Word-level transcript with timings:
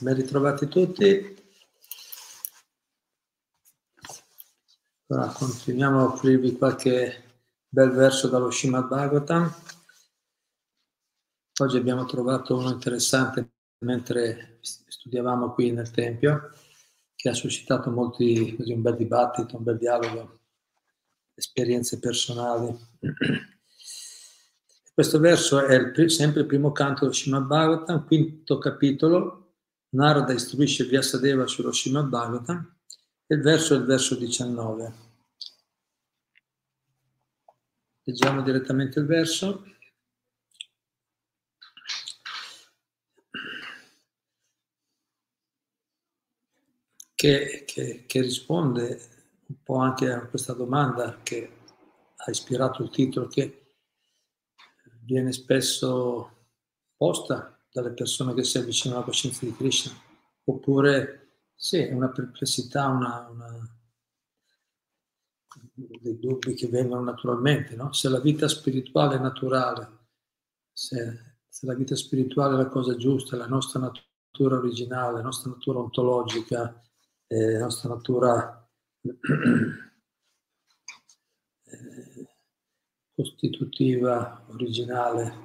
ben 0.00 0.14
ritrovati 0.14 0.66
tutti. 0.68 1.42
Ora 5.06 5.26
continuiamo 5.28 6.00
a 6.00 6.04
offrirvi 6.04 6.56
qualche 6.56 7.22
bel 7.68 7.90
verso 7.90 8.28
dallo 8.28 8.50
Srimad 8.50 8.88
Bhagavatam. 8.88 9.54
Oggi 11.60 11.76
abbiamo 11.76 12.04
trovato 12.06 12.56
uno 12.56 12.70
interessante 12.70 13.50
mentre 13.78 14.58
studiavamo 14.60 15.52
qui 15.52 15.70
nel 15.70 15.90
Tempio, 15.90 16.50
che 17.14 17.28
ha 17.28 17.34
suscitato 17.34 17.90
molti, 17.90 18.56
così, 18.56 18.72
un 18.72 18.82
bel 18.82 18.96
dibattito, 18.96 19.56
un 19.56 19.62
bel 19.62 19.78
dialogo, 19.78 20.40
esperienze 21.34 22.00
personali. 22.00 22.76
Questo 24.92 25.18
verso 25.18 25.64
è 25.64 25.74
il, 25.74 26.10
sempre 26.10 26.40
il 26.40 26.46
primo 26.46 26.72
canto 26.72 27.00
dello 27.00 27.12
Srimad 27.12 27.46
Bhagavatam, 27.46 28.06
quinto 28.06 28.58
capitolo, 28.58 29.43
Narada 29.94 30.32
istruisce 30.32 30.84
Vyasadeva 30.84 31.46
sullo 31.46 31.72
Srimad 31.72 32.08
Bhagavatam, 32.08 32.76
e 33.26 33.34
il 33.36 33.42
verso 33.42 33.74
è 33.74 33.78
il 33.78 33.84
verso 33.84 34.16
19. 34.16 34.92
Leggiamo 38.02 38.42
direttamente 38.42 38.98
il 38.98 39.06
verso. 39.06 39.64
Che, 47.14 47.64
che, 47.64 48.04
che 48.06 48.20
risponde 48.20 49.00
un 49.46 49.62
po' 49.62 49.76
anche 49.76 50.10
a 50.10 50.26
questa 50.26 50.52
domanda 50.54 51.20
che 51.22 51.56
ha 52.16 52.30
ispirato 52.30 52.82
il 52.82 52.90
titolo, 52.90 53.28
che 53.28 53.76
viene 55.04 55.32
spesso 55.32 56.48
posta 56.96 57.53
dalle 57.74 57.90
persone 57.90 58.34
che 58.34 58.44
si 58.44 58.56
avvicinano 58.56 59.00
alla 59.00 59.08
coscienza 59.08 59.44
di 59.44 59.52
Krishna, 59.52 59.92
oppure 60.44 61.40
sì, 61.56 61.78
è 61.78 61.92
una 61.92 62.08
perplessità, 62.08 62.86
una, 62.86 63.28
una, 63.28 63.76
dei 65.74 66.20
dubbi 66.20 66.54
che 66.54 66.68
vengono 66.68 67.02
naturalmente, 67.02 67.74
no? 67.74 67.92
se 67.92 68.08
la 68.08 68.20
vita 68.20 68.46
spirituale 68.46 69.16
è 69.16 69.18
naturale, 69.18 70.06
se, 70.72 71.38
se 71.48 71.66
la 71.66 71.74
vita 71.74 71.96
spirituale 71.96 72.54
è 72.54 72.58
la 72.58 72.68
cosa 72.68 72.94
giusta, 72.94 73.36
la 73.36 73.48
nostra 73.48 73.80
natura 73.80 74.56
originale, 74.56 75.16
la 75.16 75.22
nostra 75.22 75.50
natura 75.50 75.80
ontologica, 75.80 76.80
eh, 77.26 77.54
la 77.54 77.64
nostra 77.64 77.88
natura 77.88 78.70
eh, 79.00 79.12
costitutiva, 83.16 84.44
originale, 84.50 85.43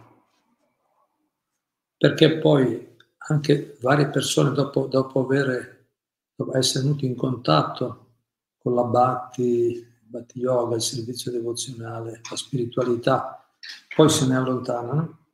perché 2.00 2.38
poi 2.38 2.96
anche 3.28 3.78
varie 3.82 4.08
persone 4.08 4.54
dopo, 4.54 4.88
dopo, 4.88 5.20
avere, 5.20 5.88
dopo 6.34 6.56
essere 6.56 6.86
venuti 6.86 7.06
in 7.06 7.16
contatto 7.16 8.14
con 8.58 8.74
la 8.74 8.84
Bhakti, 8.84 9.86
Bhakti 10.04 10.40
Yoga, 10.40 10.78
il 10.78 10.82
servizio 10.82 11.30
devozionale, 11.30 12.22
la 12.30 12.36
spiritualità, 12.38 13.46
poi 13.94 14.10
se 14.10 14.26
ne 14.28 14.38
allontanano, 14.38 15.26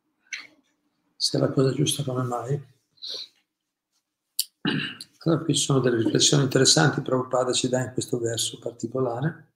se 1.15 1.37
è 1.37 1.41
la 1.41 1.51
cosa 1.51 1.71
giusta 1.71 2.03
come 2.03 2.23
mai. 2.23 2.73
Allora 5.19 5.43
qui 5.43 5.55
sono 5.55 5.79
delle 5.79 5.97
riflessioni 5.97 6.43
interessanti, 6.43 7.01
Prabhupada 7.01 7.53
ci 7.53 7.69
dà 7.69 7.83
in 7.83 7.93
questo 7.93 8.17
verso 8.17 8.57
particolare, 8.57 9.53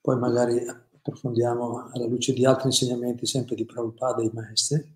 poi 0.00 0.18
magari 0.18 0.64
approfondiamo 0.68 1.90
alla 1.92 2.06
luce 2.06 2.32
di 2.32 2.46
altri 2.46 2.66
insegnamenti 2.66 3.26
sempre 3.26 3.56
di 3.56 3.64
Prabhupada 3.64 4.22
e 4.22 4.26
i 4.26 4.30
maestri. 4.32 4.93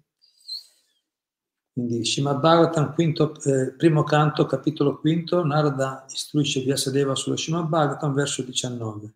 Quindi 1.79 2.05
Srimad 2.05 2.41
Bhagavatam, 2.41 2.93
quinto, 2.93 3.41
eh, 3.45 3.73
primo 3.77 4.03
canto, 4.03 4.47
capitolo 4.47 4.99
quinto, 4.99 5.45
Narada 5.45 6.05
istruisce 6.11 6.61
Vyasadeva 6.63 7.15
sullo 7.15 7.37
Srimad 7.37 7.69
Bhagavatam, 7.69 8.15
verso 8.15 8.43
19. 8.43 9.15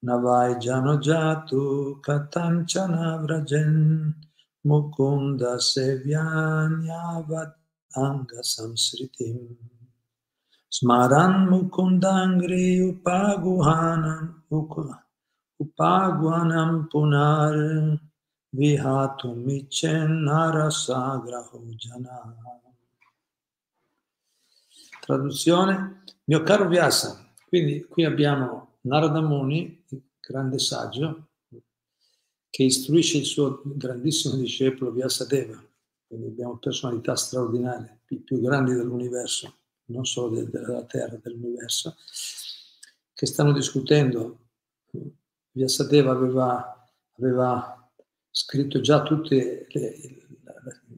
Navai 0.00 0.58
jano 0.58 0.98
jatu 0.98 2.00
katanchana 2.02 3.22
vrajen 3.22 4.12
mukunda 4.66 5.60
sevyanyavad 5.60 7.54
anga 7.94 8.42
samsritim 8.42 9.56
smaran 10.68 11.46
mukundangri 11.46 12.82
upaguhanam 12.82 14.42
upaguhanam 15.62 16.88
punar 16.90 17.54
vihatum 18.54 19.44
narasagраho 20.24 21.58
jana. 21.76 22.36
Traduzione, 25.00 26.02
mio 26.24 26.42
caro 26.42 26.68
Vyasa, 26.68 27.34
quindi 27.48 27.84
qui 27.84 28.04
abbiamo 28.04 28.76
Narada 28.82 29.20
Muni, 29.20 29.84
il 29.88 30.02
grande 30.20 30.58
saggio, 30.58 31.28
che 32.48 32.62
istruisce 32.62 33.18
il 33.18 33.24
suo 33.24 33.60
grandissimo 33.64 34.36
discepolo 34.36 34.92
Vyasadeva, 34.92 35.62
quindi 36.06 36.28
abbiamo 36.28 36.56
personalità 36.56 37.16
straordinarie, 37.16 38.00
più, 38.04 38.22
più 38.22 38.40
grandi 38.40 38.72
dell'universo, 38.72 39.52
non 39.86 40.06
solo 40.06 40.36
de, 40.36 40.48
della 40.48 40.84
Terra, 40.84 41.18
dell'universo, 41.20 41.96
che 43.12 43.26
stanno 43.26 43.52
discutendo 43.52 44.38
Vyasadeva 45.50 46.12
aveva, 46.12 46.88
aveva 47.18 47.83
scritto 48.36 48.80
già 48.80 49.02
tutte 49.02 49.66
le, 49.70 50.26
la, 50.42 50.52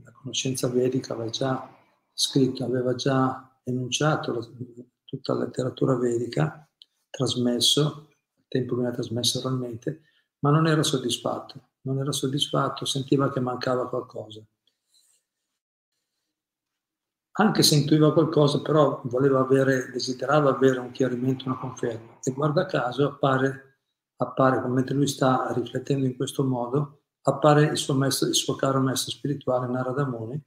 la, 0.04 0.12
conoscenza 0.12 0.68
vedica, 0.68 1.12
aveva 1.12 1.28
già 1.28 1.70
scritto, 2.14 2.64
aveva 2.64 2.94
già 2.94 3.60
enunciato 3.62 4.32
la, 4.32 4.48
tutta 5.04 5.34
la 5.34 5.44
letteratura 5.44 5.96
vedica, 5.96 6.66
trasmesso, 7.10 8.08
al 8.38 8.44
tempo 8.48 8.76
veniva 8.76 8.94
trasmesso 8.94 9.40
oralmente, 9.40 10.02
ma 10.38 10.50
non 10.50 10.66
era 10.66 10.82
soddisfatto, 10.82 11.72
non 11.82 11.98
era 11.98 12.10
soddisfatto, 12.10 12.86
sentiva 12.86 13.30
che 13.30 13.40
mancava 13.40 13.86
qualcosa. 13.88 14.42
Anche 17.38 17.62
se 17.62 17.74
intuiva 17.74 18.14
qualcosa, 18.14 18.62
però 18.62 19.02
voleva 19.04 19.40
avere, 19.40 19.90
desiderava 19.90 20.48
avere 20.48 20.78
un 20.78 20.90
chiarimento, 20.90 21.44
una 21.44 21.58
conferma. 21.58 22.18
E 22.22 22.32
guarda 22.32 22.64
caso 22.64 23.06
appare 23.06 23.66
appare, 24.16 24.66
mentre 24.68 24.94
lui 24.94 25.06
sta 25.06 25.52
riflettendo 25.52 26.06
in 26.06 26.16
questo 26.16 26.42
modo, 26.44 27.02
appare 27.28 27.64
il 27.64 27.76
suo, 27.76 27.94
maestro, 27.94 28.28
il 28.28 28.34
suo 28.34 28.54
caro 28.54 28.80
maestro 28.80 29.10
spirituale 29.10 29.66
Narada 29.66 30.06
Muni, 30.06 30.40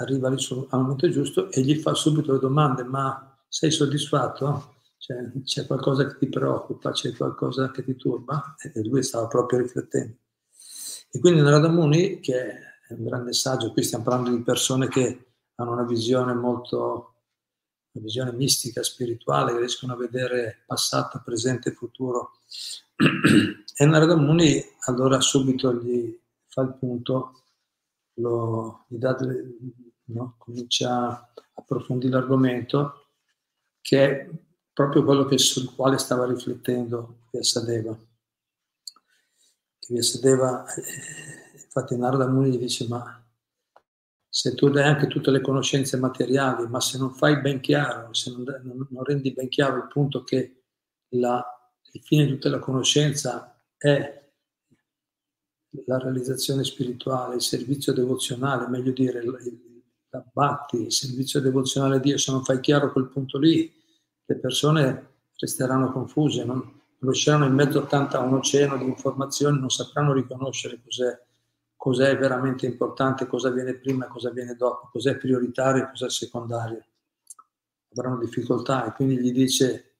arriva 0.00 0.28
al, 0.28 0.38
suo, 0.38 0.66
al 0.70 0.80
momento 0.80 1.08
giusto 1.08 1.50
e 1.50 1.60
gli 1.62 1.76
fa 1.76 1.94
subito 1.94 2.32
le 2.32 2.38
domande, 2.38 2.84
ma 2.84 3.36
sei 3.48 3.70
soddisfatto? 3.70 4.76
Cioè, 4.98 5.32
c'è 5.42 5.66
qualcosa 5.66 6.06
che 6.06 6.16
ti 6.18 6.28
preoccupa, 6.28 6.92
c'è 6.92 7.14
qualcosa 7.14 7.70
che 7.70 7.84
ti 7.84 7.96
turba? 7.96 8.54
E 8.58 8.82
lui 8.86 9.02
stava 9.02 9.26
proprio 9.26 9.58
riflettendo. 9.60 10.16
E 11.10 11.20
quindi 11.20 11.40
Narada 11.40 11.68
Muni, 11.68 12.20
che 12.20 12.40
è 12.88 12.92
un 12.92 13.04
grande 13.04 13.32
saggio, 13.32 13.72
qui 13.72 13.82
stiamo 13.82 14.04
parlando 14.04 14.30
di 14.30 14.42
persone 14.42 14.88
che 14.88 15.26
hanno 15.56 15.72
una 15.72 15.84
visione 15.84 16.34
molto 16.34 17.13
una 17.94 18.04
visione 18.04 18.32
mistica, 18.32 18.82
spirituale, 18.82 19.52
che 19.52 19.58
riescono 19.58 19.92
a 19.92 19.96
vedere 19.96 20.62
passato, 20.66 21.22
presente 21.24 21.70
e 21.70 21.72
futuro. 21.72 22.38
E 23.76 23.86
Narada 23.86 24.14
Muni 24.14 24.62
allora 24.86 25.20
subito 25.20 25.74
gli 25.74 26.16
fa 26.46 26.62
il 26.62 26.76
punto, 26.78 27.42
lo, 28.14 28.84
gli 28.86 28.98
dà 28.98 29.16
no? 30.04 30.36
comincia 30.38 31.08
a 31.08 31.30
approfondire 31.54 32.12
l'argomento, 32.12 33.08
che 33.80 34.04
è 34.04 34.30
proprio 34.72 35.02
quello 35.02 35.24
che, 35.24 35.38
sul 35.38 35.74
quale 35.74 35.98
stava 35.98 36.24
riflettendo 36.24 37.22
Vyasadeva. 37.32 37.98
Vyasadeva, 39.88 40.72
eh, 40.72 40.82
infatti 41.64 41.96
Narada 41.96 42.28
Muni 42.28 42.50
gli 42.50 42.58
dice, 42.58 42.86
ma 42.86 43.23
se 44.36 44.52
tu 44.56 44.68
dai 44.68 44.82
anche 44.82 45.06
tutte 45.06 45.30
le 45.30 45.40
conoscenze 45.40 45.96
materiali, 45.96 46.66
ma 46.66 46.80
se 46.80 46.98
non 46.98 47.14
fai 47.14 47.40
ben 47.40 47.60
chiaro, 47.60 48.12
se 48.12 48.32
non, 48.32 48.44
non, 48.90 49.04
rendi 49.04 49.32
ben 49.32 49.48
chiaro 49.48 49.76
il 49.76 49.86
punto 49.86 50.24
che 50.24 50.64
la, 51.10 51.40
il 51.92 52.00
fine 52.02 52.24
di 52.24 52.32
tutta 52.32 52.48
la 52.48 52.58
conoscenza 52.58 53.56
è 53.76 54.28
la 55.86 55.98
realizzazione 55.98 56.64
spirituale, 56.64 57.36
il 57.36 57.42
servizio 57.42 57.92
devozionale, 57.92 58.66
meglio 58.66 58.90
dire, 58.90 59.22
l'abbatti, 60.08 60.82
il 60.82 60.92
servizio 60.92 61.40
devozionale 61.40 61.96
a 61.96 62.00
Dio, 62.00 62.18
se 62.18 62.32
non 62.32 62.42
fai 62.42 62.58
chiaro 62.58 62.90
quel 62.90 63.06
punto 63.06 63.38
lì, 63.38 63.72
le 64.24 64.34
persone 64.34 65.10
resteranno 65.36 65.92
confuse, 65.92 66.44
non, 66.44 66.82
usciranno 66.98 67.46
in 67.46 67.54
mezzo 67.54 67.78
a, 67.78 67.86
tanta, 67.86 68.18
un 68.18 68.34
oceano 68.34 68.78
di 68.78 68.84
informazioni, 68.84 69.60
non 69.60 69.70
sapranno 69.70 70.12
riconoscere 70.12 70.80
cos'è, 70.82 71.23
cos'è 71.84 72.16
veramente 72.16 72.64
importante, 72.64 73.26
cosa 73.26 73.50
viene 73.50 73.74
prima, 73.74 74.06
cosa 74.06 74.30
viene 74.30 74.54
dopo, 74.54 74.88
cos'è 74.90 75.18
prioritario 75.18 75.82
e 75.82 75.90
cos'è 75.90 76.08
secondario. 76.08 76.82
Avranno 77.94 78.20
difficoltà 78.20 78.86
e 78.86 78.92
quindi 78.92 79.18
gli 79.18 79.30
dice 79.30 79.96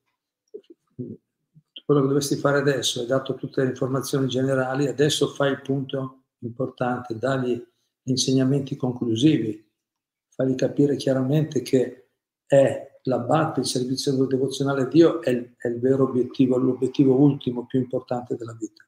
quello 1.85 2.01
che 2.01 2.07
dovresti 2.07 2.37
fare 2.37 2.57
adesso, 2.57 3.01
hai 3.01 3.07
dato 3.07 3.35
tutte 3.35 3.63
le 3.63 3.69
informazioni 3.69 4.29
generali, 4.29 4.87
adesso 4.87 5.29
fai 5.29 5.51
il 5.51 5.61
punto 5.61 6.23
importante, 6.39 7.19
dagli 7.19 7.63
gli 8.03 8.11
insegnamenti 8.13 8.77
conclusivi, 8.77 9.71
fagli 10.31 10.55
capire 10.55 10.97
chiaramente 10.97 11.61
che 11.61 12.09
è 12.47 12.99
l'abbatto, 13.03 13.61
il 13.61 13.67
servizio 13.67 14.25
devozionale 14.25 14.85
a 14.85 14.87
Dio 14.87 15.21
è 15.21 15.29
il, 15.29 15.53
è 15.59 15.69
il 15.69 15.81
vero 15.81 16.05
obiettivo, 16.05 16.57
l'obiettivo 16.57 17.15
ultimo 17.15 17.67
più 17.67 17.79
importante 17.79 18.37
della 18.37 18.57
vita. 18.59 18.83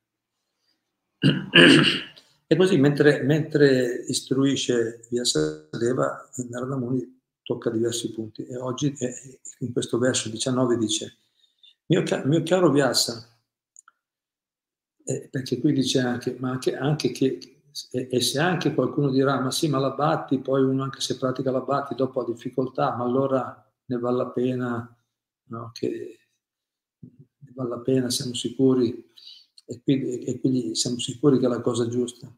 E 2.49 2.57
così 2.57 2.77
mentre, 2.79 3.23
mentre 3.23 4.05
istruisce 4.07 5.07
Vyasadeva, 5.11 6.31
Narada 6.49 6.77
Muni 6.77 7.21
tocca 7.43 7.71
diversi 7.71 8.13
punti 8.13 8.45
e 8.45 8.57
oggi 8.57 8.95
in 9.61 9.73
questo 9.73 9.99
verso 9.99 10.29
19 10.29 10.77
dice 10.79 11.19
mio, 11.87 12.03
mio 12.25 12.43
caro 12.43 12.71
Vyasa, 12.71 13.25
eh, 15.05 15.29
perché 15.31 15.61
qui 15.61 15.73
dice 15.73 16.01
anche, 16.01 16.37
ma 16.39 16.51
anche, 16.51 16.77
anche 16.77 17.13
che, 17.13 17.61
e, 17.93 18.09
e, 18.11 18.21
se 18.21 18.41
anche 18.41 18.75
qualcuno 18.75 19.11
dirà, 19.11 19.41
ma 19.41 19.51
sì, 19.51 19.69
ma 19.69 19.79
la 19.79 19.93
batti, 19.93 20.39
poi 20.41 20.63
uno 20.63 20.83
anche 20.83 21.01
se 21.01 21.17
pratica 21.17 21.51
la 21.51 21.61
batti 21.61 21.95
dopo 21.95 22.21
ha 22.21 22.25
difficoltà, 22.25 22.97
ma 22.97 23.05
allora 23.05 23.73
ne 23.85 23.99
vale 23.99 24.17
la 24.17 24.31
pena, 24.31 24.97
no? 25.49 25.71
che 25.73 26.19
ne 27.01 27.53
vale 27.55 27.69
la 27.69 27.81
pena, 27.81 28.11
siamo 28.11 28.35
sicuri, 28.35 29.13
e 29.67 29.83
quindi, 29.83 30.25
e 30.25 30.41
quindi 30.41 30.75
siamo 30.75 30.99
sicuri 30.99 31.39
che 31.39 31.47
è 31.47 31.49
la 31.49 31.61
cosa 31.61 31.89
giusta. 31.89 32.33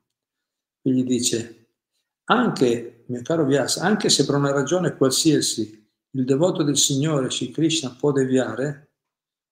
Quindi 0.81 1.05
dice, 1.05 1.75
anche, 2.25 3.05
mio 3.07 3.23
caro 3.23 3.45
Vyasa, 3.45 3.83
anche 3.83 4.09
se 4.09 4.25
per 4.25 4.35
una 4.35 4.53
ragione 4.53 4.97
qualsiasi 4.97 5.87
il 6.13 6.25
devoto 6.25 6.63
del 6.63 6.79
Signore, 6.79 7.31
Sri 7.31 7.51
Krishna, 7.51 7.95
può 7.95 8.13
deviare, 8.13 8.93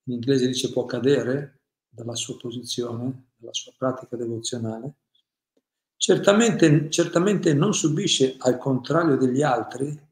in 0.05 0.15
inglese 0.15 0.47
dice 0.47 0.73
può 0.73 0.87
cadere 0.87 1.61
dalla 1.89 2.15
sua 2.15 2.37
posizione, 2.37 3.33
dalla 3.37 3.53
sua 3.53 3.73
pratica 3.77 4.17
devozionale, 4.17 4.95
certamente, 5.97 6.91
certamente 6.91 7.53
non 7.53 7.75
subisce, 7.75 8.37
al 8.39 8.59
contrario 8.59 9.17
degli 9.17 9.43
altri, 9.43 10.05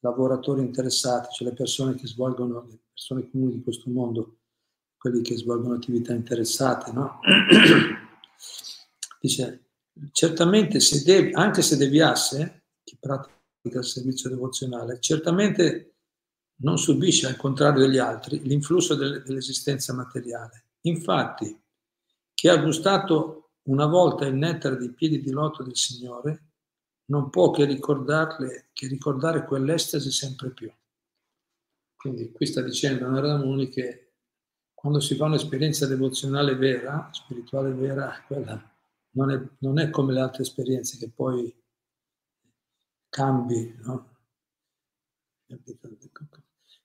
lavoratori 0.00 0.60
interessati, 0.60 1.34
cioè 1.34 1.48
le 1.48 1.54
persone 1.54 1.94
che 1.94 2.06
svolgono, 2.06 2.66
le 2.68 2.80
persone 2.90 3.28
comuni 3.30 3.54
di 3.54 3.62
questo 3.62 3.90
mondo, 3.90 4.38
quelli 5.04 5.20
che 5.20 5.36
svolgono 5.36 5.74
attività 5.74 6.14
interessate, 6.14 6.90
no? 6.90 7.20
Dice, 9.20 9.66
certamente 10.12 10.80
se 10.80 11.02
devi, 11.04 11.34
anche 11.34 11.60
se 11.60 11.76
deviasse, 11.76 12.62
chi 12.82 12.96
pratica 12.98 13.80
il 13.80 13.84
servizio 13.84 14.30
devozionale, 14.30 15.00
certamente 15.00 15.96
non 16.62 16.78
subisce, 16.78 17.26
al 17.26 17.36
contrario 17.36 17.86
degli 17.86 17.98
altri, 17.98 18.40
l'influsso 18.44 18.94
dell'esistenza 18.94 19.92
materiale. 19.92 20.68
Infatti, 20.84 21.54
chi 22.32 22.48
ha 22.48 22.56
gustato 22.56 23.50
una 23.64 23.84
volta 23.84 24.24
il 24.24 24.36
nettare 24.36 24.78
dei 24.78 24.94
piedi 24.94 25.20
di 25.20 25.32
loto 25.32 25.62
del 25.62 25.76
Signore, 25.76 26.44
non 27.10 27.28
può 27.28 27.50
che, 27.50 27.66
che 27.66 28.86
ricordare 28.86 29.44
quell'estasi 29.44 30.10
sempre 30.10 30.48
più. 30.48 30.72
Quindi 31.94 32.32
qui 32.32 32.46
sta 32.46 32.62
dicendo 32.62 33.06
Narada 33.06 33.36
Muni 33.36 33.68
che 33.68 34.03
quando 34.84 35.00
si 35.00 35.14
fa 35.14 35.24
un'esperienza 35.24 35.86
devozionale 35.86 36.56
vera, 36.56 37.08
spirituale 37.10 37.72
vera, 37.72 38.22
quella 38.26 38.70
non 39.12 39.30
è, 39.30 39.42
non 39.60 39.78
è 39.78 39.88
come 39.88 40.12
le 40.12 40.20
altre 40.20 40.42
esperienze 40.42 40.98
che 40.98 41.08
poi 41.08 41.50
cambi, 43.08 43.74
no? 43.82 44.16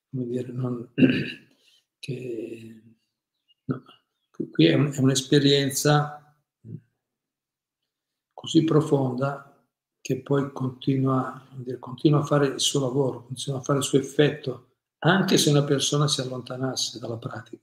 come 0.10 0.26
dire, 0.28 0.50
non, 0.54 0.90
che, 2.00 2.82
no, 3.66 3.84
qui 4.50 4.66
è, 4.66 4.76
un, 4.76 4.94
è 4.94 5.00
un'esperienza 5.00 6.42
così 8.34 8.64
profonda 8.64 9.62
che 10.00 10.22
poi 10.22 10.54
continua, 10.54 11.46
dire, 11.58 11.80
continua, 11.80 12.20
a 12.20 12.26
fare 12.26 12.48
il 12.48 12.62
suo 12.62 12.80
lavoro, 12.80 13.26
continua 13.26 13.60
a 13.60 13.64
fare 13.64 13.80
il 13.80 13.84
suo 13.84 14.00
effetto, 14.00 14.76
anche 15.00 15.38
se 15.38 15.50
una 15.50 15.66
persona 15.66 16.08
si 16.08 16.22
allontanasse 16.22 16.98
dalla 16.98 17.18
pratica. 17.18 17.62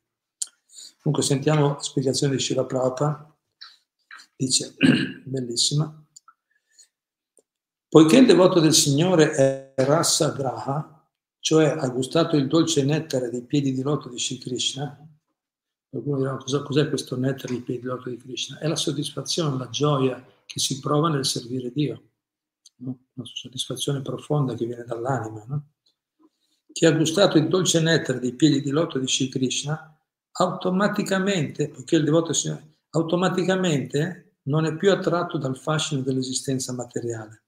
Comunque 1.06 1.22
sentiamo 1.22 1.68
la 1.68 1.80
spiegazione 1.80 2.34
di 2.34 2.42
Shira 2.42 2.64
Prabhupada, 2.64 3.32
dice, 4.34 4.74
bellissima, 5.24 6.04
poiché 7.88 8.18
il 8.18 8.26
devoto 8.26 8.58
del 8.58 8.74
Signore 8.74 9.30
è 9.30 9.74
rassa 9.84 10.30
graha, 10.30 11.08
cioè 11.38 11.68
ha 11.78 11.88
gustato 11.90 12.34
il 12.34 12.48
dolce 12.48 12.82
nettare 12.82 13.30
dei 13.30 13.42
piedi 13.42 13.72
di 13.72 13.82
loto 13.82 14.08
di 14.08 14.18
Sri 14.18 14.38
Krishna, 14.38 14.98
qualcuno 15.88 16.16
dirà 16.16 16.36
cosa, 16.38 16.62
cos'è 16.62 16.88
questo 16.88 17.16
nettare 17.16 17.52
dei 17.52 17.62
piedi 17.62 17.82
di 17.82 17.86
loto 17.86 18.10
di 18.10 18.16
Krishna? 18.16 18.58
È 18.58 18.66
la 18.66 18.74
soddisfazione, 18.74 19.56
la 19.56 19.68
gioia 19.68 20.20
che 20.44 20.58
si 20.58 20.80
prova 20.80 21.08
nel 21.08 21.24
servire 21.24 21.70
Dio, 21.70 22.02
no? 22.78 22.98
una 23.12 23.26
soddisfazione 23.32 24.02
profonda 24.02 24.54
che 24.54 24.66
viene 24.66 24.82
dall'anima. 24.82 25.44
No? 25.46 25.68
Chi 26.72 26.84
ha 26.84 26.90
gustato 26.90 27.38
il 27.38 27.46
dolce 27.46 27.78
nettare 27.78 28.18
dei 28.18 28.34
piedi 28.34 28.60
di 28.60 28.70
loto 28.70 28.98
di 28.98 29.06
Sri 29.06 29.28
Krishna, 29.28 29.95
automaticamente, 30.38 31.68
poiché 31.68 31.96
il 31.96 32.04
devoto 32.04 32.32
Signore, 32.32 32.76
automaticamente 32.90 34.38
non 34.44 34.64
è 34.64 34.76
più 34.76 34.90
attratto 34.90 35.38
dal 35.38 35.56
fascino 35.56 36.02
dell'esistenza 36.02 36.72
materiale 36.72 37.42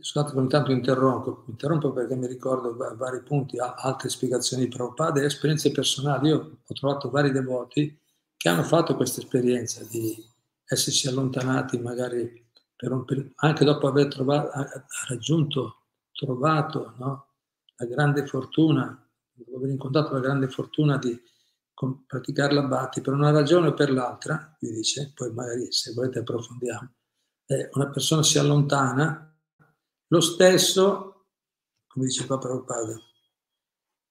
Scusate 0.00 0.34
ogni 0.38 0.48
tanto 0.48 0.72
interrompo, 0.72 1.44
interrompo 1.48 1.92
perché 1.92 2.16
mi 2.16 2.26
ricordo 2.26 2.74
vari 2.96 3.22
punti, 3.22 3.58
altre 3.58 4.08
spiegazioni 4.08 4.64
di 4.64 4.74
Prabhupada 4.74 5.20
e 5.20 5.26
esperienze 5.26 5.72
personali. 5.72 6.28
Io 6.28 6.58
ho 6.66 6.74
trovato 6.74 7.10
vari 7.10 7.30
devoti 7.30 7.98
che 8.34 8.48
hanno 8.48 8.62
fatto 8.62 8.96
questa 8.96 9.20
esperienza 9.20 9.84
di 9.84 10.16
essersi 10.64 11.06
allontanati 11.06 11.78
magari 11.78 12.42
un 12.80 13.04
anche 13.36 13.64
dopo 13.64 13.86
aver 13.86 14.08
trovato, 14.08 14.50
raggiunto, 15.08 15.82
trovato 16.12 16.94
no? 16.96 17.26
la 17.76 17.86
grande 17.86 18.26
fortuna, 18.26 19.03
dopo 19.34 19.56
aver 19.56 19.70
incontrato 19.70 20.12
la 20.12 20.20
grande 20.20 20.48
fortuna 20.48 20.96
di 20.98 21.20
praticare 22.06 22.54
la 22.54 22.62
Bhatti 22.62 23.00
per 23.00 23.12
una 23.12 23.30
ragione 23.30 23.68
o 23.68 23.74
per 23.74 23.90
l'altra, 23.90 24.56
vi 24.60 24.70
dice, 24.70 25.12
poi 25.14 25.32
magari 25.32 25.72
se 25.72 25.92
volete 25.92 26.20
approfondiamo, 26.20 26.94
eh, 27.46 27.68
una 27.72 27.90
persona 27.90 28.22
si 28.22 28.38
allontana 28.38 29.36
lo 30.08 30.20
stesso, 30.20 31.26
come 31.86 32.06
dice 32.06 32.26
Papa 32.26 32.46
Prabhupada, 32.46 32.96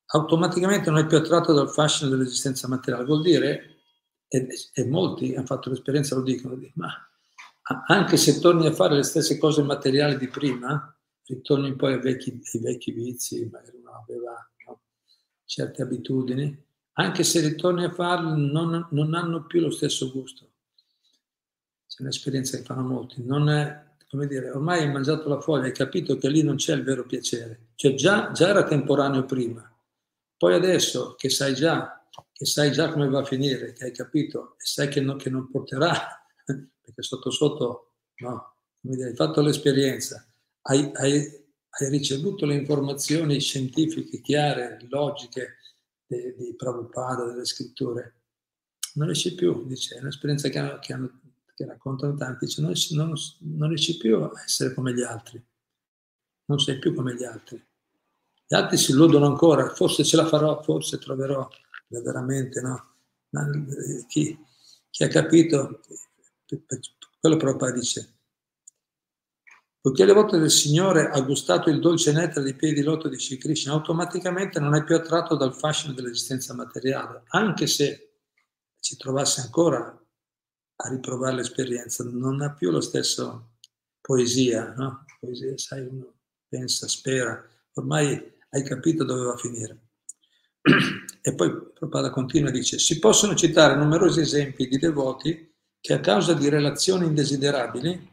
automaticamente 0.08 0.90
non 0.90 1.00
è 1.00 1.08
più 1.08 1.18
attratto 1.18 1.54
dal 1.54 1.70
fascino 1.70 2.10
dell'esistenza 2.10 2.68
materiale. 2.68 3.06
Vuol 3.06 3.22
dire, 3.22 3.82
e, 4.28 4.48
e 4.74 4.86
molti 4.86 5.34
hanno 5.34 5.46
fatto 5.46 5.70
l'esperienza, 5.70 6.16
lo 6.16 6.22
dicono, 6.22 6.60
ma 6.76 6.92
anche 7.88 8.18
se 8.18 8.40
torni 8.40 8.68
a 8.68 8.74
fare 8.74 8.96
le 8.96 9.04
stesse 9.04 9.38
cose 9.38 9.64
materiali 9.64 10.18
di 10.18 10.28
prima, 10.28 10.94
ritorni 11.26 11.76
poi 11.76 11.94
ai 11.94 12.02
vecchi, 12.02 12.32
ai 12.32 12.60
vecchi 12.60 12.92
vizi, 12.92 13.48
magari 13.50 13.78
uno 13.78 14.04
aveva 14.04 14.53
certe 15.54 15.84
abitudini, 15.84 16.66
anche 16.94 17.24
se 17.24 17.42
ritorni 17.42 17.84
a 17.84 17.92
farli 17.92 18.52
non, 18.52 18.88
non 18.90 19.14
hanno 19.14 19.46
più 19.46 19.62
lo 19.62 19.70
stesso 19.70 20.12
gusto. 20.12 20.50
C'è 21.88 22.02
un'esperienza 22.02 22.58
che 22.58 22.64
fanno 22.64 22.82
molti, 22.82 23.24
non 23.24 23.50
è 23.50 23.92
come 24.10 24.26
dire, 24.28 24.50
ormai 24.50 24.82
hai 24.82 24.92
mangiato 24.92 25.28
la 25.28 25.40
foglia, 25.40 25.66
hai 25.66 25.72
capito 25.72 26.18
che 26.18 26.30
lì 26.30 26.44
non 26.44 26.56
c'è 26.56 26.74
il 26.74 26.84
vero 26.84 27.06
piacere. 27.06 27.70
Cioè 27.76 27.94
già, 27.94 28.32
già 28.32 28.50
era 28.50 28.64
temporaneo 28.64 29.26
prima, 29.26 29.68
poi 30.38 30.56
adesso 30.56 31.14
che 31.16 31.30
sai 31.30 31.54
già, 31.54 32.04
che 32.32 32.46
sai 32.46 32.72
già 32.72 32.92
come 32.92 33.08
va 33.08 33.20
a 33.20 33.26
finire, 33.26 33.74
che 33.74 33.86
hai 33.86 33.92
capito 33.92 34.56
e 34.58 34.66
sai 34.66 34.88
che 34.88 35.02
non, 35.02 35.18
che 35.18 35.30
non 35.30 35.50
porterà, 35.50 35.94
perché 36.46 37.02
sotto 37.02 37.30
sotto, 37.30 37.94
no, 38.18 38.56
come 38.82 38.96
dire, 38.96 39.10
hai 39.10 39.16
fatto 39.16 39.42
l'esperienza, 39.42 40.28
hai, 40.64 40.92
hai, 40.94 41.43
hai 41.80 41.90
ricevuto 41.90 42.46
le 42.46 42.56
informazioni 42.56 43.40
scientifiche 43.40 44.22
chiare, 44.22 44.80
logiche 44.90 45.58
di, 46.06 46.36
di 46.36 46.56
Prabhupada, 46.56 47.26
delle 47.26 47.46
scritture, 47.46 48.22
non 48.96 49.08
riesci 49.08 49.34
più, 49.34 49.66
dice, 49.66 49.96
è 49.96 50.00
un'esperienza 50.00 50.50
che 50.50 50.60
hanno, 50.60 50.80
che 50.80 50.94
hanno 50.94 51.22
che 51.56 51.66
raccontano 51.66 52.16
tanti, 52.16 52.46
dice 52.46 52.62
non, 52.62 52.74
non, 52.92 53.14
non 53.40 53.68
riesci 53.70 53.98
più 53.98 54.18
a 54.18 54.32
essere 54.44 54.74
come 54.74 54.94
gli 54.94 55.02
altri, 55.02 55.44
non 56.46 56.60
sei 56.60 56.80
più 56.80 56.94
come 56.94 57.16
gli 57.16 57.24
altri. 57.24 57.64
Gli 58.46 58.56
altri 58.56 58.78
si 58.78 58.92
illudono 58.92 59.26
ancora, 59.26 59.70
forse 59.70 60.04
ce 60.04 60.16
la 60.16 60.28
farò, 60.28 60.62
forse 60.62 60.98
troverò 60.98 61.48
veramente, 61.88 62.62
no? 62.62 62.96
Eh, 63.30 64.06
chi, 64.08 64.38
Chi 64.90 65.04
ha 65.04 65.08
capito, 65.08 65.82
quello 67.20 67.38
proprio 67.38 67.72
dice, 67.72 68.13
poiché 69.84 70.06
le 70.06 70.14
volte 70.14 70.38
del 70.38 70.50
Signore 70.50 71.10
ha 71.10 71.20
gustato 71.20 71.70
il 71.70 71.82
dolce 71.82 72.14
nettare 72.14 72.44
dei 72.44 72.56
piedi 72.56 72.76
di 72.76 72.84
loto 72.84 73.10
di 73.10 73.20
Sri 73.20 73.38
Krishna, 73.38 73.74
automaticamente 73.74 74.58
non 74.62 74.76
è 74.76 74.84
più 74.86 74.96
attratto 74.96 75.36
dal 75.36 75.54
fascino 75.54 75.92
dell'esistenza 75.92 76.54
materiale, 76.54 77.24
anche 77.28 77.68
se 77.68 78.14
ci 78.80 78.96
trovasse 78.96 79.42
ancora 79.42 79.82
a 80.76 80.90
riprovare 80.90 81.36
l'esperienza, 81.36 82.06
non 82.06 82.40
ha 82.40 82.54
più 82.54 82.72
lo 82.72 82.80
stesso 82.80 83.56
poesia, 84.00 84.74
no? 84.78 85.04
Poesia, 85.20 85.58
sai, 85.58 85.86
uno 85.86 86.14
pensa, 86.48 86.88
spera, 86.88 87.46
ormai 87.74 88.36
hai 88.52 88.64
capito 88.64 89.04
dove 89.04 89.26
va 89.26 89.34
a 89.34 89.38
finire. 89.38 89.80
E 91.22 91.36
poi 91.36 91.52
Prabhupada 91.74 92.10
continua 92.10 92.48
e 92.48 92.54
dice, 92.54 92.80
si 92.80 93.00
possono 93.00 93.36
citare 93.36 93.76
numerosi 93.76 94.22
esempi 94.22 94.66
di 94.70 94.78
devoti 94.78 95.54
che 95.82 95.92
a 95.92 96.00
causa 96.00 96.34
di 96.34 96.48
relazioni 96.48 97.06
indesiderabili, 97.06 98.12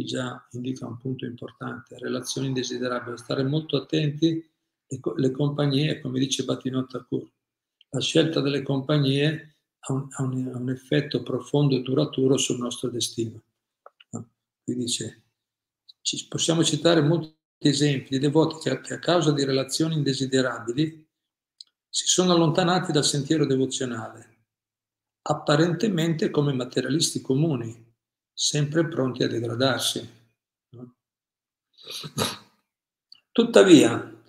qui 0.00 0.04
già 0.04 0.46
indica 0.52 0.86
un 0.86 0.96
punto 0.96 1.26
importante, 1.26 1.98
relazioni 1.98 2.48
indesiderabili, 2.48 3.18
stare 3.18 3.42
molto 3.42 3.76
attenti 3.76 4.48
le 5.16 5.30
compagnie, 5.30 6.00
come 6.00 6.18
dice 6.18 6.44
Battinot 6.44 6.90
Thakur, 6.90 7.28
la 7.90 8.00
scelta 8.00 8.40
delle 8.40 8.62
compagnie 8.62 9.56
ha 9.80 9.92
un, 9.92 10.08
ha, 10.10 10.22
un, 10.22 10.50
ha 10.52 10.56
un, 10.56 10.70
effetto 10.70 11.22
profondo 11.22 11.76
e 11.76 11.82
duraturo 11.82 12.36
sul 12.36 12.58
nostro 12.58 12.88
destino. 12.88 13.42
No? 14.10 14.30
Qui 14.64 14.74
dice, 14.74 15.22
ci 16.00 16.26
possiamo 16.28 16.64
citare 16.64 17.02
molti 17.02 17.36
esempi 17.58 18.10
di 18.10 18.18
devoti 18.18 18.56
che, 18.58 18.80
che 18.80 18.94
a 18.94 18.98
causa 18.98 19.32
di 19.32 19.44
relazioni 19.44 19.94
indesiderabili 19.94 21.06
si 21.88 22.06
sono 22.06 22.32
allontanati 22.32 22.90
dal 22.90 23.04
sentiero 23.04 23.46
devozionale, 23.46 24.46
apparentemente 25.22 26.30
come 26.30 26.52
materialisti 26.52 27.20
comuni, 27.20 27.89
sempre 28.42 28.88
pronti 28.88 29.22
a 29.22 29.28
degradarsi. 29.28 30.08
Tuttavia, 33.30 34.22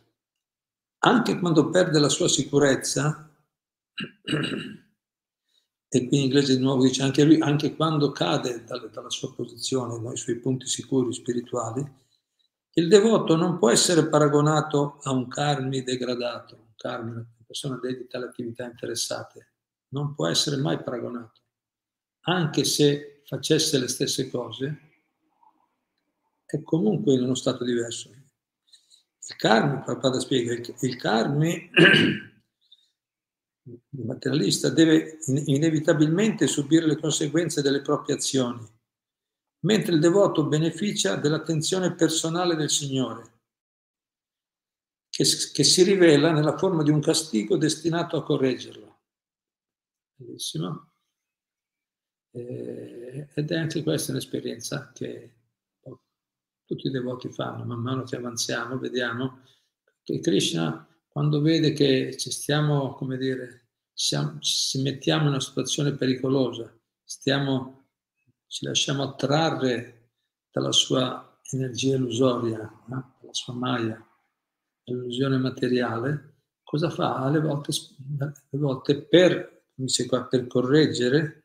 anche 0.98 1.40
quando 1.40 1.70
perde 1.70 1.98
la 1.98 2.10
sua 2.10 2.28
sicurezza, 2.28 3.34
e 5.88 6.08
qui 6.08 6.18
in 6.18 6.24
inglese 6.24 6.58
di 6.58 6.62
nuovo 6.62 6.84
dice 6.84 7.04
anche 7.04 7.24
lui, 7.24 7.40
anche 7.40 7.74
quando 7.74 8.12
cade 8.12 8.66
dalla, 8.66 9.10
sua 9.10 9.34
posizione, 9.34 9.98
dai 10.02 10.18
suoi 10.18 10.40
punti 10.40 10.68
sicuri 10.68 11.14
spirituali, 11.14 11.82
il 12.74 12.90
devoto 12.90 13.38
non 13.38 13.58
può 13.58 13.70
essere 13.70 14.10
paragonato 14.10 15.00
a 15.04 15.12
un 15.12 15.30
karmi 15.30 15.84
degradato, 15.84 16.56
un 16.56 16.74
karmi, 16.76 17.12
una 17.12 17.26
persona 17.48 17.78
dedita 17.78 18.18
alle 18.18 18.28
attività 18.28 18.66
interessate, 18.66 19.54
non 19.94 20.14
può 20.14 20.28
essere 20.28 20.58
mai 20.58 20.84
paragonato, 20.84 21.40
anche 22.24 22.66
se 22.66 23.11
facesse 23.32 23.80
le 23.80 23.88
stesse 23.88 24.30
cose, 24.30 24.90
è 26.46 26.62
comunque 26.64 27.14
in 27.14 27.24
uno 27.24 27.34
stato 27.34 27.64
diverso. 27.64 28.10
Il 28.10 29.36
karmi, 29.38 29.82
Prabhupada 29.82 30.20
spiega, 30.20 30.52
il, 30.52 30.98
karmi 30.98 31.70
il 33.64 34.06
materialista 34.06 34.70
deve 34.70 35.20
inevitabilmente 35.46 36.46
subire 36.46 36.86
le 36.86 37.00
conseguenze 37.00 37.62
delle 37.62 37.80
proprie 37.80 38.16
azioni, 38.16 38.68
mentre 39.60 39.94
il 39.94 40.02
devoto 40.02 40.46
beneficia 40.48 41.16
dell'attenzione 41.16 41.96
personale 41.96 42.58
del 42.58 42.70
Signore, 42.70 43.44
che, 45.10 45.24
che 45.54 45.64
si 45.64 45.84
rivela 45.84 46.34
nella 46.34 46.58
forma 46.58 46.84
di 46.84 46.90
un 46.90 47.00
castigo 47.00 47.56
destinato 47.56 48.18
a 48.18 48.24
correggerlo. 48.26 49.00
Bellissimo. 50.16 50.91
Eh, 52.34 53.28
ed 53.34 53.52
è 53.52 53.56
anche 53.56 53.84
questa 53.84 54.12
un'esperienza 54.12 54.92
che 54.94 55.36
tutti 56.66 56.88
i 56.88 56.92
devoti 56.92 57.30
fanno, 57.30 57.66
man 57.66 57.80
mano 57.80 58.04
che 58.04 58.16
avanziamo, 58.16 58.78
vediamo 58.78 59.42
che 60.04 60.20
Krishna 60.20 60.88
quando 61.12 61.42
vede 61.42 61.74
che 61.74 62.16
ci 62.16 62.32
stiamo, 62.32 62.94
come 62.94 63.18
dire, 63.18 63.72
siamo, 63.92 64.40
ci 64.40 64.82
mettiamo 64.82 65.24
in 65.24 65.30
una 65.30 65.42
situazione 65.42 65.94
pericolosa, 65.94 66.74
stiamo, 67.04 67.90
ci 68.48 68.64
lasciamo 68.66 69.04
attrarre 69.04 70.12
dalla 70.50 70.72
sua 70.72 71.38
energia 71.52 71.98
illusoria, 71.98 72.60
no? 72.88 73.18
dalla 73.20 73.34
sua 73.34 73.54
maya, 73.54 74.02
l'illusione 74.86 75.38
materiale, 75.38 76.44
cosa 76.64 76.90
fa? 76.90 77.18
Alle 77.18 77.42
volte, 77.42 77.74
alle 78.18 78.34
volte 78.52 79.02
per, 79.04 79.66
qua, 80.08 80.24
per 80.28 80.48
correggere, 80.48 81.41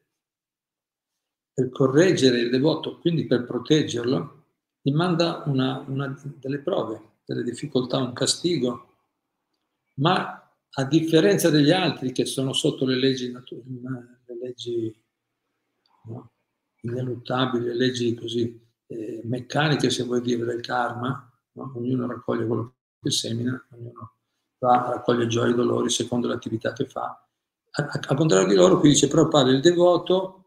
per 1.57 1.71
correggere 1.71 2.39
il 2.39 2.51
devoto, 2.51 2.99
quindi 2.99 3.25
per 3.25 3.47
proteggerlo, 3.47 4.45
gli 4.83 4.93
manda 4.93 5.43
una, 5.47 5.83
una 5.89 6.15
delle 6.39 6.59
prove, 6.59 7.01
delle 7.25 7.43
difficoltà, 7.43 7.97
un 7.97 8.13
castigo 8.13 8.91
ma 9.95 10.55
a 10.69 10.85
differenza 10.85 11.49
degli 11.49 11.71
altri 11.71 12.13
che 12.13 12.27
sono 12.27 12.53
sotto 12.53 12.85
le 12.85 12.97
leggi, 12.97 13.33
le 13.33 14.39
leggi 14.39 15.03
no, 16.09 16.33
ineluttabili, 16.83 17.65
le 17.65 17.75
leggi 17.75 18.15
così 18.15 18.61
eh, 18.89 19.23
meccaniche, 19.25 19.89
se 19.89 20.03
vuoi 20.05 20.21
dire, 20.21 20.45
del 20.45 20.61
karma, 20.61 21.27
no? 21.53 21.73
ognuno 21.75 22.07
raccoglie 22.07 22.47
quello 22.47 22.75
che 23.01 23.11
semina, 23.11 23.67
ognuno 23.71 24.17
va, 24.59 24.91
raccoglie 24.91 25.27
gioie 25.27 25.53
e 25.53 25.55
dolori 25.55 25.89
secondo 25.89 26.29
l'attività 26.29 26.75
che 26.75 26.85
fa. 26.85 27.19
Al 27.71 28.15
contrario 28.15 28.47
di 28.47 28.55
loro, 28.55 28.79
qui 28.79 28.91
dice 28.91 29.09
però 29.09 29.27
padre, 29.29 29.55
il 29.55 29.63
devoto 29.63 30.46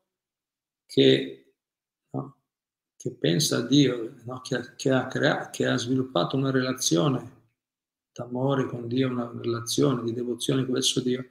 che, 0.90 1.54
no, 2.10 2.38
che 2.98 3.12
pensa 3.12 3.58
a 3.58 3.62
Dio, 3.62 4.16
che 4.42 4.56
ha, 4.56 4.76
che, 4.76 4.90
ha 4.90 5.08
crea, 5.08 5.50
che 5.52 5.68
ha 5.68 5.78
sviluppato 5.78 6.36
una 6.36 6.50
relazione 6.50 7.38
d'amore 8.12 8.66
con 8.66 8.88
Dio, 8.88 9.08
una 9.08 9.32
relazione 9.40 10.02
di 10.04 10.14
devozione 10.14 10.66
verso 10.66 11.00
Dio, 11.00 11.30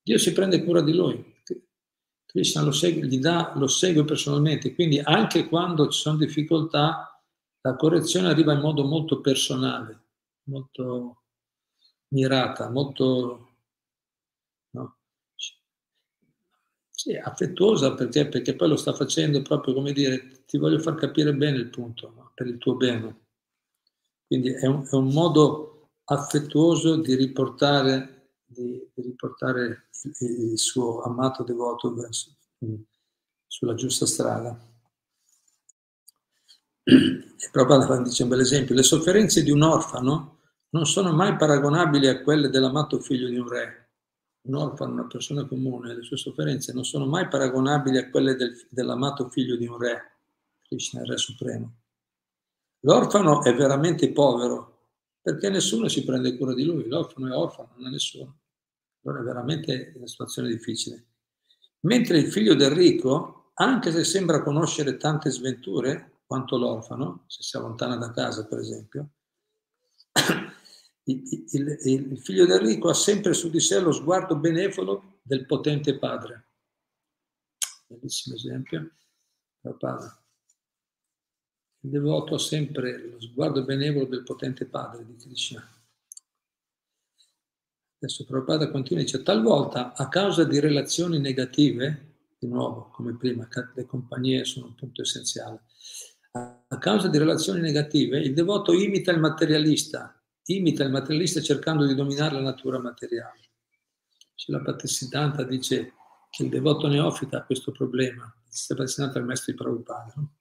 Dio 0.00 0.18
si 0.18 0.32
prende 0.32 0.62
cura 0.62 0.80
di 0.82 0.94
lui. 0.94 1.30
Krishna 2.24 2.62
lo 2.62 2.70
segue, 2.70 3.06
gli 3.06 3.18
dà, 3.18 3.52
lo 3.56 3.66
segue 3.66 4.04
personalmente, 4.04 4.72
quindi 4.74 5.00
anche 5.00 5.48
quando 5.48 5.88
ci 5.88 6.00
sono 6.00 6.16
difficoltà, 6.16 7.20
la 7.60 7.76
correzione 7.76 8.28
arriva 8.28 8.52
in 8.54 8.60
modo 8.60 8.84
molto 8.84 9.20
personale, 9.20 10.04
molto 10.44 11.24
mirata, 12.08 12.70
molto 12.70 13.48
no? 14.70 14.96
Sì, 17.02 17.16
affettuosa 17.16 17.94
perché, 17.94 18.28
perché 18.28 18.54
poi 18.54 18.68
lo 18.68 18.76
sta 18.76 18.92
facendo 18.92 19.42
proprio 19.42 19.74
come 19.74 19.90
dire 19.92 20.44
ti 20.46 20.56
voglio 20.56 20.78
far 20.78 20.94
capire 20.94 21.34
bene 21.34 21.56
il 21.56 21.68
punto, 21.68 22.12
no? 22.14 22.30
per 22.32 22.46
il 22.46 22.58
tuo 22.58 22.76
bene. 22.76 23.24
Quindi 24.24 24.52
è 24.52 24.66
un, 24.66 24.86
è 24.88 24.94
un 24.94 25.08
modo 25.08 25.90
affettuoso 26.04 26.94
di 27.00 27.16
riportare, 27.16 28.36
di, 28.44 28.88
di 28.94 29.02
riportare 29.02 29.88
il, 30.20 30.50
il, 30.52 30.58
suo 30.60 31.02
amato 31.02 31.42
devoto 31.42 31.92
verso, 31.92 32.36
sulla 33.48 33.74
giusta 33.74 34.06
strada. 34.06 34.56
E 36.84 37.48
Prabhupada 37.50 38.00
dice 38.00 38.22
un 38.22 38.28
bel 38.28 38.40
esempio, 38.40 38.76
le 38.76 38.84
sofferenze 38.84 39.42
di 39.42 39.50
un 39.50 39.62
orfano 39.62 40.38
non 40.68 40.86
sono 40.86 41.12
mai 41.12 41.34
paragonabili 41.34 42.06
a 42.06 42.22
quelle 42.22 42.48
dell'amato 42.48 43.00
figlio 43.00 43.28
di 43.28 43.38
un 43.38 43.48
re. 43.48 43.81
Un 44.42 44.54
orfano, 44.54 44.92
una 44.92 45.06
persona 45.06 45.46
comune, 45.46 45.94
le 45.94 46.02
sue 46.02 46.16
sofferenze 46.16 46.72
non 46.72 46.84
sono 46.84 47.06
mai 47.06 47.28
paragonabili 47.28 47.98
a 47.98 48.10
quelle 48.10 48.34
del, 48.34 48.66
dell'amato 48.70 49.28
figlio 49.28 49.56
di 49.56 49.66
un 49.66 49.78
re, 49.78 50.16
Krishna, 50.62 51.02
il 51.02 51.06
re 51.06 51.16
supremo. 51.16 51.74
L'orfano 52.80 53.44
è 53.44 53.54
veramente 53.54 54.10
povero, 54.10 54.88
perché 55.20 55.48
nessuno 55.48 55.86
si 55.86 56.04
prende 56.04 56.36
cura 56.36 56.54
di 56.54 56.64
lui, 56.64 56.88
l'orfano 56.88 57.28
è 57.28 57.36
orfano, 57.36 57.74
non 57.76 57.86
è 57.86 57.90
nessuno. 57.90 58.38
Allora 59.04 59.20
è 59.20 59.24
veramente 59.24 59.92
una 59.96 60.08
situazione 60.08 60.48
difficile. 60.48 61.06
Mentre 61.80 62.18
il 62.18 62.30
figlio 62.30 62.54
del 62.54 62.70
ricco, 62.70 63.52
anche 63.54 63.92
se 63.92 64.02
sembra 64.02 64.42
conoscere 64.42 64.96
tante 64.96 65.30
sventure, 65.30 66.22
quanto 66.26 66.56
l'orfano, 66.56 67.24
se 67.28 67.42
si 67.42 67.56
allontana 67.56 67.96
da 67.96 68.10
casa 68.10 68.46
per 68.46 68.58
esempio, 68.58 69.10
il, 71.04 71.46
il, 71.50 71.78
il, 71.84 72.18
figlio 72.18 72.46
del 72.46 72.60
ricco 72.60 72.88
ha 72.88 72.94
sempre 72.94 73.34
su 73.34 73.50
di 73.50 73.60
sé 73.60 73.80
lo 73.80 73.92
sguardo 73.92 74.36
benevolo 74.36 75.18
del 75.22 75.46
potente 75.46 75.98
padre. 75.98 76.50
Bellissimo 77.86 78.36
esempio. 78.36 78.90
Padre. 79.78 80.16
Il 81.80 81.90
devoto 81.90 82.34
ha 82.34 82.38
sempre 82.38 83.10
lo 83.10 83.20
sguardo 83.20 83.64
benevolo 83.64 84.06
del 84.06 84.22
potente 84.22 84.66
padre 84.66 85.04
di 85.04 85.16
Krishna. 85.16 85.64
Adesso 87.98 88.24
Prabhupada 88.24 88.70
continua 88.70 89.02
e 89.02 89.04
dice, 89.04 89.22
talvolta 89.22 89.94
a 89.94 90.08
causa 90.08 90.42
di 90.44 90.58
relazioni 90.58 91.20
negative, 91.20 92.16
di 92.38 92.48
nuovo 92.48 92.88
come 92.90 93.14
prima, 93.16 93.48
le 93.74 93.86
compagnie 93.86 94.44
sono 94.44 94.66
un 94.66 94.74
punto 94.74 95.02
essenziale, 95.02 95.62
a 96.32 96.78
causa 96.78 97.08
di 97.08 97.18
relazioni 97.18 97.60
negative 97.60 98.18
il 98.18 98.34
devoto 98.34 98.72
imita 98.72 99.12
il 99.12 99.20
materialista, 99.20 100.21
imita 100.46 100.84
il 100.84 100.90
materialista 100.90 101.40
cercando 101.40 101.86
di 101.86 101.94
dominare 101.94 102.34
la 102.34 102.40
natura 102.40 102.78
materiale. 102.78 103.40
La 104.46 104.60
Patisiddhanta 104.60 105.44
dice, 105.44 105.94
che 106.32 106.44
il 106.44 106.48
devoto 106.48 106.88
neofita 106.88 107.38
ha 107.38 107.44
questo 107.44 107.72
problema, 107.72 108.34
si 108.48 108.72
è 108.72 108.76
presentato 108.76 109.18
al 109.18 109.26
maestro 109.26 109.52
di 109.52 109.58
Prabhupada. 109.58 110.12
No? 110.16 110.32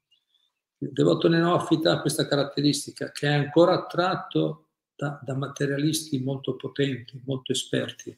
Il 0.78 0.94
devoto 0.94 1.28
neofita 1.28 1.92
ha 1.92 2.02
questa 2.02 2.26
caratteristica 2.26 3.12
che 3.12 3.28
è 3.28 3.34
ancora 3.34 3.74
attratto 3.74 4.70
da, 4.96 5.20
da 5.22 5.36
materialisti 5.36 6.20
molto 6.24 6.56
potenti, 6.56 7.22
molto 7.26 7.52
esperti, 7.52 8.18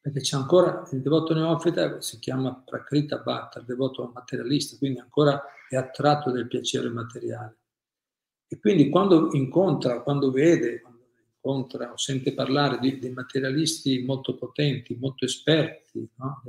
perché 0.00 0.20
c'è 0.20 0.36
ancora 0.36 0.88
il 0.92 1.02
devoto 1.02 1.34
neofita, 1.34 2.00
si 2.00 2.18
chiama 2.18 2.60
Prakrita 2.64 3.18
Bhatta, 3.18 3.60
il 3.60 3.66
devoto 3.66 4.10
materialista, 4.12 4.76
quindi 4.78 4.98
ancora 4.98 5.40
è 5.68 5.76
attratto 5.76 6.30
del 6.30 6.48
piacere 6.48 6.88
materiale. 6.88 7.58
E 8.52 8.58
quindi 8.58 8.90
quando 8.90 9.30
incontra, 9.32 10.02
quando 10.02 10.30
vede, 10.30 10.82
quando 10.82 11.06
incontra 11.36 11.90
o 11.90 11.96
sente 11.96 12.34
parlare 12.34 12.78
di, 12.80 12.98
di 12.98 13.08
materialisti 13.08 14.04
molto 14.04 14.36
potenti, 14.36 14.94
molto 14.94 15.24
esperti, 15.24 16.06
no? 16.16 16.42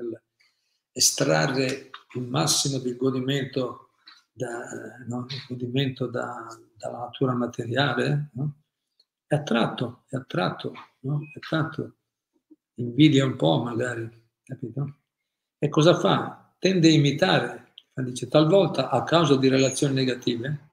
Estrarre 0.91 1.91
il 2.15 2.27
massimo 2.27 2.79
del 2.79 2.97
godimento, 2.97 3.91
da, 4.33 4.97
no? 5.07 5.25
il 5.29 5.45
godimento 5.47 6.07
da, 6.07 6.45
dalla 6.75 6.97
natura 6.97 7.35
materiale, 7.35 8.31
no? 8.33 8.57
è 9.25 9.35
attratto, 9.35 10.03
è 10.09 10.17
attratto, 10.17 10.73
è 10.73 11.37
attratto 11.37 11.95
invidia 12.75 13.25
un 13.25 13.37
po' 13.37 13.63
magari, 13.63 14.09
capito? 14.43 14.97
E 15.57 15.69
cosa 15.69 15.97
fa? 15.97 16.53
Tende 16.59 16.89
a 16.89 16.91
imitare, 16.91 17.73
dice, 17.93 18.27
talvolta 18.27 18.89
a 18.89 19.03
causa 19.03 19.37
di 19.37 19.47
relazioni 19.47 19.93
negative, 19.93 20.72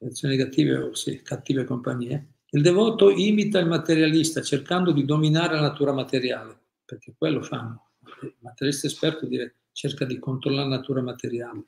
relazioni 0.00 0.36
negative 0.36 0.76
o 0.78 0.94
sì, 0.94 1.22
cattive 1.22 1.64
compagnie, 1.64 2.38
il 2.50 2.62
devoto 2.62 3.10
imita 3.10 3.60
il 3.60 3.68
materialista 3.68 4.42
cercando 4.42 4.90
di 4.90 5.04
dominare 5.04 5.54
la 5.54 5.60
natura 5.60 5.92
materiale, 5.92 6.58
perché 6.84 7.14
quello 7.16 7.42
fanno. 7.42 7.92
Il 8.22 8.34
materialista 8.40 8.88
esperto 8.88 9.26
dire, 9.26 9.60
cerca 9.70 10.04
di 10.04 10.18
controllare 10.18 10.68
la 10.68 10.76
natura 10.76 11.02
materiale, 11.02 11.64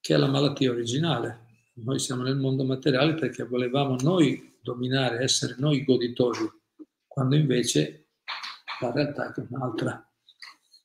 che 0.00 0.14
è 0.14 0.16
la 0.16 0.28
malattia 0.28 0.70
originale. 0.70 1.46
Noi 1.74 1.98
siamo 1.98 2.22
nel 2.22 2.36
mondo 2.36 2.64
materiale 2.64 3.14
perché 3.14 3.42
volevamo 3.44 3.96
noi 3.96 4.56
dominare, 4.62 5.22
essere 5.22 5.56
noi 5.58 5.84
goditori 5.84 6.56
quando 7.18 7.34
invece 7.34 8.10
la 8.80 8.92
realtà 8.92 9.34
è 9.34 9.46
un'altra, 9.48 10.08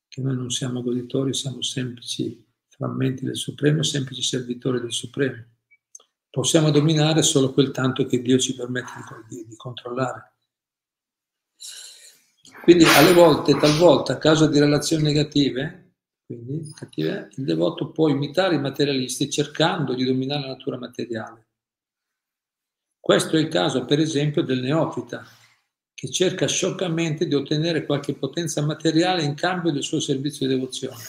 che 0.07 0.21
noi 0.21 0.35
non 0.35 0.49
siamo 0.49 0.81
goditori, 0.81 1.31
siamo 1.31 1.61
semplici 1.61 2.43
frammenti 2.69 3.23
del 3.23 3.35
Supremo, 3.35 3.83
semplici 3.83 4.23
servitori 4.23 4.79
del 4.79 4.91
Supremo. 4.91 5.45
Possiamo 6.33 6.71
dominare 6.71 7.21
solo 7.21 7.53
quel 7.53 7.69
tanto 7.69 8.07
che 8.07 8.19
Dio 8.19 8.39
ci 8.39 8.55
permette 8.55 8.91
di, 9.29 9.45
di, 9.47 9.55
controllare. 9.55 10.33
Quindi 12.63 12.85
alle 12.85 13.13
volte, 13.13 13.55
talvolta, 13.55 14.13
a 14.13 14.17
causa 14.17 14.47
di 14.47 14.57
relazioni 14.57 15.03
negative, 15.03 15.97
quindi 16.25 16.71
cattive, 16.73 17.29
il 17.35 17.43
devoto 17.43 17.91
può 17.91 18.07
imitare 18.07 18.55
i 18.55 18.59
materialisti 18.59 19.29
cercando 19.29 19.93
di 19.93 20.05
dominare 20.05 20.41
la 20.41 20.47
natura 20.47 20.79
materiale. 20.79 21.49
Questo 22.99 23.37
è 23.37 23.39
il 23.39 23.47
caso, 23.47 23.85
per 23.85 23.99
esempio, 23.99 24.41
del 24.41 24.61
neofita, 24.61 25.23
che 25.93 26.09
cerca 26.09 26.47
scioccamente 26.47 27.27
di 27.27 27.35
ottenere 27.35 27.85
qualche 27.85 28.15
potenza 28.15 28.63
materiale 28.63 29.21
in 29.21 29.35
cambio 29.35 29.71
del 29.71 29.83
suo 29.83 29.99
servizio 29.99 30.47
di 30.47 30.55
devozione. 30.55 31.03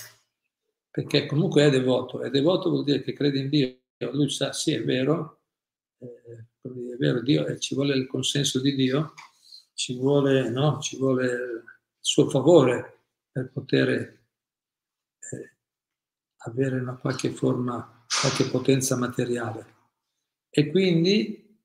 Perché 0.90 1.24
comunque 1.24 1.64
è 1.64 1.70
devoto, 1.70 2.20
è 2.20 2.28
devoto 2.28 2.68
vuol 2.68 2.84
dire 2.84 3.02
che 3.02 3.14
crede 3.14 3.38
in 3.38 3.48
Dio, 3.48 3.78
lui 3.98 4.30
sa, 4.30 4.52
sì, 4.52 4.72
è 4.72 4.82
vero, 4.84 5.42
eh, 5.98 6.46
è 6.60 6.96
vero, 6.98 7.22
Dio, 7.22 7.46
eh, 7.46 7.58
ci 7.58 7.74
vuole 7.74 7.94
il 7.94 8.06
consenso 8.06 8.60
di 8.60 8.74
Dio, 8.74 9.14
ci 9.74 9.96
vuole, 9.96 10.48
no, 10.50 10.78
ci 10.80 10.96
vuole 10.96 11.24
il 11.26 11.64
suo 12.00 12.28
favore 12.28 13.06
per 13.30 13.50
poter 13.50 13.88
eh, 13.90 15.56
avere 16.44 16.78
una 16.78 16.96
qualche 16.96 17.30
forma, 17.30 18.04
qualche 18.20 18.48
potenza 18.50 18.96
materiale. 18.96 19.72
E 20.50 20.70
quindi 20.70 21.58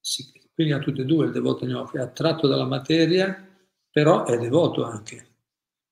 si, 0.00 0.32
quindi 0.54 0.72
a 0.72 0.78
tutti 0.78 1.02
e 1.02 1.04
due 1.04 1.26
il 1.26 1.32
devoto 1.32 1.66
neofita, 1.66 2.00
è 2.00 2.02
attratto 2.02 2.48
dalla 2.48 2.64
materia, 2.64 3.46
però 3.90 4.24
è 4.24 4.38
devoto 4.38 4.84
anche, 4.84 5.36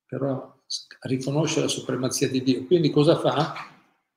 però 0.06 0.54
riconosce 1.00 1.60
la 1.60 1.68
supremazia 1.68 2.28
di 2.28 2.42
Dio. 2.42 2.64
Quindi 2.66 2.90
cosa 2.90 3.18
fa 3.18 3.75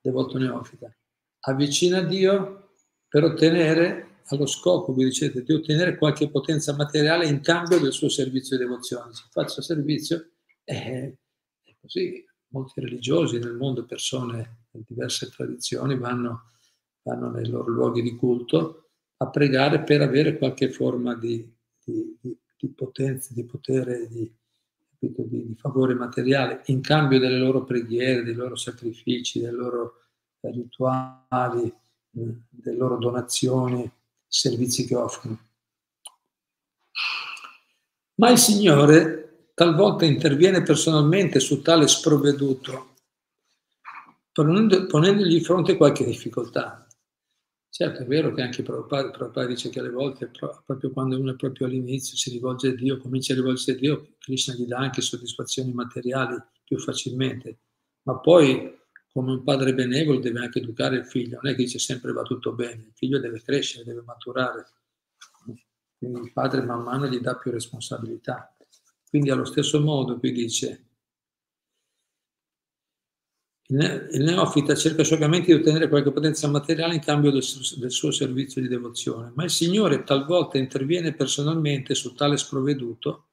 devoto 0.10 0.38
neofita? 0.38 0.94
Avvicina 1.42 2.02
Dio 2.02 2.74
per 3.08 3.24
ottenere, 3.24 4.22
allo 4.26 4.46
scopo, 4.46 4.94
vi 4.94 5.06
dicete, 5.06 5.44
di 5.44 5.54
ottenere 5.54 5.98
qualche 5.98 6.30
potenza 6.30 6.76
materiale 6.76 7.28
in 7.28 7.42
cambio 7.42 7.80
del 7.80 7.92
suo 7.92 8.10
servizio 8.10 8.58
di 8.58 8.64
devozione. 8.64 9.14
Se 9.14 9.24
faccio 9.32 9.62
servizio, 9.62 10.32
è, 10.64 11.12
è 11.64 11.76
così. 11.80 12.26
Molti 12.52 12.82
religiosi 12.82 13.38
nel 13.38 13.54
mondo, 13.54 13.86
persone 13.86 14.66
di 14.72 14.84
diverse 14.88 15.30
tradizioni, 15.30 15.96
vanno, 15.96 16.50
vanno 17.04 17.30
nei 17.30 17.48
loro 17.48 17.70
luoghi 17.70 18.02
di 18.02 18.16
culto 18.16 18.90
a 19.18 19.30
pregare 19.30 19.84
per 19.84 20.02
avere 20.02 20.36
qualche 20.36 20.72
forma 20.72 21.16
di, 21.16 21.48
di, 21.84 22.18
di, 22.20 22.36
di 22.58 22.70
potenza, 22.70 23.36
di 23.36 23.46
potere, 23.46 24.08
di, 24.08 24.36
di, 25.00 25.56
favore 25.58 25.94
materiale 25.94 26.64
in 26.66 26.82
cambio 26.82 27.20
delle 27.20 27.38
loro 27.38 27.64
preghiere, 27.64 28.24
dei 28.24 28.34
loro 28.34 28.56
sacrifici, 28.56 29.40
dei 29.40 29.52
loro 29.52 30.02
rituali, 30.42 31.66
eh, 31.66 32.36
delle 32.50 32.78
loro 32.78 32.98
donazioni, 32.98 33.90
servizi 34.28 34.86
che 34.86 34.96
offrono. 34.96 35.40
Ma 38.16 38.30
il 38.30 38.38
Signore 38.38 39.52
talvolta 39.54 40.06
interviene 40.06 40.62
personalmente 40.62 41.40
su 41.40 41.62
tale 41.62 41.88
sprovveduto, 41.88 42.96
ponendogli 44.32 45.34
di 45.34 45.42
fronte 45.42 45.78
qualche 45.78 46.06
difficoltà. 46.06 46.86
Certo, 47.72 48.02
è 48.02 48.06
vero 48.06 48.34
che 48.34 48.42
anche 48.42 48.64
Prabhupada, 48.64 49.12
Prabhupada 49.12 49.48
dice 49.48 49.70
che 49.70 49.80
alle 49.80 49.92
volte, 49.92 50.32
proprio 50.66 50.92
quando 50.92 51.20
uno 51.20 51.32
è 51.32 51.36
proprio 51.36 51.68
all'inizio, 51.68 52.18
si 52.18 52.32
rivolge 52.32 52.70
a 52.70 52.76
Dio, 52.76 52.98
comincia 52.98 53.34
a 53.34 53.36
rivolgersi 53.36 53.72
a 53.72 53.76
Dio, 53.76 54.16
Krishna 54.18 54.56
gli 54.56 54.66
dà 54.66 54.80
anche 54.80 55.02
soddisfazioni 55.02 55.72
materiali 55.72 56.36
più 56.64 56.80
facilmente. 56.80 57.60
Ma 58.04 58.20
poi, 58.20 58.76
come 59.14 59.32
un 59.32 59.44
padre 59.44 59.74
benevolo, 59.76 60.20
deve 60.20 60.40
anche 60.40 60.60
educare 60.60 60.98
il 60.98 61.06
figlio. 61.06 61.40
Non 61.42 61.52
è 61.52 61.56
che 61.56 61.64
dice 61.64 61.78
sempre 61.78 62.12
va 62.12 62.24
tutto 62.24 62.54
bene, 62.54 62.88
il 62.88 62.94
figlio 62.96 63.20
deve 63.20 63.42
crescere, 63.42 63.84
deve 63.84 64.02
maturare. 64.02 64.66
Quindi 65.98 66.20
il 66.22 66.34
padre 66.34 66.64
man 66.64 66.82
mano 66.82 67.08
gli 67.08 67.20
dà 67.20 67.36
più 67.36 67.52
responsabilità. 67.52 68.56
Quindi 69.08 69.30
allo 69.30 69.46
stesso 69.46 69.80
modo 69.80 70.18
qui 70.18 70.32
dice 70.32 70.89
il 73.72 74.24
neofita 74.24 74.74
cerca 74.74 75.04
sciocamente 75.04 75.54
di 75.54 75.62
ottenere 75.62 75.90
qualche 75.90 76.12
potenza 76.12 76.48
materiale 76.48 76.96
in 76.96 77.02
cambio 77.02 77.30
del, 77.30 77.44
del, 77.78 77.92
suo 77.92 78.10
servizio 78.10 78.62
di 78.62 78.68
devozione, 78.68 79.32
ma 79.36 79.44
il 79.44 79.52
Signore 79.52 80.04
talvolta 80.04 80.58
interviene 80.58 81.14
personalmente 81.14 81.94
su 81.94 82.16
tale 82.16 82.38
sprovveduto, 82.38 83.28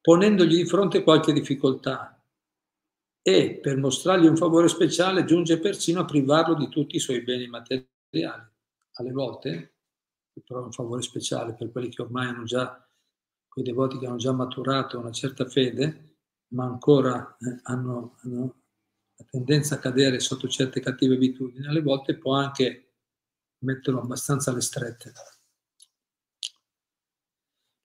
ponendogli 0.00 0.56
di 0.56 0.66
fronte 0.66 1.04
qualche 1.04 1.32
difficoltà 1.32 2.20
e, 3.22 3.60
per 3.62 3.76
mostrargli 3.76 4.26
un 4.26 4.36
favore 4.36 4.66
speciale, 4.66 5.24
giunge 5.24 5.60
persino 5.60 6.00
a 6.00 6.04
privarlo 6.04 6.54
di 6.54 6.68
tutti 6.68 6.96
i 6.96 7.00
suoi 7.00 7.22
beni 7.22 7.46
materiali. 7.46 7.86
Alle 8.98 9.12
volte, 9.12 9.74
però 10.44 10.64
un 10.64 10.72
favore 10.72 11.02
speciale 11.02 11.54
per 11.54 11.70
quelli 11.70 11.90
che 11.90 12.02
ormai 12.02 12.28
hanno 12.28 12.44
già, 12.44 12.84
quei 13.46 13.64
devoti 13.64 13.98
che 13.98 14.06
hanno 14.06 14.16
già 14.16 14.32
maturato 14.32 14.98
una 14.98 15.12
certa 15.12 15.44
fede, 15.46 16.16
ma 16.48 16.64
ancora 16.64 17.36
eh, 17.38 17.60
hanno, 17.64 18.16
hanno 18.22 18.54
la 19.16 19.24
tendenza 19.30 19.76
a 19.76 19.78
cadere 19.78 20.20
sotto 20.20 20.48
certe 20.48 20.80
cattive 20.80 21.14
abitudini, 21.14 21.66
alle 21.66 21.82
volte 21.82 22.16
può 22.16 22.34
anche 22.34 22.94
metterlo 23.58 24.00
abbastanza 24.00 24.50
alle 24.50 24.60
strette. 24.60 25.12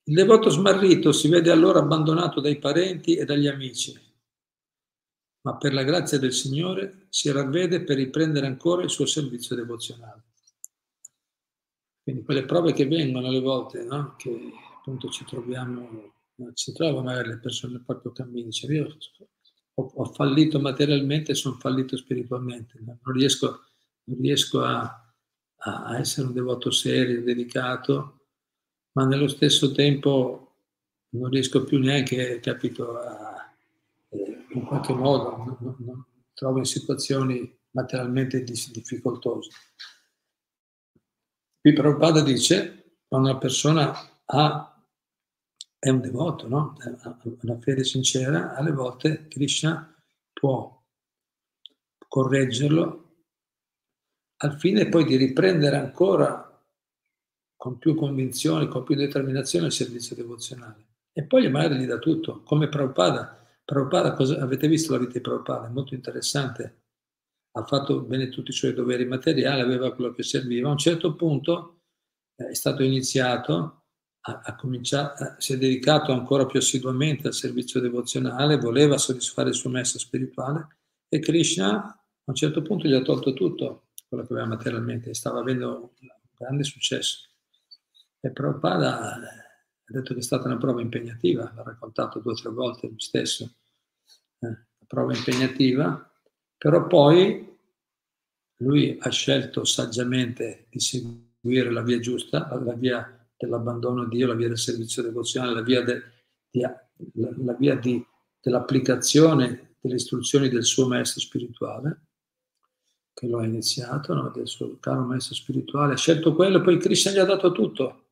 Il 0.04 0.14
devoto 0.14 0.50
smarrito 0.50 1.12
si 1.12 1.28
vede 1.28 1.50
allora 1.50 1.78
abbandonato 1.78 2.40
dai 2.40 2.58
parenti 2.58 3.14
e 3.16 3.24
dagli 3.24 3.46
amici, 3.46 3.98
ma 5.42 5.56
per 5.56 5.72
la 5.72 5.84
grazia 5.84 6.18
del 6.18 6.32
Signore 6.32 7.06
si 7.08 7.30
ravvede 7.30 7.82
per 7.82 7.96
riprendere 7.96 8.46
ancora 8.46 8.82
il 8.82 8.90
suo 8.90 9.06
servizio 9.06 9.56
devozionale. 9.56 10.22
Quindi 12.02 12.24
quelle 12.24 12.44
prove 12.44 12.72
che 12.72 12.86
vengono 12.86 13.28
alle 13.28 13.40
volte, 13.40 13.84
no? 13.84 14.16
che 14.16 14.52
appunto 14.76 15.08
ci 15.08 15.24
troviamo, 15.24 16.14
ci 16.54 16.72
trovano 16.72 17.02
magari 17.02 17.28
le 17.28 17.38
persone 17.38 17.74
nel 17.74 17.84
proprio 17.84 18.10
cammino, 18.10 18.46
dice 18.46 18.66
io 18.66 18.96
ho, 19.74 19.92
ho 19.94 20.04
fallito 20.06 20.60
materialmente 20.60 21.32
e 21.32 21.34
sono 21.34 21.56
fallito 21.56 21.96
spiritualmente, 21.96 22.78
non 22.80 22.98
riesco, 23.14 23.60
non 24.04 24.20
riesco 24.20 24.62
a, 24.62 25.12
a, 25.56 25.98
essere 25.98 26.26
un 26.26 26.32
devoto 26.32 26.70
serio, 26.70 27.22
dedicato, 27.22 28.26
ma 28.92 29.04
nello 29.06 29.28
stesso 29.28 29.72
tempo 29.72 30.56
non 31.10 31.30
riesco 31.30 31.64
più 31.64 31.78
neanche, 31.78 32.40
capito, 32.40 32.98
a, 32.98 33.54
eh, 34.10 34.46
in 34.50 34.64
qualche 34.64 34.92
modo, 34.92 35.36
non, 35.36 35.76
non, 35.78 36.04
trovo 36.34 36.58
in 36.58 36.64
situazioni 36.64 37.58
materialmente 37.70 38.42
difficoltose. 38.42 39.50
Qui 41.60 41.72
Prabhupada 41.72 42.20
dice, 42.22 42.96
quando 43.06 43.30
una 43.30 43.38
persona 43.38 43.92
ha 44.24 44.71
è 45.82 45.88
un 45.88 46.00
devoto, 46.00 46.46
no? 46.46 46.76
Una 47.40 47.58
fede 47.58 47.82
sincera, 47.82 48.54
alle 48.54 48.70
volte 48.70 49.26
Krishna 49.26 49.92
può 50.32 50.80
correggerlo 52.06 53.14
al 54.36 54.60
fine 54.60 54.88
poi 54.88 55.04
di 55.04 55.16
riprendere 55.16 55.74
ancora 55.74 56.64
con 57.56 57.78
più 57.78 57.96
convinzione, 57.96 58.68
con 58.68 58.84
più 58.84 58.94
determinazione 58.94 59.66
il 59.66 59.72
servizio 59.72 60.14
devozionale. 60.14 60.86
E 61.12 61.24
poi 61.24 61.50
magari 61.50 61.78
gli 61.78 61.86
dà 61.86 61.98
tutto, 61.98 62.42
come 62.42 62.68
Prabhupada. 62.68 63.44
Prabhupada, 63.64 64.12
cosa, 64.12 64.40
avete 64.40 64.68
visto 64.68 64.92
la 64.92 64.98
vita 64.98 65.14
di 65.14 65.20
Prabhupada? 65.20 65.66
È 65.66 65.70
molto 65.70 65.94
interessante. 65.94 66.82
Ha 67.56 67.64
fatto 67.64 68.02
bene 68.02 68.28
tutti 68.28 68.50
i 68.50 68.54
suoi 68.54 68.72
doveri 68.72 69.04
materiali, 69.04 69.60
aveva 69.60 69.92
quello 69.92 70.12
che 70.12 70.22
serviva. 70.22 70.68
A 70.68 70.72
un 70.72 70.78
certo 70.78 71.16
punto 71.16 71.80
eh, 72.36 72.50
è 72.50 72.54
stato 72.54 72.84
iniziato, 72.84 73.81
a, 74.22 74.40
a 74.44 74.54
cominciare, 74.54 75.36
si 75.38 75.54
è 75.54 75.58
dedicato 75.58 76.12
ancora 76.12 76.46
più 76.46 76.58
assiduamente 76.58 77.26
al 77.26 77.34
servizio 77.34 77.80
devozionale, 77.80 78.58
voleva 78.58 78.98
soddisfare 78.98 79.48
il 79.48 79.54
suo 79.54 79.70
maestro 79.70 79.98
spirituale 79.98 80.76
e 81.08 81.18
Krishna 81.18 81.84
a 81.84 82.00
un 82.24 82.34
certo 82.34 82.62
punto 82.62 82.86
gli 82.86 82.94
ha 82.94 83.02
tolto 83.02 83.32
tutto 83.32 83.88
quello 84.08 84.26
che 84.26 84.32
aveva 84.32 84.48
materialmente, 84.48 85.14
stava 85.14 85.40
avendo 85.40 85.92
un 86.00 86.08
grande 86.36 86.64
successo. 86.64 87.30
E 88.20 88.30
Prabhupada 88.30 89.14
ha 89.14 89.20
detto 89.84 90.14
che 90.14 90.20
è 90.20 90.22
stata 90.22 90.46
una 90.46 90.58
prova 90.58 90.80
impegnativa, 90.80 91.52
l'ha 91.54 91.62
raccontato 91.62 92.20
due 92.20 92.32
o 92.32 92.36
tre 92.36 92.50
volte 92.50 92.86
lui 92.86 93.00
stesso, 93.00 93.44
eh, 94.38 94.46
una 94.46 94.86
prova 94.86 95.16
impegnativa, 95.16 96.10
però 96.56 96.86
poi 96.86 97.50
lui 98.58 98.96
ha 99.00 99.10
scelto 99.10 99.64
saggiamente 99.64 100.66
di 100.70 100.78
seguire 100.78 101.72
la 101.72 101.82
via 101.82 101.98
giusta, 101.98 102.48
la 102.62 102.74
via 102.74 103.21
dell'abbandono 103.46 104.02
a 104.02 104.08
Dio, 104.08 104.26
la 104.26 104.34
via 104.34 104.48
del 104.48 104.58
servizio 104.58 105.02
devozionale, 105.02 105.54
la 105.54 105.62
via, 105.62 105.82
de, 105.82 106.02
di, 106.50 106.60
la, 106.60 107.30
la 107.44 107.54
via 107.54 107.76
di, 107.76 108.04
dell'applicazione 108.40 109.76
delle 109.80 109.96
istruzioni 109.96 110.48
del 110.48 110.64
suo 110.64 110.86
maestro 110.86 111.20
spirituale, 111.20 112.06
che 113.12 113.26
lo 113.26 113.38
ha 113.38 113.44
iniziato, 113.44 114.14
no? 114.14 114.30
del 114.30 114.48
suo 114.48 114.78
caro 114.78 115.02
maestro 115.02 115.34
spirituale, 115.34 115.94
ha 115.94 115.96
scelto 115.96 116.34
quello 116.34 116.58
e 116.58 116.62
poi 116.62 116.78
Krishna 116.78 117.12
gli 117.12 117.18
ha 117.18 117.24
dato 117.24 117.52
tutto 117.52 118.02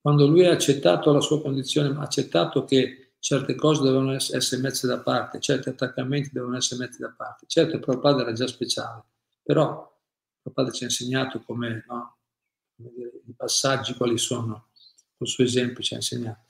quando 0.00 0.26
lui 0.26 0.46
ha 0.46 0.52
accettato 0.52 1.12
la 1.12 1.20
sua 1.20 1.42
condizione, 1.42 1.90
ha 1.90 2.00
accettato 2.00 2.64
che 2.64 3.12
certe 3.18 3.54
cose 3.54 3.82
dovevano 3.82 4.12
essere 4.12 4.60
messe 4.62 4.86
da 4.86 4.98
parte, 5.00 5.40
certi 5.40 5.68
attaccamenti 5.68 6.30
devono 6.32 6.56
essere 6.56 6.86
messi 6.86 7.00
da 7.00 7.12
parte. 7.14 7.44
Certo, 7.46 7.78
Prabhupada 7.78 8.22
era 8.22 8.32
già 8.32 8.46
speciale, 8.46 9.04
però 9.42 9.86
Prabhupada 10.40 10.70
ci 10.70 10.84
ha 10.84 10.86
insegnato 10.86 11.42
come, 11.42 11.84
no, 11.86 12.16
come 12.76 12.92
dire, 12.94 13.19
i 13.30 13.34
passaggi 13.34 13.94
quali 13.94 14.18
sono, 14.18 14.68
col 15.16 15.28
suo 15.28 15.44
esempio 15.44 15.82
ci 15.82 15.94
ha 15.94 15.96
insegnato. 15.96 16.44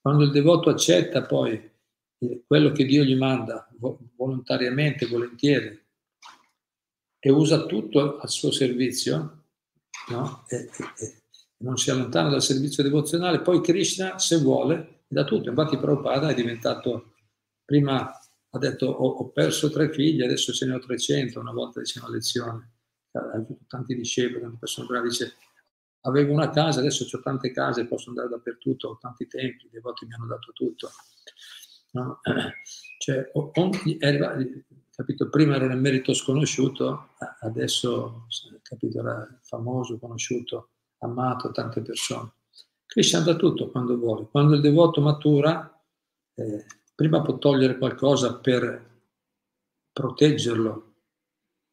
Quando 0.00 0.24
il 0.24 0.30
devoto 0.30 0.70
accetta 0.70 1.22
poi 1.24 1.72
quello 2.46 2.72
che 2.72 2.84
Dio 2.84 3.02
gli 3.02 3.16
manda 3.16 3.68
volontariamente, 4.16 5.06
volentieri, 5.06 5.82
e 7.18 7.30
usa 7.30 7.64
tutto 7.64 8.18
al 8.18 8.28
suo 8.28 8.50
servizio, 8.50 9.44
no? 10.10 10.44
e, 10.48 10.68
e, 10.98 11.22
non 11.58 11.78
si 11.78 11.90
allontana 11.90 12.28
dal 12.28 12.42
servizio 12.42 12.82
devozionale, 12.82 13.40
poi 13.40 13.62
Krishna, 13.62 14.18
se 14.18 14.38
vuole, 14.38 15.04
dà 15.06 15.24
tutto. 15.24 15.48
Infatti 15.48 15.78
Prabhupada 15.78 16.28
è 16.28 16.34
diventato, 16.34 17.14
prima 17.64 18.10
ha 18.50 18.58
detto 18.58 18.86
ho, 18.86 19.08
ho 19.08 19.28
perso 19.30 19.70
tre 19.70 19.90
figli, 19.90 20.22
adesso 20.22 20.52
ce 20.52 20.66
ne 20.66 20.74
ho 20.74 20.78
300, 20.78 21.40
una 21.40 21.52
volta 21.52 21.80
dice 21.80 21.98
una 21.98 22.10
lezione, 22.10 22.72
ha 23.12 23.30
avuto 23.32 23.64
tanti 23.68 23.94
discepoli, 23.94 24.42
tante 24.42 24.58
persone 24.58 24.86
bravi, 24.86 25.08
dice 25.08 25.34
avevo 26.06 26.32
una 26.32 26.50
casa, 26.50 26.80
adesso 26.80 27.04
ho 27.10 27.20
tante 27.20 27.50
case, 27.50 27.86
posso 27.86 28.10
andare 28.10 28.28
dappertutto, 28.28 28.88
ho 28.88 28.98
tanti 29.00 29.26
templi, 29.26 29.66
i 29.66 29.70
devoti 29.70 30.06
mi 30.06 30.14
hanno 30.14 30.26
dato 30.26 30.52
tutto. 30.52 30.90
No? 31.92 32.20
Cioè, 33.04 33.30
era, 33.98 34.34
capito, 34.94 35.28
prima 35.28 35.56
era 35.56 35.66
un 35.66 35.78
merito 35.78 36.14
sconosciuto, 36.14 37.10
adesso 37.40 38.26
capito, 38.62 39.00
era 39.00 39.38
famoso, 39.42 39.98
conosciuto 39.98 40.70
amato 41.00 41.50
tante 41.50 41.82
persone. 41.82 42.32
Krishna 42.86 43.20
dà 43.20 43.36
tutto 43.36 43.70
quando 43.70 43.98
vuole. 43.98 44.28
Quando 44.30 44.54
il 44.54 44.62
devoto 44.62 45.02
matura, 45.02 45.70
eh, 46.34 46.64
prima 46.94 47.20
può 47.20 47.36
togliere 47.36 47.76
qualcosa 47.76 48.38
per 48.38 49.02
proteggerlo 49.92 50.94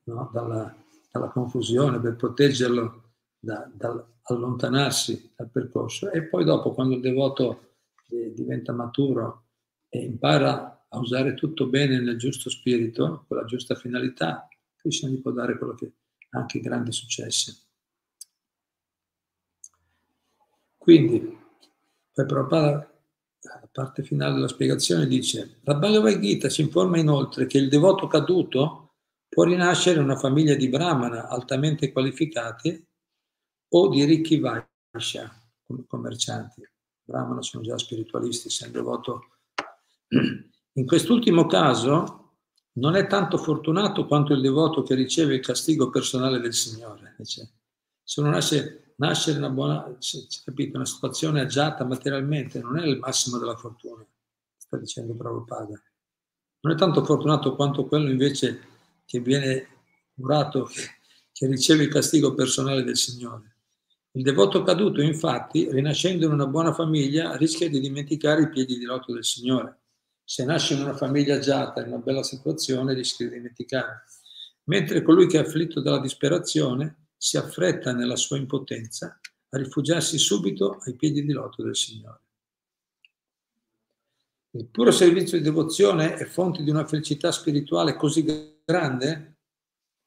no? 0.06 0.30
dalla, 0.34 0.76
dalla, 1.12 1.30
confusione, 1.30 2.00
per 2.00 2.16
proteggerlo 2.16 3.11
da, 3.42 3.70
dall'allontanarsi 3.74 5.34
dal 5.36 5.50
percorso 5.50 6.12
e 6.12 6.24
poi 6.24 6.46
dopo, 6.46 6.74
quando 6.74 6.96
il 6.96 7.02
devoto 7.02 7.78
eh, 8.10 8.32
diventa 8.34 8.72
maturo 8.72 9.48
e 9.90 10.04
impara 10.04 10.86
a 10.88 11.00
usare 11.00 11.34
tutto 11.34 11.68
bene 11.68 12.00
nel 12.00 12.18
giusto 12.18 12.50
spirito, 12.50 13.26
con 13.28 13.38
la 13.38 13.46
giusta 13.46 13.76
finalità, 13.76 14.48
Krishna 14.76 15.10
gli 15.10 15.22
può 15.22 15.32
dare 15.32 15.58
quello 15.58 15.74
che 15.74 15.94
anche 16.32 16.60
grandi 16.60 16.92
successi. 16.92 17.54
Quindi, 20.78 21.20
poi 22.12 22.26
Prabhupada, 22.26 22.92
la 23.42 23.70
parte 23.72 24.04
finale 24.04 24.36
della 24.36 24.48
spiegazione 24.48 25.08
dice, 25.08 25.60
la 25.64 25.76
Bhagavad 25.76 26.20
Gita 26.20 26.50
ci 26.50 26.62
informa 26.62 27.00
inoltre 27.00 27.48
che 27.48 27.58
il 27.58 27.70
devoto 27.70 28.08
caduto 28.08 28.94
può 29.28 29.44
rinascere 29.44 29.98
in 29.98 30.04
una 30.04 30.18
famiglia 30.18 30.56
di 30.56 30.68
brahmana 30.68 31.28
altamente 31.28 31.92
qualificati 31.92 32.86
o 33.74 33.88
di 33.90 34.04
ricchi 34.04 34.40
vaishya, 34.40 35.32
commercianti. 35.88 36.68
Brahmana 37.04 37.42
sono 37.42 37.64
già 37.64 37.78
spiritualisti, 37.78 38.50
se 38.50 38.66
un 38.66 38.72
devoto... 38.72 39.26
In 40.74 40.86
quest'ultimo 40.86 41.48
caso 41.48 42.36
non 42.74 42.96
è 42.96 43.08
tanto 43.08 43.38
fortunato 43.38 44.06
quanto 44.06 44.34
il 44.34 44.42
devoto 44.42 44.84
che 44.84 44.96
riceve 44.96 45.36
il 45.36 45.42
castigo 45.42 45.90
personale 45.90 46.40
del 46.40 46.54
Signore. 46.54 47.16
Dice, 47.18 47.50
se 48.04 48.20
uno 48.22 48.30
nasce 48.30 48.94
nascere 48.98 49.40
una 49.40 49.50
buona, 49.50 49.98
capito, 50.46 50.78
una 50.78 50.86
situazione 50.86 51.42
agiata 51.42 51.84
materialmente 51.84 52.60
non 52.62 52.78
è 52.78 52.86
il 52.86 53.00
massimo 53.00 53.38
della 53.38 53.58
fortuna, 53.58 54.06
sta 54.56 54.78
dicendo 54.78 55.16
Prabhupada. 55.16 55.82
Non 56.62 56.74
è 56.74 56.78
tanto 56.78 57.04
fortunato 57.04 57.56
quanto 57.56 57.86
quello 57.86 58.10
invece 58.10 58.62
che 59.06 59.20
viene 59.20 59.68
curato, 60.14 60.70
che 61.32 61.48
riceve 61.48 61.84
il 61.84 61.90
castigo 61.90 62.34
personale 62.34 62.84
del 62.84 62.96
Signore. 62.98 63.51
Il 64.14 64.24
devoto 64.24 64.62
caduto, 64.64 65.02
infatti, 65.02 65.72
rinascendo 65.72 66.26
in 66.26 66.34
una 66.34 66.46
buona 66.46 66.74
famiglia, 66.74 67.38
rischia 67.38 67.70
di 67.70 67.80
dimenticare 67.80 68.44
i 68.44 68.50
piedi 68.50 68.78
di 68.78 68.84
loto 68.84 69.14
del 69.14 69.24
Signore. 69.24 69.80
Se 70.24 70.44
nasce 70.44 70.74
in 70.74 70.82
una 70.82 70.96
famiglia 70.96 71.36
agiata, 71.36 71.82
in 71.82 71.88
una 71.88 72.02
bella 72.02 72.24
situazione, 72.24 72.94
rischia 72.94 73.28
di 73.28 73.36
dimenticare. 73.36 74.04
Mentre 74.66 75.02
colui 75.02 75.28
che 75.28 75.38
è 75.38 75.42
afflitto 75.42 75.80
dalla 75.80 76.00
disperazione 76.00 77.08
si 77.16 77.38
affretta 77.38 77.94
nella 77.94 78.18
sua 78.18 78.38
impotenza 78.38 79.18
a 79.50 79.58
rifugiarsi 79.58 80.18
subito 80.18 80.80
ai 80.86 80.96
piedi 80.96 81.24
di 81.24 81.32
loto 81.32 81.64
del 81.64 81.76
Signore. 81.76 82.20
Il 84.52 84.68
puro 84.68 84.92
servizio 84.92 85.38
di 85.38 85.44
devozione 85.44 86.16
è 86.16 86.26
fonte 86.26 86.64
di 86.64 86.70
una 86.70 86.86
felicità 86.86 87.32
spirituale 87.32 87.96
così 87.96 88.62
grande, 88.66 89.38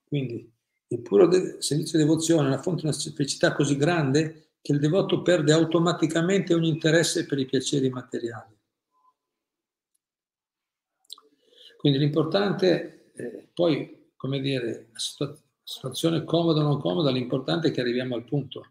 quindi 0.04 0.53
il 0.94 1.00
puro 1.00 1.26
de- 1.26 1.60
servizio 1.60 1.98
di 1.98 2.04
devozione 2.04 2.44
è 2.44 2.52
una 2.52 2.62
fonte 2.62 2.82
di 2.82 2.88
una 2.88 2.96
felicità 2.96 3.52
così 3.52 3.76
grande 3.76 4.52
che 4.60 4.72
il 4.72 4.78
devoto 4.78 5.22
perde 5.22 5.52
automaticamente 5.52 6.54
ogni 6.54 6.68
interesse 6.68 7.26
per 7.26 7.38
i 7.38 7.44
piaceri 7.44 7.90
materiali. 7.90 8.56
Quindi 11.76 11.98
l'importante, 11.98 13.12
è 13.12 13.46
poi, 13.52 14.12
come 14.16 14.40
dire, 14.40 14.88
la 14.90 14.98
situazione 15.62 16.24
comoda 16.24 16.60
o 16.60 16.62
non 16.62 16.80
comoda, 16.80 17.10
l'importante 17.10 17.68
è 17.68 17.70
che 17.72 17.82
arriviamo 17.82 18.14
al 18.14 18.24
punto. 18.24 18.70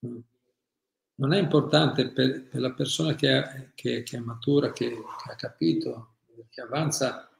Non 0.00 1.32
è 1.32 1.38
importante 1.38 2.10
per, 2.10 2.48
per 2.48 2.60
la 2.60 2.72
persona 2.72 3.14
che, 3.14 3.30
è, 3.30 3.70
che, 3.74 4.02
che 4.02 4.16
è 4.18 4.20
matura, 4.20 4.72
che, 4.72 4.90
che, 4.90 5.30
ha 5.30 5.36
capito, 5.36 6.16
che 6.50 6.60
avanza, 6.60 7.30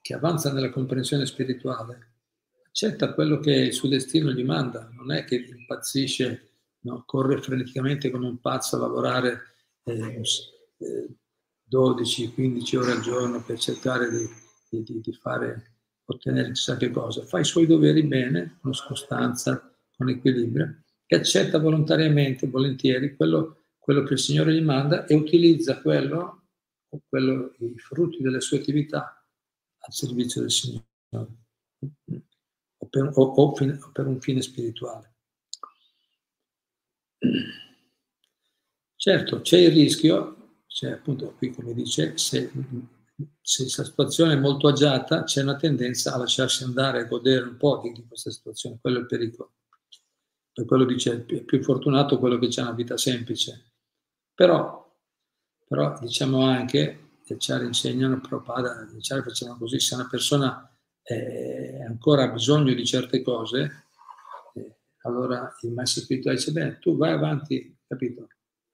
che 0.00 0.14
avanza 0.14 0.52
nella 0.52 0.70
comprensione 0.70 1.26
spirituale, 1.26 2.13
accetta 2.74 3.14
quello 3.14 3.38
che 3.38 3.52
il 3.52 3.72
suo 3.72 3.88
destino 3.88 4.32
gli 4.32 4.42
manda, 4.42 4.90
non 4.96 5.12
è 5.12 5.22
che 5.22 5.36
impazzisce, 5.36 6.50
no? 6.80 7.04
corre 7.06 7.40
freneticamente 7.40 8.10
come 8.10 8.26
un 8.26 8.40
pazzo 8.40 8.74
a 8.74 8.80
lavorare 8.80 9.54
eh, 9.84 10.20
eh, 10.78 11.08
12-15 11.70 12.76
ore 12.76 12.90
al 12.90 13.00
giorno 13.00 13.44
per 13.44 13.60
cercare 13.60 14.10
di, 14.10 14.82
di, 14.82 15.00
di 15.00 15.12
fare 15.12 15.76
ottenere 16.06 16.50
chissà 16.50 16.76
che 16.76 16.90
cosa, 16.90 17.22
fa 17.22 17.38
i 17.38 17.44
suoi 17.44 17.66
doveri 17.66 18.02
bene, 18.02 18.58
con 18.60 18.72
costanza, 18.88 19.72
con 19.96 20.08
equilibrio, 20.08 20.82
e 21.06 21.16
accetta 21.16 21.58
volontariamente, 21.58 22.48
volentieri, 22.48 23.14
quello, 23.14 23.66
quello 23.78 24.02
che 24.02 24.14
il 24.14 24.18
Signore 24.18 24.52
gli 24.52 24.62
manda 24.62 25.06
e 25.06 25.14
utilizza 25.14 25.80
quello, 25.80 26.48
quello, 27.08 27.54
i 27.60 27.78
frutti 27.78 28.20
delle 28.20 28.40
sue 28.40 28.58
attività 28.58 29.24
al 29.78 29.92
servizio 29.92 30.40
del 30.40 30.50
Signore 30.50 30.82
o 32.84 32.88
per, 32.88 33.10
o, 33.14 33.22
o 33.22 33.52
per 33.92 34.06
un 34.06 34.20
fine 34.20 34.42
spirituale. 34.42 35.14
Certo, 38.96 39.40
c'è 39.40 39.58
il 39.58 39.72
rischio, 39.72 40.62
cioè 40.66 40.92
appunto 40.92 41.34
qui 41.36 41.50
come 41.50 41.74
dice, 41.74 42.16
se, 42.16 42.50
se 43.40 43.64
la 43.76 43.84
situazione 43.84 44.34
è 44.34 44.38
molto 44.38 44.68
agiata 44.68 45.24
c'è 45.24 45.42
una 45.42 45.56
tendenza 45.56 46.14
a 46.14 46.18
lasciarsi 46.18 46.64
andare 46.64 47.00
e 47.00 47.06
godere 47.06 47.44
un 47.44 47.56
po' 47.56 47.80
di, 47.82 47.92
di 47.92 48.06
questa 48.06 48.30
situazione, 48.30 48.78
quello 48.80 48.98
è 48.98 49.00
il 49.00 49.06
pericolo. 49.06 49.52
Per 50.52 50.64
quello 50.66 50.84
dice, 50.84 51.26
è 51.26 51.42
più 51.42 51.62
fortunato 51.62 52.18
quello 52.18 52.38
che 52.38 52.48
ha 52.60 52.62
una 52.62 52.72
vita 52.72 52.96
semplice. 52.96 53.72
Però, 54.32 54.96
però 55.66 55.98
diciamo 56.00 56.42
anche, 56.42 57.18
gli 57.24 57.32
acciari 57.32 57.66
insegnano, 57.66 58.20
Prabhupada, 58.20 58.84
gli 58.84 58.96
acciari 58.96 59.22
facciamo 59.22 59.56
così, 59.56 59.80
se 59.80 59.94
una 59.94 60.06
persona 60.08 60.73
eh, 61.04 61.84
ancora 61.86 62.24
ha 62.24 62.32
bisogno 62.32 62.72
di 62.74 62.84
certe 62.84 63.22
cose, 63.22 63.84
eh, 64.54 64.76
allora 65.02 65.54
il 65.62 65.72
maestro 65.72 66.02
spirituale 66.02 66.36
dice, 66.36 66.52
bene, 66.52 66.78
tu 66.78 66.96
vai 66.96 67.12
avanti, 67.12 67.76
capito? 67.86 68.28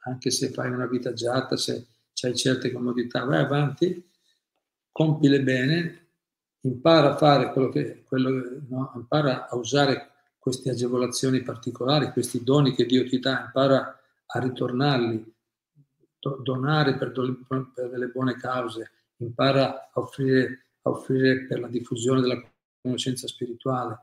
anche 0.05 0.31
se 0.31 0.51
fai 0.51 0.71
una 0.71 0.87
vita 0.87 1.11
agiata, 1.11 1.57
se 1.57 1.87
hai 2.23 2.35
certe 2.37 2.73
comodità, 2.73 3.25
vai 3.25 3.40
avanti, 3.43 4.09
compile 4.90 5.43
bene, 5.43 6.09
impara 6.61 7.12
a 7.12 7.16
fare 7.16 7.53
quello 7.53 7.69
che, 7.69 8.03
quello, 8.05 8.62
no? 8.69 8.93
impara 8.95 9.49
a 9.49 9.57
usare 9.57 10.11
queste 10.38 10.71
agevolazioni 10.71 11.43
particolari, 11.43 12.12
questi 12.12 12.43
doni 12.43 12.75
che 12.75 12.87
Dio 12.87 13.07
ti 13.07 13.19
dà, 13.19 13.45
impara 13.45 14.01
a 14.27 14.38
ritornarli, 14.38 15.35
donare 16.43 16.97
per, 16.97 17.12
per 17.12 17.88
delle 17.90 18.09
buone 18.09 18.37
cause, 18.37 18.90
impara 19.16 19.90
a 19.93 20.01
offrire, 20.01 20.69
a 20.83 20.90
offrire 20.90 21.47
per 21.47 21.61
la 21.61 21.69
diffusione 21.69 22.21
della 22.21 22.40
conoscenza 22.81 23.27
spirituale, 23.27 23.99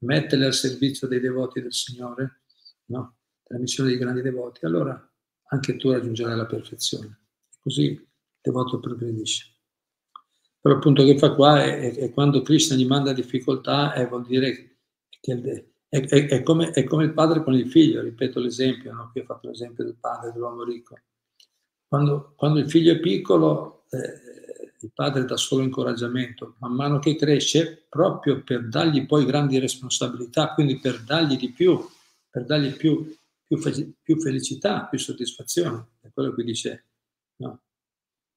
metterle 0.00 0.46
al 0.46 0.54
servizio 0.54 1.06
dei 1.06 1.20
devoti 1.20 1.60
del 1.60 1.72
Signore, 1.72 2.42
no? 2.86 3.16
la 3.48 3.58
missione 3.58 3.90
dei 3.90 3.98
grandi 3.98 4.22
devoti. 4.22 4.64
Allora 4.64 5.12
anche 5.48 5.76
tu 5.76 5.90
raggiungerai 5.90 6.36
la 6.36 6.46
perfezione. 6.46 7.20
Così 7.60 7.82
il 7.82 8.06
devoto 8.40 8.80
progredisce. 8.80 9.50
Però 10.60 10.76
appunto 10.76 11.04
che 11.04 11.18
fa 11.18 11.34
qua 11.34 11.62
è, 11.62 11.78
è, 11.78 11.94
è 11.96 12.12
quando 12.12 12.42
Krishna 12.42 12.76
gli 12.76 12.86
manda 12.86 13.12
difficoltà 13.12 13.94
e 13.94 14.06
vuol 14.06 14.24
dire 14.24 14.78
che 15.20 15.66
è, 15.88 16.06
è, 16.06 16.42
come, 16.42 16.70
è, 16.70 16.84
come, 16.84 17.04
il 17.04 17.12
padre 17.12 17.42
con 17.42 17.52
il 17.52 17.68
figlio, 17.68 18.00
ripeto 18.00 18.40
l'esempio, 18.40 18.92
no? 18.92 19.10
qui 19.10 19.20
ho 19.20 19.24
fatto 19.24 19.48
l'esempio 19.48 19.84
del 19.84 19.96
padre 20.00 20.32
dell'uomo 20.32 20.64
ricco. 20.64 20.96
Quando, 21.86 22.32
quando 22.34 22.60
il 22.60 22.70
figlio 22.70 22.92
è 22.92 23.00
piccolo, 23.00 23.84
eh, 23.90 24.41
il 24.80 24.90
padre 24.92 25.24
dà 25.24 25.36
solo 25.36 25.62
incoraggiamento, 25.62 26.54
man 26.58 26.72
mano 26.72 26.98
che 26.98 27.16
cresce, 27.16 27.86
proprio 27.88 28.42
per 28.42 28.68
dargli 28.68 29.06
poi 29.06 29.24
grandi 29.24 29.58
responsabilità, 29.58 30.54
quindi 30.54 30.78
per 30.78 31.02
dargli 31.02 31.36
di 31.36 31.50
più, 31.50 31.84
per 32.30 32.44
dargli 32.44 32.74
più 32.74 33.14
più, 33.52 33.58
fe- 33.58 33.92
più 34.02 34.18
felicità, 34.18 34.86
più 34.86 34.98
soddisfazione. 34.98 35.88
È 36.00 36.10
quello 36.12 36.32
che 36.34 36.42
dice, 36.42 36.84
no? 37.36 37.60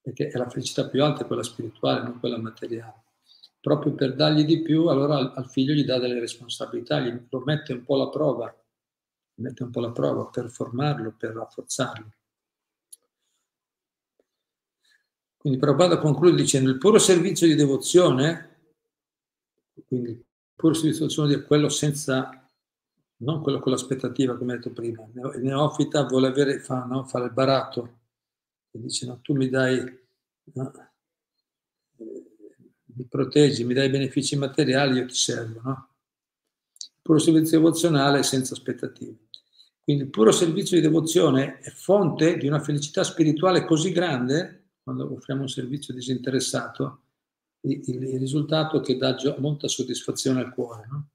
Perché 0.01 0.27
è 0.27 0.37
la 0.37 0.49
felicità 0.49 0.89
più 0.89 1.03
alta, 1.03 1.25
quella 1.25 1.43
spirituale, 1.43 2.03
non 2.03 2.19
quella 2.19 2.37
materiale. 2.37 3.03
Proprio 3.61 3.93
per 3.93 4.15
dargli 4.15 4.43
di 4.43 4.61
più, 4.61 4.87
allora 4.87 5.15
al, 5.15 5.31
al 5.35 5.49
figlio 5.49 5.73
gli 5.73 5.85
dà 5.85 5.97
delle 5.99 6.19
responsabilità, 6.19 6.99
gli, 6.99 7.17
lo 7.29 7.41
mette 7.45 7.73
un 7.73 7.83
po' 7.83 7.95
alla 7.95 8.09
prova, 8.09 8.53
mette 9.35 9.63
un 9.63 9.71
po' 9.71 9.79
alla 9.79 9.91
prova 9.91 10.27
per 10.27 10.49
formarlo, 10.49 11.15
per 11.17 11.31
rafforzarlo. 11.31 12.11
Quindi 15.45 15.61
Prabhupada 15.61 15.99
conclude 15.99 16.35
dicendo 16.35 16.71
il 16.71 16.79
puro 16.79 16.97
servizio 16.97 17.45
di 17.45 17.53
devozione, 17.53 18.61
quindi 19.85 20.09
il 20.09 20.25
puro 20.55 20.73
servizio 20.73 21.05
di 21.05 21.13
devozione 21.13 21.35
è 21.35 21.45
quello 21.45 21.69
senza 21.69 22.49
non 23.17 23.43
quello 23.43 23.59
con 23.59 23.71
l'aspettativa, 23.71 24.37
come 24.37 24.55
detto 24.55 24.71
prima. 24.71 25.07
Il 25.35 25.43
neofita 25.43 26.03
vuole 26.05 26.29
avere, 26.29 26.57
fa, 26.61 26.85
no, 26.85 27.03
fare 27.03 27.25
il 27.25 27.31
baratto 27.31 27.99
e 28.71 28.81
dice: 28.81 29.05
No, 29.05 29.19
tu 29.21 29.35
mi 29.35 29.47
dai, 29.47 29.83
no, 30.53 30.71
mi 31.97 33.05
proteggi, 33.07 33.65
mi 33.65 33.75
dai 33.75 33.91
benefici 33.91 34.35
materiali, 34.37 34.97
io 34.97 35.05
ti 35.05 35.13
servo. 35.13 35.61
No? 35.63 35.89
Il 36.75 37.01
puro 37.03 37.19
servizio 37.19 37.59
devozionale 37.59 38.23
senza 38.23 38.55
aspettative. 38.55 39.27
Quindi 39.83 40.05
il 40.05 40.09
puro 40.09 40.31
servizio 40.31 40.75
di 40.75 40.81
devozione 40.81 41.59
è 41.59 41.69
fonte 41.69 42.35
di 42.37 42.47
una 42.47 42.59
felicità 42.59 43.03
spirituale 43.03 43.63
così 43.63 43.91
grande, 43.91 44.64
quando 44.85 45.11
offriamo 45.11 45.41
un 45.41 45.49
servizio 45.49 45.95
disinteressato, 45.95 47.01
il, 47.61 47.81
il 47.87 48.19
risultato 48.19 48.81
che 48.81 48.97
dà 48.97 49.17
molta 49.39 49.67
soddisfazione 49.67 50.41
al 50.41 50.53
cuore. 50.53 50.87
No? 50.87 51.09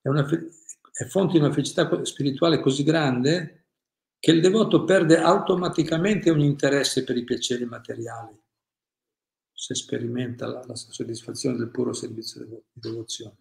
È 0.00 0.08
una, 0.08 0.26
è 0.26 1.04
fonte 1.04 1.32
di 1.34 1.38
una 1.38 1.52
felicità 1.52 2.02
spirituale 2.02 2.60
così 2.60 2.82
grande 2.82 3.66
che 4.18 4.30
il 4.30 4.40
devoto 4.40 4.84
perde 4.84 5.18
automaticamente 5.18 6.30
un 6.30 6.40
interesse 6.40 7.04
per 7.04 7.18
i 7.18 7.24
piaceri 7.24 7.66
materiali, 7.66 8.42
se 9.52 9.74
sperimenta 9.74 10.46
la, 10.46 10.64
la 10.66 10.74
soddisfazione 10.74 11.58
del 11.58 11.68
puro 11.68 11.92
servizio 11.92 12.42
di 12.42 12.58
devozione. 12.72 13.36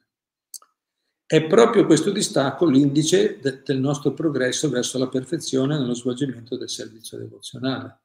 È 1.26 1.47
proprio 1.47 1.86
questo 1.86 2.12
distacco 2.12 2.65
l'indice 2.65 3.39
de, 3.39 3.62
del 3.63 3.80
nostro 3.80 4.13
progresso 4.13 4.67
verso 4.67 4.97
la 4.97 5.08
perfezione 5.08 5.78
nello 5.78 5.93
svolgimento 5.93 6.58
del 6.58 6.69
servizio 6.69 7.17
devozionale. 7.17 8.02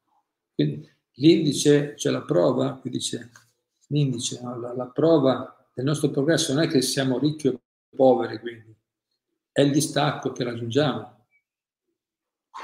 Quindi 0.55 0.97
l'indice, 1.19 1.97
cioè 1.97 2.13
la 2.13 2.23
prova, 2.23 2.75
qui 2.75 2.91
dice 2.91 3.31
l'indice, 3.89 4.41
no? 4.43 4.59
la, 4.59 4.75
la 4.75 4.87
prova 4.87 5.69
del 5.73 5.85
nostro 5.85 6.11
progresso 6.11 6.53
non 6.53 6.63
è 6.63 6.69
che 6.69 6.83
siamo 6.83 7.19
ricchi 7.19 7.49
o 7.49 7.61
poveri, 7.95 8.39
quindi 8.39 8.75
è 9.53 9.63
il 9.63 9.73
distacco 9.73 10.33
che 10.33 10.45
raggiungiamo. 10.45 11.17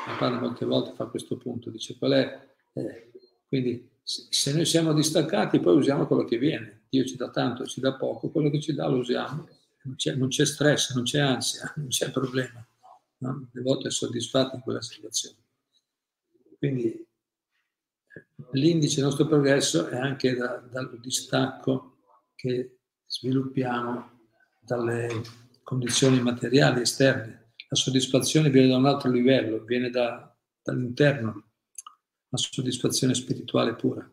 La 0.07 0.17
padre 0.19 0.41
molte 0.41 0.65
volte 0.65 0.93
fa 0.95 1.07
questo 1.07 1.37
punto, 1.37 1.71
dice 1.71 1.97
qual 1.97 2.13
è... 2.13 2.49
Eh, 2.73 3.11
quindi 3.49 3.91
se 4.03 4.53
noi 4.53 4.67
siamo 4.67 4.93
distaccati 4.93 5.61
poi 5.61 5.77
usiamo 5.77 6.07
quello 6.07 6.25
che 6.25 6.39
viene. 6.39 6.83
Dio 6.89 7.05
ci 7.05 7.17
dà 7.17 7.31
tanto, 7.31 7.65
ci 7.67 7.81
dà 7.81 7.95
poco, 7.95 8.31
quello 8.31 8.51
che 8.51 8.61
ci 8.61 8.75
dà 8.75 8.87
lo 8.87 8.99
usiamo. 8.99 9.49
Non 9.83 9.97
c'è, 9.97 10.15
non 10.15 10.29
c'è 10.29 10.45
stress, 10.45 10.95
non 10.95 11.05
c'è 11.05 11.21
ansia, 11.21 11.73
non 11.77 11.89
c'è 11.89 12.11
problema. 12.11 12.67
No? 13.19 13.49
Le 13.53 13.63
volte 13.63 13.89
è 13.89 13.91
soddisfatto 13.91 14.57
in 14.57 14.63
quella 14.63 14.83
situazione. 14.83 15.37
Quindi 16.59 17.07
l'indice 18.53 18.97
del 18.97 19.05
nostro 19.05 19.27
progresso 19.27 19.89
è 19.89 19.97
anche 19.97 20.35
da, 20.35 20.63
dal 20.71 20.99
distacco 21.01 21.99
che 22.35 22.79
sviluppiamo 23.07 24.11
dalle 24.61 25.23
condizioni 25.63 26.21
materiali 26.21 26.83
esterne. 26.83 27.53
La 27.69 27.77
soddisfazione 27.77 28.51
viene 28.51 28.69
da 28.69 28.77
un 28.77 28.87
altro 28.87 29.11
livello, 29.11 29.65
viene 29.65 29.91
da, 29.91 30.35
dall'interno, 30.63 31.31
una 31.31 32.43
soddisfazione 32.43 33.15
spirituale 33.15 33.75
pura. 33.75 34.09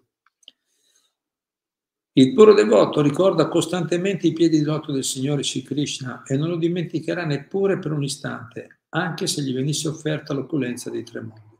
Il 2.14 2.34
puro 2.34 2.54
devoto 2.54 3.02
ricorda 3.02 3.48
costantemente 3.48 4.28
i 4.28 4.34
piedi 4.34 4.60
di 4.60 4.66
loto 4.66 4.92
del 4.92 5.04
Signore 5.04 5.44
Sri 5.44 5.62
Krishna 5.62 6.24
e 6.24 6.36
non 6.36 6.50
lo 6.50 6.58
dimenticherà 6.58 7.26
neppure 7.26 7.80
per 7.80 7.94
un 7.94 8.04
istante, 8.04 8.82
anche 8.90 9.28
se 9.28 9.42
gli 9.42 9.54
venisse 9.54 9.88
offerta 9.88 10.34
l'opulenza 10.34 10.90
dei 10.90 11.04
tre 11.04 11.22
mondi. 11.22 11.60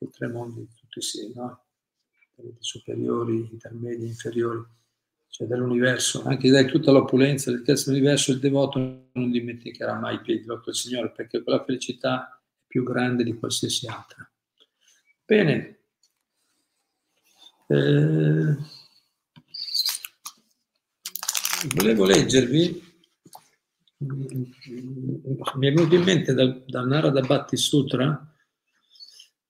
I 0.00 0.10
tre 0.10 0.28
mondi 0.28 0.68
tutti 0.88 1.06
sì, 1.06 1.32
no? 1.34 1.64
superiori, 2.60 3.48
intermedi, 3.50 4.06
inferiori 4.06 4.64
cioè 5.28 5.46
dell'universo, 5.46 6.24
anche 6.24 6.50
dai 6.50 6.66
tutta 6.66 6.90
l'opulenza 6.90 7.50
del 7.50 7.62
terzo 7.62 7.90
universo, 7.90 8.32
il 8.32 8.40
devoto 8.40 8.78
non 9.12 9.30
dimenticherà 9.30 9.94
mai 9.94 10.16
i 10.16 10.20
piedi 10.20 10.44
del 10.44 10.62
Signore, 10.74 11.10
perché 11.10 11.42
quella 11.42 11.64
felicità 11.64 12.28
è 12.28 12.38
più 12.66 12.82
grande 12.82 13.24
di 13.24 13.34
qualsiasi 13.34 13.86
altra. 13.86 14.28
Bene. 15.24 15.78
Eh, 17.68 18.56
volevo 21.74 22.06
leggervi, 22.06 22.82
mi 23.98 25.66
è 25.66 25.72
venuto 25.72 25.94
in 25.94 26.02
mente 26.02 26.32
dal, 26.32 26.64
dal 26.66 26.86
Narada 26.86 27.20
Bhatti 27.20 27.56
Sutra, 27.56 28.34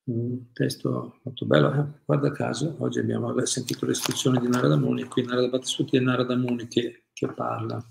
un 0.08 0.52
testo 0.52 1.20
molto 1.22 1.44
bello, 1.44 1.72
eh? 1.72 1.84
guarda 2.04 2.32
caso, 2.32 2.76
oggi 2.78 2.98
abbiamo 2.98 3.34
sentito 3.44 3.84
le 3.86 3.94
di 4.40 4.48
Narada 4.48 4.76
Muni, 4.76 5.04
qui 5.04 5.24
Narada 5.24 5.48
Bhattisuti 5.48 5.96
e 5.96 6.00
Narada 6.00 6.34
Muni 6.36 6.66
che, 6.66 7.06
che 7.12 7.28
parla. 7.32 7.82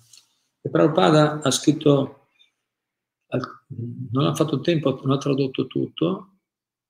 E 0.61 0.69
Prabhupada 0.69 1.39
ha 1.41 1.51
scritto, 1.51 2.29
non 4.11 4.25
ha 4.25 4.33
fatto 4.33 4.59
tempo, 4.61 4.99
non 5.03 5.11
ha 5.11 5.17
tradotto 5.17 5.67
tutto, 5.67 6.39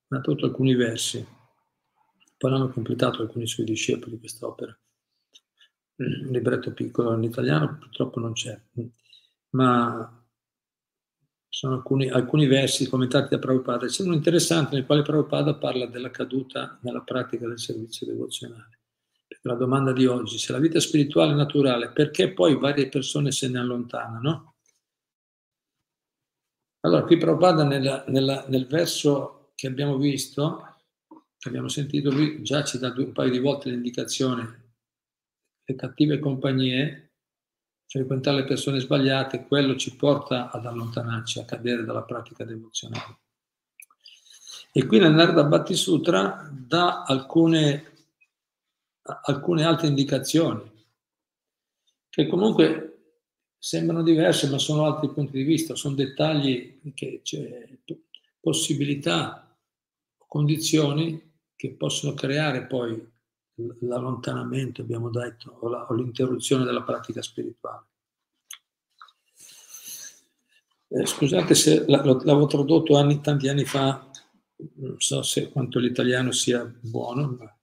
ma 0.07 0.17
ha 0.17 0.21
tradotto 0.21 0.45
alcuni 0.45 0.75
versi. 0.75 1.25
Poi 2.37 2.51
l'hanno 2.51 2.69
completato 2.69 3.21
alcuni 3.21 3.47
suoi 3.47 3.65
discepoli 3.65 4.19
questa 4.19 4.47
opera. 4.47 4.77
Un 5.97 6.29
libretto 6.29 6.71
piccolo 6.73 7.13
in 7.13 7.23
italiano 7.23 7.77
purtroppo 7.77 8.19
non 8.19 8.33
c'è, 8.33 8.57
ma 9.49 10.16
sono 11.49 11.75
alcuni, 11.75 12.09
alcuni 12.09 12.45
versi 12.45 12.87
commentati 12.87 13.29
da 13.29 13.39
Prabhupada. 13.39 13.87
C'è 13.87 14.03
uno 14.03 14.13
interessante 14.13 14.75
nel 14.75 14.85
quale 14.85 15.01
Prabhupada 15.01 15.55
parla 15.55 15.85
della 15.85 16.11
caduta 16.11 16.77
nella 16.81 17.01
pratica 17.01 17.47
del 17.47 17.59
servizio 17.59 18.05
devozionale. 18.05 18.79
la 19.41 19.55
domanda 19.55 19.93
di 19.93 20.05
oggi, 20.05 20.37
se 20.37 20.51
la 20.51 20.59
vita 20.59 20.79
spirituale 20.79 21.31
è 21.31 21.35
naturale, 21.35 21.91
perché 21.91 22.33
poi 22.33 22.57
varie 22.57 22.89
persone 22.89 23.31
se 23.31 23.47
ne 23.49 23.59
allontanano? 23.59 24.55
Allora, 26.81 27.03
qui 27.03 27.17
Prabhupada 27.17 27.63
nella, 27.63 28.03
nella, 28.07 28.45
nel 28.47 28.67
verso 28.67 29.51
che 29.55 29.67
abbiamo 29.67 29.97
visto, 29.97 30.75
che 31.37 31.49
abbiamo 31.49 31.67
sentito, 31.67 32.11
lui 32.11 32.43
già 32.43 32.63
ci 32.63 32.77
dà 32.77 32.93
un 32.95 33.11
paio 33.11 33.31
di 33.31 33.39
volte 33.39 33.69
l'indicazione, 33.69 34.73
le 35.65 35.75
cattive 35.75 36.19
compagnie, 36.19 37.06
frequentare 37.87 38.37
le 38.37 38.45
persone 38.45 38.79
sbagliate, 38.79 39.45
quello 39.45 39.75
ci 39.75 39.95
porta 39.95 40.51
ad 40.51 40.65
allontanarci, 40.65 41.39
a 41.39 41.45
cadere 41.45 41.85
dalla 41.85 42.03
pratica 42.03 42.43
devozionale. 42.43 43.17
E 44.71 44.85
qui 44.85 44.99
nel 44.99 45.13
Narada 45.13 45.43
Bhatti 45.45 45.73
Sutra 45.73 46.49
dà 46.51 47.03
alcune, 47.03 48.07
alcune 49.01 49.63
altre 49.63 49.87
indicazioni, 49.87 50.61
che 52.09 52.27
comunque 52.27 52.91
sembrano 53.57 54.03
diverse, 54.03 54.49
ma 54.49 54.59
sono 54.59 54.85
altri 54.85 55.09
punti 55.09 55.37
di 55.37 55.43
vista, 55.43 55.73
sono 55.75 55.95
dettagli, 55.95 56.79
che, 56.93 57.21
cioè, 57.23 57.67
possibilità, 58.39 59.57
condizioni 60.27 61.35
che 61.55 61.71
possono 61.71 62.13
creare 62.13 62.65
poi 62.65 63.15
l'allontanamento, 63.81 64.81
abbiamo 64.81 65.09
detto, 65.09 65.57
o, 65.61 65.69
la, 65.69 65.85
o 65.89 65.93
l'interruzione 65.93 66.63
della 66.63 66.83
pratica 66.83 67.21
spirituale. 67.21 67.85
Eh, 70.89 71.05
scusate 71.05 71.53
se 71.53 71.85
l'avevo 71.87 72.45
tradotto 72.45 72.95
anni, 72.95 73.19
tanti 73.19 73.49
anni 73.49 73.65
fa, 73.65 74.09
non 74.75 74.95
so 74.99 75.21
se 75.21 75.51
quanto 75.51 75.79
l'italiano 75.79 76.31
sia 76.31 76.63
buono, 76.81 77.35
ma 77.37 77.59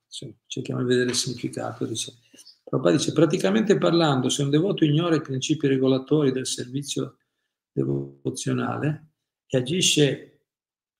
cerchiamo 0.46 0.82
di 0.82 0.88
vedere 0.88 1.10
il 1.10 1.16
significato. 1.16 1.86
Dice, 1.86 2.12
Prabhupada 2.62 2.96
dice, 2.96 3.12
praticamente 3.12 3.78
parlando, 3.78 4.28
se 4.28 4.42
un 4.42 4.50
devoto 4.50 4.84
ignora 4.84 5.16
i 5.16 5.22
principi 5.22 5.66
regolatori 5.66 6.32
del 6.32 6.46
servizio 6.46 7.18
devozionale 7.72 9.12
e 9.46 9.58
agisce 9.58 10.46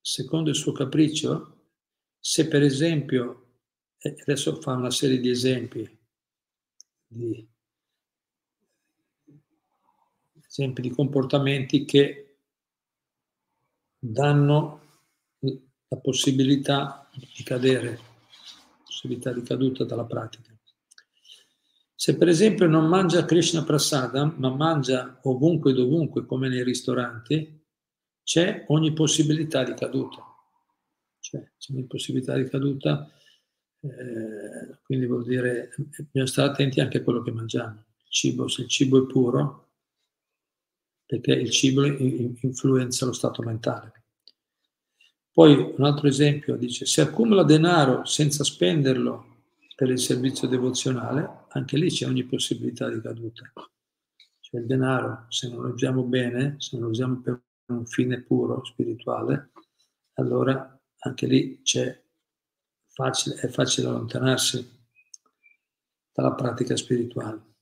secondo 0.00 0.50
il 0.50 0.57
suo 0.57 0.72
capriccio, 0.72 1.52
se 2.18 2.48
per 2.48 2.62
esempio, 2.62 3.43
adesso 4.11 4.61
fa 4.61 4.73
una 4.73 4.90
serie 4.90 5.19
di 5.19 5.31
esempi, 5.31 5.99
di, 7.07 7.49
esempi 10.47 10.83
di 10.83 10.90
comportamenti 10.90 11.85
che 11.85 12.37
danno 13.99 14.81
la 15.40 15.97
possibilità 15.97 17.09
di 17.12 17.43
cadere, 17.43 17.99
possibilità 18.85 19.33
di 19.33 19.43
caduta 19.43 19.85
dalla 19.85 20.05
pratica. 20.05 20.53
Se 21.95 22.17
per 22.19 22.29
esempio 22.29 22.67
non 22.67 22.87
mangia 22.87 23.25
Krishna 23.25 23.64
Prasada, 23.64 24.27
ma 24.37 24.51
mangia 24.51 25.21
ovunque 25.23 25.71
e 25.71 25.75
dovunque, 25.75 26.27
come 26.27 26.49
nei 26.49 26.62
ristoranti, 26.62 27.62
c'è 28.23 28.64
ogni 28.69 28.93
possibilità 28.93 29.64
di 29.64 29.73
caduta. 29.75 30.23
Cioè, 31.21 31.53
c'è 31.57 31.73
ogni 31.73 31.87
possibilità 31.87 32.37
di 32.37 32.47
caduta, 32.49 33.11
eh, 33.85 34.79
quindi 34.83 35.05
vuol 35.05 35.25
dire 35.25 35.70
bisogna 35.77 36.27
stare 36.27 36.51
attenti 36.51 36.81
anche 36.81 36.99
a 36.99 37.03
quello 37.03 37.23
che 37.23 37.31
mangiamo. 37.31 37.85
Il 38.05 38.11
cibo, 38.11 38.49
se 38.49 38.62
il 38.62 38.68
cibo 38.68 39.03
è 39.03 39.07
puro, 39.07 39.68
perché 41.05 41.33
il 41.33 41.51
cibo 41.51 41.85
influenza 41.85 43.05
lo 43.05 43.12
stato 43.12 43.42
mentale. 43.42 43.92
Poi 45.31 45.75
un 45.77 45.85
altro 45.85 46.07
esempio 46.07 46.57
dice, 46.57 46.87
se 46.87 47.01
accumula 47.01 47.42
denaro 47.42 48.05
senza 48.05 48.44
spenderlo 48.44 49.42
per 49.75 49.90
il 49.90 49.99
servizio 49.99 50.47
devozionale, 50.49 51.47
anche 51.49 51.77
lì 51.77 51.88
c'è 51.90 52.07
ogni 52.07 52.25
possibilità 52.25 52.88
di 52.88 53.01
caduta. 53.01 53.51
Cioè 54.40 54.61
il 54.61 54.66
denaro, 54.66 55.27
se 55.29 55.49
non 55.49 55.62
lo 55.62 55.73
usiamo 55.73 56.05
bene, 56.05 56.55
se 56.59 56.77
non 56.77 56.87
lo 56.87 56.90
usiamo 56.92 57.20
per 57.20 57.42
un 57.66 57.85
fine 57.85 58.23
puro, 58.23 58.64
spirituale, 58.64 59.51
allora 60.14 60.81
anche 61.01 61.27
lì 61.27 61.61
facile, 62.94 63.35
è 63.37 63.48
facile 63.48 63.88
allontanarsi 63.88 64.72
dalla 66.12 66.33
pratica 66.33 66.76
spirituale. 66.76 67.52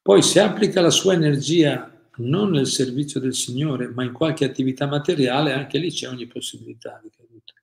Poi 0.00 0.22
se 0.22 0.40
applica 0.40 0.80
la 0.80 0.90
sua 0.90 1.14
energia 1.14 1.90
non 2.16 2.50
nel 2.50 2.66
servizio 2.66 3.20
del 3.20 3.34
Signore, 3.34 3.88
ma 3.88 4.04
in 4.04 4.12
qualche 4.12 4.44
attività 4.44 4.86
materiale, 4.86 5.52
anche 5.52 5.78
lì 5.78 5.90
c'è 5.90 6.08
ogni 6.08 6.26
possibilità 6.26 7.00
di 7.02 7.10
caduta. 7.10 7.54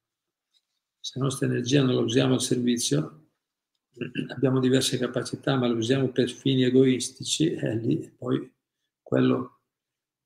Se 1.00 1.18
la 1.18 1.26
nostra 1.26 1.48
energia 1.48 1.84
non 1.84 1.96
la 1.96 2.02
usiamo 2.02 2.34
al 2.36 2.42
servizio, 2.42 3.30
abbiamo 4.36 4.60
diverse 4.60 4.98
capacità, 4.98 5.56
ma 5.56 5.68
le 5.68 5.74
usiamo 5.74 6.10
per 6.10 6.30
fini 6.30 6.64
egoistici, 6.64 7.52
è 7.52 7.76
lì 7.76 8.14
poi 8.16 8.52
quello... 9.02 9.60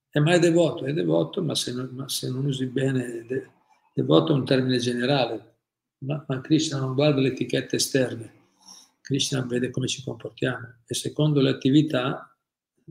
è 0.10 0.20
mai 0.20 0.40
devoto, 0.40 0.86
è 0.86 0.94
devoto, 0.94 1.42
ma 1.42 1.56
se 1.56 1.74
non, 1.74 1.90
ma 1.94 2.10
se 2.10 2.30
non 2.30 2.46
usi 2.46 2.66
bene, 2.66 3.26
de, 3.26 3.50
devoto 3.94 4.34
è 4.34 4.36
un 4.36 4.46
termine 4.46 4.78
generale, 4.78 5.55
ma, 6.06 6.24
ma 6.28 6.42
Krishna 6.42 6.80
non 6.80 6.94
guarda 6.94 7.20
le 7.20 7.30
etichette 7.30 7.76
esterne, 7.76 8.34
Krishna 9.02 9.42
vede 9.42 9.70
come 9.70 9.88
ci 9.88 10.04
comportiamo 10.04 10.78
e 10.86 10.94
secondo 10.96 11.42
le 11.42 11.50
attività 11.50 12.36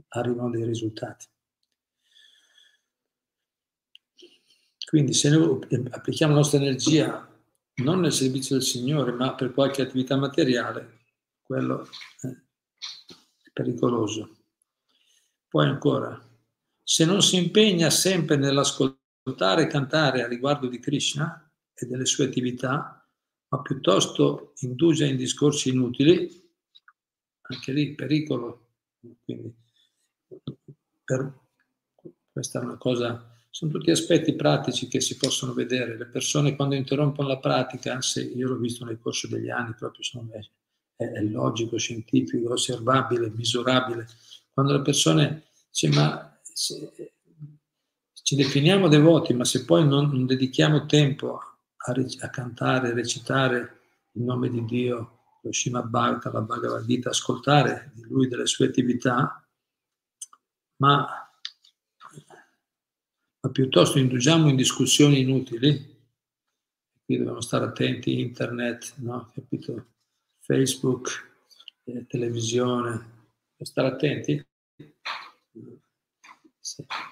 arrivano 0.09 0.51
dei 0.51 0.65
risultati. 0.65 1.27
Quindi 4.87 5.13
se 5.13 5.29
noi 5.31 5.59
applichiamo 5.91 6.33
la 6.33 6.39
nostra 6.39 6.59
energia 6.59 7.29
non 7.77 8.01
nel 8.01 8.13
servizio 8.13 8.57
del 8.57 8.65
Signore, 8.65 9.11
ma 9.11 9.35
per 9.35 9.53
qualche 9.53 9.83
attività 9.83 10.17
materiale, 10.17 11.01
quello 11.43 11.89
è 12.21 12.29
pericoloso. 13.53 14.37
Poi 15.49 15.67
ancora, 15.67 16.21
se 16.83 17.05
non 17.05 17.23
si 17.23 17.37
impegna 17.37 17.91
sempre 17.91 18.37
nell'ascoltare 18.37 19.63
e 19.63 19.67
cantare 19.67 20.23
a 20.23 20.29
riguardo 20.29 20.69
di 20.69 20.79
Krishna 20.79 21.51
e 21.73 21.87
delle 21.87 22.07
sue 22.07 22.27
attività, 22.27 23.04
ma 23.55 23.63
piuttosto 23.63 24.53
indugia 24.61 25.07
in 25.07 25.17
discorsi 25.17 25.69
inutili, 25.69 26.29
anche 27.43 27.73
lì 27.73 27.95
pericolo. 27.95 28.67
Quindi, 29.25 29.55
per, 31.05 31.33
questa 32.33 32.61
è 32.61 32.65
una 32.65 32.77
cosa 32.77 33.31
sono 33.49 33.71
tutti 33.71 33.93
aspetti 33.93 34.35
pratici 34.35 34.89
che 34.89 35.01
si 35.01 35.17
possono 35.17 35.53
vedere. 35.53 35.97
Le 35.97 36.07
persone 36.07 36.57
quando 36.57 36.75
interrompono 36.75 37.29
la 37.29 37.39
pratica, 37.39 38.01
se 38.01 38.23
io 38.23 38.49
l'ho 38.49 38.57
visto 38.57 38.85
nel 38.85 38.99
corso 38.99 39.29
degli 39.29 39.49
anni, 39.49 39.75
proprio 39.79 40.03
sono, 40.03 40.29
è, 40.33 41.05
è 41.05 41.23
logico, 41.23 41.79
scientifico, 41.79 42.55
osservabile, 42.55 43.31
misurabile. 43.31 44.09
Quando 44.53 44.73
le 44.73 44.83
persone 44.83 45.45
dicono 45.71 46.03
ma 46.03 46.41
se, 46.43 47.13
ci 48.11 48.35
definiamo 48.35 48.89
devoti, 48.89 49.33
ma 49.35 49.45
se 49.45 49.65
poi 49.65 49.87
non, 49.87 50.09
non 50.11 50.27
dedichiamo 50.27 50.87
tempo 50.87 51.37
a, 51.37 51.54
a, 52.21 52.31
cantare, 52.31 52.89
a 52.89 52.95
recitare 52.95 53.81
il 54.13 54.23
nome 54.23 54.49
di 54.49 54.65
Dio, 54.65 55.19
lo 55.43 55.53
Srimad 55.53 55.89
Bhagavata, 55.89 56.31
la 56.31 56.41
Bhagavad 56.41 56.87
Gita, 56.87 57.11
ascoltare 57.11 57.93
di 57.95 58.03
lui, 58.03 58.29
delle 58.29 58.47
sue 58.47 58.67
attività, 58.67 59.47
ma 60.77 61.25
ma 63.45 63.51
piuttosto 63.51 63.99
indugiamo 63.99 64.49
in 64.49 64.57
discussioni 64.57 65.21
inutili, 65.21 65.95
qui 67.05 67.19
dobbiamo 67.19 67.43
stare 67.43 67.67
attenti, 67.67 68.19
internet, 68.19 68.95
no? 68.97 69.31
Capito? 69.35 69.89
Facebook, 70.41 71.11
eh, 71.85 72.07
televisione, 72.07 73.27
stare 73.59 73.89
attenti 73.89 74.43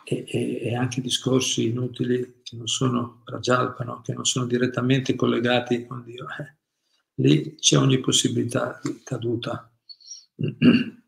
e, 0.05 0.25
e, 0.27 0.61
e, 0.63 0.75
anche 0.75 1.03
discorsi 1.03 1.67
inutili 1.67 2.41
che 2.43 2.57
non 2.57 2.67
sono 2.67 3.23
rajalpano, 3.27 4.01
che 4.01 4.15
non 4.15 4.25
sono 4.25 4.47
direttamente 4.47 5.15
collegati 5.15 5.87
con 5.87 6.03
Dio. 6.03 6.27
Eh, 6.39 6.57
lì 7.17 7.57
c'è 7.57 7.77
ogni 7.77 8.01
possibilità 8.01 8.81
di 8.83 9.03
caduta. 9.05 9.71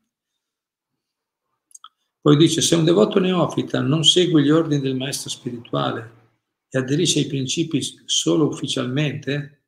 Poi 2.20 2.36
dice, 2.36 2.60
se 2.60 2.74
un 2.74 2.84
devoto 2.84 3.18
neofita 3.18 3.80
non 3.80 4.04
segue 4.04 4.42
gli 4.42 4.50
ordini 4.50 4.80
del 4.80 4.96
maestro 4.96 5.30
spirituale 5.30 6.22
e 6.68 6.78
aderisce 6.78 7.20
ai 7.20 7.26
principi 7.26 7.80
solo 8.04 8.46
ufficialmente, 8.46 9.62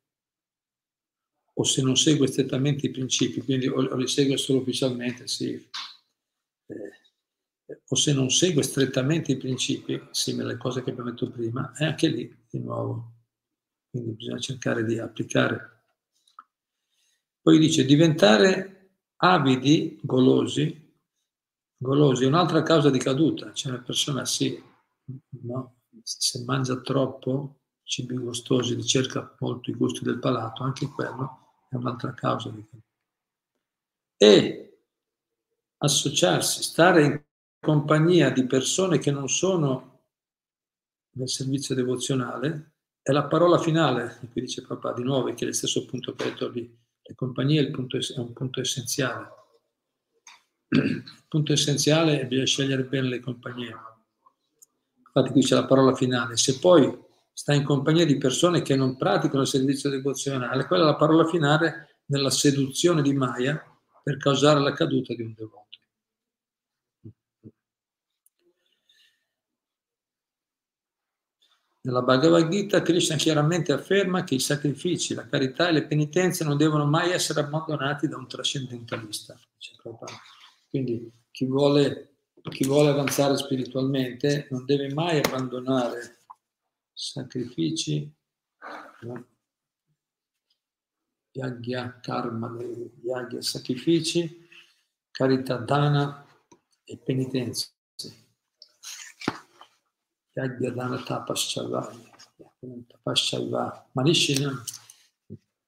o 1.53 1.63
se 1.63 1.81
non 1.81 1.97
segue 1.97 2.27
strettamente 2.27 2.85
i 2.85 2.91
principi, 2.91 3.41
quindi 3.41 3.67
o, 3.67 3.95
li 3.95 4.07
segue 4.07 4.37
solo 4.37 4.59
ufficialmente, 4.59 5.27
sì, 5.27 5.53
eh, 5.53 6.91
o 7.87 7.95
se 7.95 8.13
non 8.13 8.29
segue 8.29 8.63
strettamente 8.63 9.33
i 9.33 9.37
principi, 9.37 10.01
simile 10.11 10.43
alle 10.43 10.57
cose 10.57 10.83
che 10.83 10.91
abbiamo 10.91 11.09
detto 11.09 11.29
prima, 11.29 11.73
è 11.73 11.85
anche 11.85 12.07
lì 12.07 12.45
di 12.49 12.59
nuovo. 12.59 13.13
Quindi 13.89 14.11
bisogna 14.11 14.39
cercare 14.39 14.85
di 14.85 14.99
applicare. 14.99 15.83
Poi 17.41 17.59
dice, 17.59 17.85
diventare 17.85 18.77
avidi, 19.17 19.99
golosi, 20.01 20.95
golosi. 21.77 22.25
Un'altra 22.25 22.63
causa 22.63 22.89
di 22.89 22.99
caduta, 22.99 23.51
c'è 23.51 23.69
una 23.69 23.81
persona 23.81 24.25
sì, 24.25 24.61
no? 25.43 25.81
se 26.01 26.43
mangia 26.43 26.79
troppo 26.81 27.59
cibi 27.83 28.17
gustosi, 28.17 28.75
ricerca 28.75 29.35
molto 29.39 29.71
i 29.71 29.75
gusti 29.75 30.03
del 30.03 30.19
palato, 30.19 30.63
anche 30.63 30.87
quello 30.87 31.65
è 31.69 31.75
un'altra 31.75 32.13
causa 32.13 32.49
di 32.49 32.63
caduta. 32.63 32.85
E 34.17 34.81
associarsi, 35.77 36.63
stare 36.63 37.03
in 37.03 37.23
compagnia 37.67 38.29
di 38.29 38.45
persone 38.45 38.97
che 38.97 39.11
non 39.11 39.27
sono 39.27 40.03
nel 41.17 41.27
servizio 41.27 41.75
devozionale 41.75 42.75
è 43.01 43.11
la 43.11 43.25
parola 43.25 43.57
finale, 43.57 44.19
qui 44.31 44.39
dice 44.39 44.61
papà 44.61 44.93
di 44.93 45.03
nuovo, 45.03 45.33
che 45.33 45.43
è 45.43 45.47
lo 45.47 45.53
stesso 45.53 45.85
punto 45.85 46.13
che 46.13 46.23
ha 46.23 46.27
detto 46.27 46.47
lì, 46.47 46.61
le 47.01 47.13
compagnie 47.13 47.59
è, 47.59 47.65
è 47.65 48.19
un 48.19 48.31
punto 48.31 48.61
essenziale. 48.61 49.27
Il 50.69 51.25
punto 51.27 51.51
essenziale 51.51 52.21
è 52.21 52.25
bisogna 52.25 52.45
scegliere 52.45 52.85
bene 52.85 53.09
le 53.09 53.19
compagnie. 53.19 53.75
Infatti 55.05 55.31
qui 55.31 55.41
c'è 55.41 55.55
la 55.55 55.65
parola 55.65 55.93
finale. 55.93 56.37
Se 56.37 56.59
poi 56.59 56.89
sta 57.33 57.53
in 57.53 57.65
compagnia 57.65 58.05
di 58.05 58.17
persone 58.17 58.61
che 58.61 58.77
non 58.77 58.95
praticano 58.95 59.41
il 59.41 59.47
servizio 59.47 59.89
devozionale, 59.89 60.65
quella 60.67 60.83
è 60.83 60.85
la 60.85 60.95
parola 60.95 61.27
finale 61.27 62.03
nella 62.05 62.29
seduzione 62.29 63.01
di 63.01 63.13
Maya 63.13 63.61
per 64.01 64.15
causare 64.15 64.61
la 64.61 64.71
caduta 64.71 65.13
di 65.13 65.21
un 65.21 65.33
devoto. 65.33 65.66
Nella 71.87 72.01
Bhagavad 72.01 72.49
Gita 72.49 72.81
Krishna 72.81 73.15
chiaramente 73.15 73.71
afferma 73.71 74.25
che 74.25 74.35
i 74.35 74.41
sacrifici, 74.41 75.13
la 75.13 75.25
carità 75.25 75.69
e 75.69 75.71
le 75.71 75.87
penitenze 75.87 76.43
non 76.43 76.57
devono 76.57 76.85
mai 76.85 77.11
essere 77.11 77.39
abbandonati 77.39 78.09
da 78.09 78.17
un 78.17 78.27
trascendentalista. 78.27 79.39
Quindi 80.69 81.09
chi 81.31 81.45
vuole, 81.45 82.17
chi 82.49 82.65
vuole 82.65 82.89
avanzare 82.89 83.37
spiritualmente 83.37 84.49
non 84.51 84.65
deve 84.65 84.93
mai 84.93 85.21
abbandonare 85.23 86.25
sacrifici, 86.91 88.13
yagya, 91.31 91.99
karma, 92.01 92.57
yagya, 93.01 93.41
sacrifici, 93.41 94.45
carità, 95.09 95.55
dana 95.55 96.27
e 96.83 96.97
penitenze. 96.97 97.75
Yajnadana 100.37 101.03
Tapaschava, 101.03 101.91
Tapaschava, 102.61 103.85
Manishinam, 103.95 104.63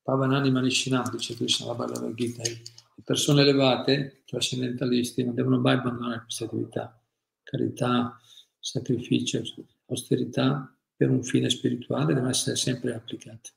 Pavanani 0.06 0.52
Manishinam, 0.52 1.10
dice 1.10 1.36
Krishna 1.36 1.66
la 1.66 1.74
Bhagavad 1.74 2.14
Gita. 2.14 2.44
Le 2.44 3.04
persone 3.04 3.42
elevate, 3.42 4.22
trascendentalisti, 4.26 5.24
non 5.24 5.34
devono 5.34 5.60
mai 5.60 5.78
abbandonare 5.78 6.22
queste 6.22 6.44
attività. 6.44 7.02
Carità, 7.42 8.20
sacrificio, 8.60 9.42
austerità 9.88 10.72
per 10.96 11.10
un 11.10 11.24
fine 11.24 11.50
spirituale 11.50 12.14
devono 12.14 12.30
essere 12.30 12.56
sempre 12.56 12.94
applicate. 12.94 13.50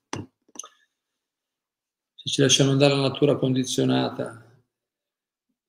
Se 2.14 2.30
ci 2.30 2.40
lasciamo 2.40 2.70
andare 2.70 2.94
alla 2.94 3.08
natura 3.08 3.36
condizionata 3.36 4.46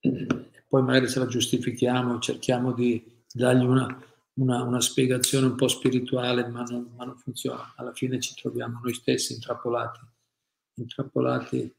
e 0.00 0.64
poi 0.66 0.82
magari 0.82 1.08
se 1.08 1.18
la 1.18 1.26
giustifichiamo, 1.26 2.18
cerchiamo 2.20 2.72
di 2.72 3.22
dargli 3.30 3.64
una 3.64 4.13
una, 4.34 4.62
una 4.62 4.80
spiegazione 4.80 5.46
un 5.46 5.54
po' 5.54 5.68
spirituale, 5.68 6.46
ma 6.48 6.62
non, 6.62 6.92
ma 6.96 7.04
non, 7.04 7.16
funziona. 7.16 7.74
Alla 7.76 7.92
fine 7.92 8.20
ci 8.20 8.34
troviamo 8.34 8.80
noi 8.82 8.94
stessi 8.94 9.34
intrappolati, 9.34 10.00
intrappolati 10.74 11.74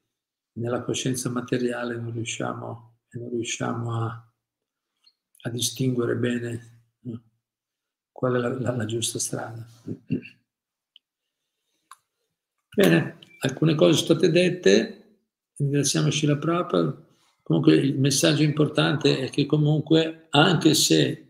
nella 0.54 0.82
coscienza 0.84 1.30
materiale, 1.30 1.96
non 1.96 2.14
riusciamo, 2.14 2.98
non 3.12 3.30
riusciamo 3.30 4.04
a, 4.04 4.34
a 5.42 5.50
distinguere 5.50 6.16
bene 6.16 6.74
qual 8.12 8.36
è 8.36 8.38
la, 8.38 8.60
la, 8.60 8.76
la 8.76 8.86
giusta 8.86 9.20
strada. 9.20 9.68
Bene, 12.74 13.20
alcune 13.40 13.76
cose 13.76 13.98
sono 13.98 14.18
state 14.18 14.32
dette, 14.32 15.20
ringraziamo 15.58 16.10
Shila 16.10 16.38
Prabhupada. 16.38 17.04
Comunque 17.44 17.76
il 17.76 18.00
messaggio 18.00 18.44
importante 18.44 19.20
è 19.20 19.30
che 19.30 19.46
comunque, 19.46 20.28
anche 20.30 20.74
se 20.74 21.25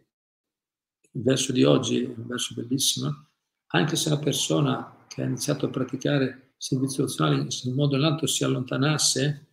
il 1.15 1.23
verso 1.23 1.51
di 1.51 1.63
oggi 1.63 2.03
è 2.03 2.07
un 2.07 2.27
verso 2.27 2.53
bellissimo, 2.55 3.29
anche 3.67 3.95
se 3.95 4.09
una 4.09 4.19
persona 4.19 5.05
che 5.07 5.21
ha 5.21 5.25
iniziato 5.25 5.65
a 5.65 5.69
praticare 5.69 6.53
servizio 6.57 7.03
nazionale 7.03 7.47
in 7.63 7.73
modo 7.73 7.95
o 7.95 7.97
nell'altro 7.97 8.27
si 8.27 8.43
allontanasse, 8.43 9.47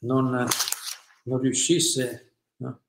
non, 0.00 0.46
non 1.24 1.40
riuscisse, 1.40 2.36
no? 2.56 2.80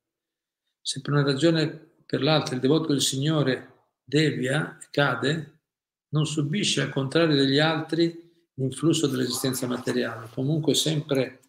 se 0.82 1.01
per 1.01 1.14
una 1.14 1.24
ragione 1.24 1.64
o 1.64 2.03
per 2.05 2.22
l'altra 2.22 2.55
il 2.55 2.61
devoto 2.61 2.88
del 2.88 3.01
Signore 3.01 3.88
devia 4.03 4.78
e 4.80 4.88
cade, 4.91 5.59
non 6.09 6.28
subisce 6.28 6.82
al 6.82 6.89
contrario 6.89 7.36
degli 7.36 7.57
altri 7.57 8.32
l'influsso 8.55 9.07
dell'esistenza 9.07 9.66
materiale, 9.66 10.30
comunque 10.32 10.76
sempre, 10.76 11.41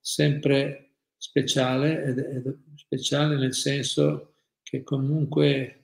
sempre 0.00 0.96
speciale, 1.16 2.02
ed, 2.02 2.18
ed 2.18 2.58
speciale 2.74 3.36
nel 3.36 3.54
senso 3.54 4.34
che 4.64 4.82
comunque 4.82 5.78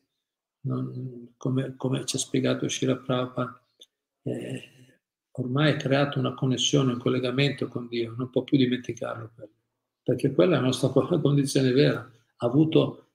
non, 0.64 1.34
come, 1.36 1.74
come, 1.76 2.04
ci 2.04 2.16
ha 2.16 2.18
spiegato 2.18 2.68
Shira 2.68 2.96
Prabhupada, 2.96 3.60
eh, 4.24 4.62
ormai 5.32 5.72
ha 5.72 5.76
creato 5.76 6.18
una 6.18 6.34
connessione, 6.34 6.92
un 6.92 6.98
collegamento 6.98 7.68
con 7.68 7.88
Dio, 7.88 8.14
non 8.16 8.30
può 8.30 8.42
più 8.42 8.56
dimenticarlo, 8.56 9.32
perché 10.02 10.32
quella 10.32 10.56
è 10.56 10.60
la 10.60 10.66
nostra 10.66 10.88
condizione 11.20 11.72
vera. 11.72 11.98
Ha 11.98 12.46
avuto 12.46 13.12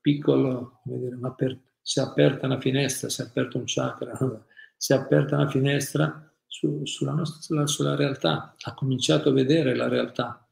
piccolo, 0.00 0.80
come 0.82 0.98
dire, 0.98 1.16
ma 1.16 1.32
per, 1.32 1.58
si 1.82 1.98
è 1.98 2.02
aperta 2.02 2.46
una 2.46 2.60
finestra, 2.60 3.08
si 3.08 3.22
è 3.22 3.24
aperto 3.24 3.58
un 3.58 3.64
chakra, 3.66 4.16
si 4.76 4.92
è 4.92 4.96
aperta 4.96 5.36
una 5.36 5.48
finestra 5.48 6.32
su, 6.46 6.84
sulla, 6.84 7.12
nostra, 7.12 7.40
sulla, 7.40 7.66
sulla 7.66 7.96
realtà, 7.96 8.54
ha 8.60 8.74
cominciato 8.74 9.28
a 9.28 9.32
vedere 9.32 9.74
la 9.74 9.88
realtà. 9.88 10.48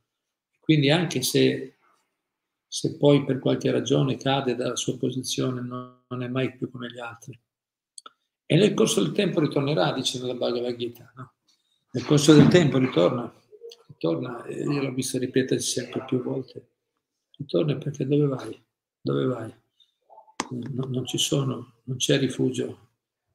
Quindi 0.61 0.91
anche 0.91 1.23
se 1.23 1.77
se 2.69 2.97
poi 2.97 3.25
per 3.25 3.39
qualche 3.39 3.71
ragione 3.71 4.17
cade 4.17 4.55
dalla 4.55 4.77
sua 4.77 4.99
posizione 4.99 5.61
non 5.61 5.96
è 6.09 6.29
mai 6.29 6.57
più 6.57 6.71
come 6.71 6.91
gli 6.91 6.99
altri. 6.99 7.39
E 8.49 8.57
nel 8.57 8.75
corso 8.75 9.03
del 9.03 9.13
tempo 9.13 9.41
ritornerà, 9.41 9.93
dice 9.93 10.21
nella 10.21 10.35
Bhagavad 10.35 10.77
Gita. 10.77 11.13
No? 11.17 11.33
Nel 11.93 12.05
corso 12.05 12.33
del 12.33 12.49
tempo 12.49 12.79
ritorna, 12.79 13.33
ritorna, 13.89 14.47
io 14.49 14.83
l'ho 14.83 14.93
visto 14.93 15.19
ripetersi 15.19 15.81
sempre 15.81 16.05
più 16.05 16.23
volte, 16.23 16.69
ritorna 17.39 17.77
perché 17.77 18.07
dove 18.07 18.27
vai? 18.27 18.65
Dove 19.01 19.25
vai? 19.25 19.55
No, 20.51 20.85
non 20.85 21.07
ci 21.07 21.19
sono, 21.19 21.81
non 21.85 21.97
c'è 21.97 22.19
rifugio 22.19 22.89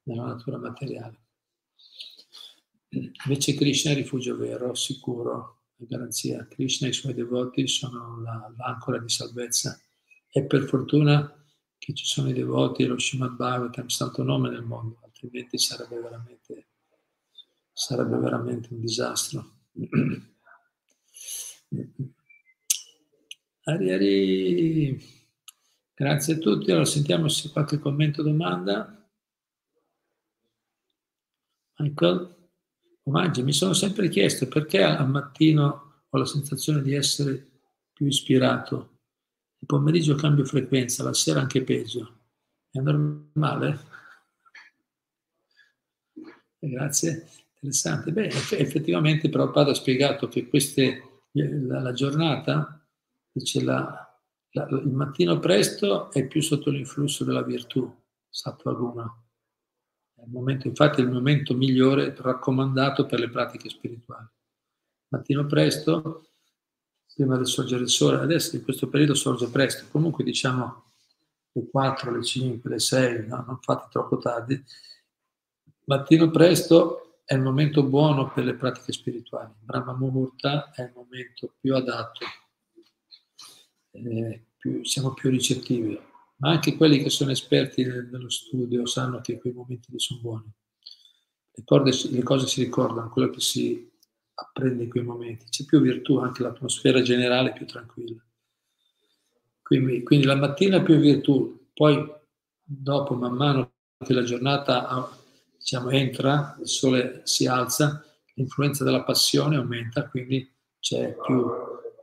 nella 0.04 0.26
natura 0.26 0.56
materiale. 0.56 1.20
Invece 2.88 3.54
Krishna 3.54 3.90
è 3.90 3.94
rifugio 3.94 4.36
vero, 4.36 4.74
sicuro, 4.74 5.62
garanzia. 5.76 6.46
Krishna 6.46 6.86
e 6.86 6.90
i 6.90 6.94
suoi 6.94 7.14
devoti 7.14 7.66
sono 7.66 8.20
la, 8.20 8.52
l'ancora 8.56 8.98
di 8.98 9.08
salvezza. 9.08 9.78
E 10.30 10.44
per 10.44 10.64
fortuna 10.64 11.41
che 11.82 11.94
ci 11.94 12.04
sono 12.04 12.28
i 12.28 12.32
devoti 12.32 12.84
lo 12.84 12.96
Srimad 12.96 13.34
Bhagavatam, 13.34 13.88
santo 13.88 14.22
nome 14.22 14.50
nel 14.50 14.62
mondo, 14.62 15.00
altrimenti 15.02 15.58
sarebbe 15.58 15.98
veramente, 15.98 16.68
sarebbe 17.72 18.18
veramente 18.18 18.68
un 18.72 18.78
disastro. 18.78 19.50
Ari, 23.64 23.92
ari. 23.92 25.00
Grazie 25.94 26.34
a 26.34 26.38
tutti. 26.38 26.70
Allora 26.70 26.84
sentiamo 26.84 27.28
se 27.28 27.50
qualche 27.50 27.78
commento 27.78 28.20
o 28.20 28.24
domanda. 28.24 29.08
Michael? 31.78 32.50
Omaggi, 33.04 33.44
mi 33.44 33.52
sono 33.52 33.72
sempre 33.72 34.08
chiesto 34.08 34.48
perché 34.48 34.82
al 34.82 35.08
mattino 35.08 36.04
ho 36.08 36.18
la 36.18 36.26
sensazione 36.26 36.82
di 36.82 36.92
essere 36.92 37.60
più 37.92 38.06
ispirato, 38.06 38.91
il 39.62 39.66
pomeriggio 39.66 40.16
cambio 40.16 40.44
frequenza, 40.44 41.04
la 41.04 41.12
sera 41.12 41.40
anche 41.40 41.62
peggio. 41.62 42.18
È 42.68 42.80
normale? 42.80 43.78
Grazie, 46.58 47.28
interessante. 47.54 48.10
Beh, 48.10 48.26
effettivamente 48.26 49.28
Prabhupada 49.28 49.70
ha 49.70 49.74
spiegato 49.74 50.26
che 50.26 50.48
queste, 50.48 51.20
la, 51.30 51.80
la 51.80 51.92
giornata, 51.92 52.84
dice 53.30 53.62
la, 53.62 54.20
la, 54.50 54.66
il 54.68 54.92
mattino 54.92 55.38
presto 55.38 56.10
è 56.10 56.26
più 56.26 56.42
sotto 56.42 56.70
l'influsso 56.70 57.24
della 57.24 57.42
virtù, 57.42 57.88
sattva 58.28 58.72
guna 58.72 59.16
il 60.24 60.30
momento, 60.30 60.68
infatti 60.68 61.00
è 61.00 61.04
il 61.04 61.10
momento 61.10 61.54
migliore 61.54 62.14
raccomandato 62.16 63.06
per 63.06 63.18
le 63.18 63.28
pratiche 63.28 63.68
spirituali. 63.68 64.26
Mattino 65.08 65.46
presto, 65.46 66.31
prima 67.14 67.36
del 67.36 67.46
sorgere 67.46 67.80
del 67.80 67.88
sole, 67.88 68.18
adesso 68.18 68.56
in 68.56 68.62
questo 68.62 68.88
periodo 68.88 69.14
sorge 69.14 69.48
presto, 69.48 69.86
comunque 69.90 70.24
diciamo 70.24 70.84
le 71.52 71.68
4, 71.68 72.10
le 72.10 72.22
5, 72.22 72.70
le 72.70 72.78
6, 72.78 73.26
no? 73.26 73.44
non 73.46 73.58
fate 73.60 73.88
troppo 73.90 74.18
tardi. 74.18 74.62
Mattino 75.84 76.30
presto 76.30 77.20
è 77.24 77.34
il 77.34 77.40
momento 77.40 77.82
buono 77.82 78.32
per 78.32 78.44
le 78.44 78.54
pratiche 78.54 78.92
spirituali. 78.92 79.52
Brahma 79.60 79.94
Muhurta 79.94 80.70
è 80.72 80.82
il 80.82 80.92
momento 80.94 81.54
più 81.60 81.74
adatto, 81.74 82.24
eh, 83.90 84.44
più, 84.56 84.84
siamo 84.84 85.12
più 85.12 85.28
ricettivi 85.28 86.10
ma 86.42 86.50
anche 86.50 86.76
quelli 86.76 87.00
che 87.00 87.08
sono 87.08 87.30
esperti 87.30 87.84
nello 87.84 88.28
studio 88.28 88.84
sanno 88.84 89.20
che 89.20 89.38
quei 89.38 89.52
momenti 89.52 89.92
sono 89.96 90.20
buoni. 90.20 90.52
Le, 91.54 91.62
corde, 91.64 91.92
le 92.10 92.22
cose 92.24 92.48
si 92.48 92.64
ricordano, 92.64 93.10
quello 93.10 93.30
che 93.30 93.40
si 93.40 93.91
apprende 94.42 94.84
in 94.84 94.90
quei 94.90 95.02
momenti. 95.02 95.46
C'è 95.48 95.64
più 95.64 95.80
virtù, 95.80 96.18
anche 96.18 96.42
l'atmosfera 96.42 97.02
generale 97.02 97.50
è 97.50 97.52
più 97.52 97.66
tranquilla. 97.66 98.22
Quindi, 99.62 100.02
quindi 100.02 100.26
la 100.26 100.36
mattina 100.36 100.82
più 100.82 100.98
virtù, 100.98 101.68
poi 101.72 102.04
dopo, 102.62 103.14
man 103.14 103.34
mano 103.34 103.72
che 104.04 104.12
la 104.12 104.22
giornata 104.22 105.08
diciamo, 105.56 105.90
entra, 105.90 106.56
il 106.60 106.68
sole 106.68 107.22
si 107.24 107.46
alza, 107.46 108.04
l'influenza 108.34 108.84
della 108.84 109.04
passione 109.04 109.56
aumenta, 109.56 110.08
quindi 110.08 110.50
c'è 110.80 111.14
più 111.24 111.48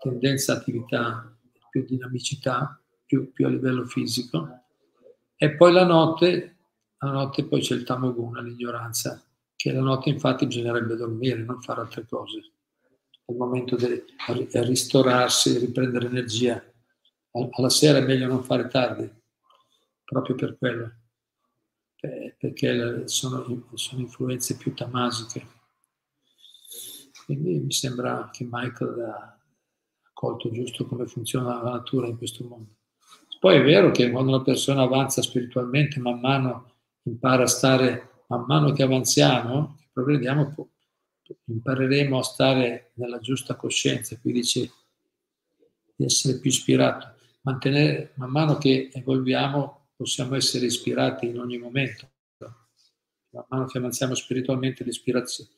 tendenza 0.01 0.53
attività, 0.53 1.35
più 1.69 1.85
dinamicità, 1.85 2.81
più, 3.05 3.31
più 3.33 3.45
a 3.45 3.49
livello 3.49 3.85
fisico. 3.85 4.63
E 5.35 5.55
poi 5.55 5.71
la 5.73 5.85
notte, 5.85 6.57
la 6.99 7.11
notte 7.11 7.45
poi 7.45 7.61
c'è 7.61 7.75
il 7.75 7.83
tamoguna, 7.83 8.41
l'ignoranza, 8.41 9.21
che 9.59 9.73
la 9.73 9.81
notte 9.81 10.07
infatti 10.07 10.47
bisognerebbe 10.47 10.95
dormire, 10.95 11.43
non 11.43 11.59
fare 11.59 11.81
altre 11.81 12.05
cose. 12.07 12.53
È 13.25 13.29
il 13.29 13.35
momento 13.35 13.75
di 13.75 14.01
ristorarsi, 14.53 15.57
riprendere 15.57 16.05
energia. 16.05 16.63
Alla 17.31 17.69
sera 17.69 17.97
è 17.97 18.01
meglio 18.01 18.27
non 18.27 18.41
fare 18.41 18.69
tardi, 18.69 19.11
proprio 20.05 20.35
per 20.35 20.57
quello, 20.57 20.91
perché 21.99 23.05
sono, 23.09 23.67
sono 23.73 24.01
influenze 24.01 24.55
più 24.55 24.73
tamasiche. 24.73 25.45
Quindi 27.25 27.59
mi 27.59 27.73
sembra 27.73 28.29
che 28.31 28.47
Michael 28.49 29.01
ha 29.01 29.37
colto 30.13 30.51
giusto 30.51 30.85
come 30.85 31.05
funziona 31.05 31.61
la 31.61 31.71
natura 31.71 32.07
in 32.07 32.17
questo 32.17 32.45
mondo. 32.45 32.75
Poi 33.41 33.57
è 33.57 33.61
vero 33.61 33.91
che 33.91 34.09
quando 34.09 34.33
una 34.35 34.41
persona 34.41 34.83
avanza 34.83 35.21
spiritualmente, 35.21 35.99
man 35.99 36.21
mano 36.21 36.75
impara 37.03 37.43
a 37.43 37.47
stare, 37.47 38.18
man 38.29 38.45
mano 38.47 38.71
che 38.71 38.83
avanziamo, 38.83 39.75
che 39.79 39.89
progrediamo, 39.91 40.55
impareremo 41.45 42.17
a 42.17 42.23
stare 42.23 42.91
nella 42.95 43.19
giusta 43.19 43.55
coscienza, 43.55 44.17
qui 44.19 44.31
dice 44.31 44.71
di 45.95 46.05
essere 46.05 46.39
più 46.39 46.49
ispirato. 46.49 47.15
Mantenere, 47.41 48.13
man 48.15 48.31
mano 48.31 48.57
che 48.57 48.89
evolviamo, 48.93 49.89
possiamo 49.95 50.35
essere 50.35 50.65
ispirati 50.65 51.27
in 51.27 51.39
ogni 51.39 51.57
momento. 51.57 52.09
Man 53.31 53.45
mano 53.49 53.65
che 53.65 53.77
avanziamo 53.77 54.15
spiritualmente, 54.15 54.83
l'ispirazione 54.83 55.51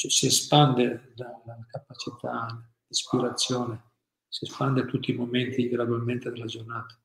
cioè, 0.00 0.10
si 0.10 0.26
espande 0.26 1.12
la, 1.16 1.42
la 1.44 1.66
capacità 1.68 2.46
di 2.56 2.86
ispirazione, 2.88 3.82
si 4.28 4.46
espande 4.46 4.80
a 4.80 4.86
tutti 4.86 5.10
i 5.10 5.14
momenti 5.14 5.68
gradualmente 5.68 6.30
della 6.30 6.46
giornata. 6.46 6.98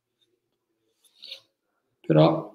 Però 2.00 2.55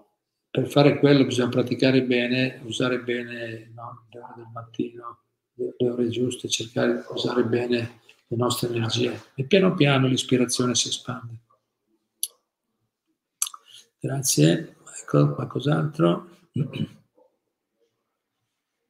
per 0.51 0.69
fare 0.69 0.99
quello 0.99 1.25
bisogna 1.25 1.49
praticare 1.49 2.03
bene, 2.03 2.61
usare 2.65 3.01
bene 3.01 3.71
no, 3.73 4.07
le 4.11 4.19
ore 4.19 4.33
del 4.37 4.49
mattino, 4.53 5.19
le, 5.55 5.75
ore 5.79 6.09
giuste, 6.09 6.49
cercare 6.49 6.95
di 6.95 7.01
usare 7.11 7.45
bene 7.45 8.01
le 8.27 8.37
nostre 8.37 8.69
energie 8.69 9.29
e 9.35 9.45
piano 9.45 9.75
piano 9.75 10.09
l'ispirazione 10.09 10.75
si 10.75 10.89
espande. 10.89 11.39
Grazie. 14.01 14.77
Ecco, 15.03 15.35
qualcos'altro? 15.35 16.29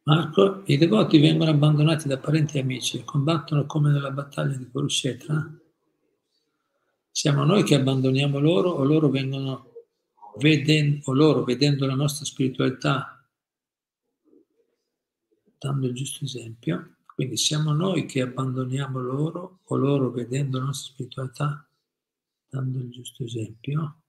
Marco, 0.04 0.62
i 0.66 0.78
devoti 0.78 1.18
vengono 1.18 1.50
abbandonati 1.50 2.08
da 2.08 2.16
parenti 2.16 2.56
e 2.56 2.62
amici 2.62 3.04
combattono 3.04 3.66
come 3.66 3.90
nella 3.90 4.10
battaglia 4.10 4.56
di 4.56 4.68
Kurukshetra? 4.68 5.58
Siamo 7.10 7.44
noi 7.44 7.64
che 7.64 7.74
abbandoniamo 7.74 8.38
loro 8.38 8.70
o 8.70 8.82
loro 8.84 9.10
vengono 9.10 9.69
vedendo, 10.38 11.12
loro 11.12 11.44
vedendo 11.44 11.86
la 11.86 11.94
nostra 11.94 12.24
spiritualità 12.24 13.24
dando 15.58 15.86
il 15.86 15.94
giusto 15.94 16.24
esempio? 16.24 16.96
Quindi 17.06 17.36
siamo 17.36 17.72
noi 17.72 18.06
che 18.06 18.22
abbandoniamo 18.22 19.00
loro 19.00 19.60
o 19.64 19.76
loro 19.76 20.10
vedendo 20.10 20.58
la 20.58 20.64
nostra 20.64 20.92
spiritualità 20.92 21.68
dando 22.48 22.78
il 22.78 22.90
giusto 22.90 23.24
esempio? 23.24 23.99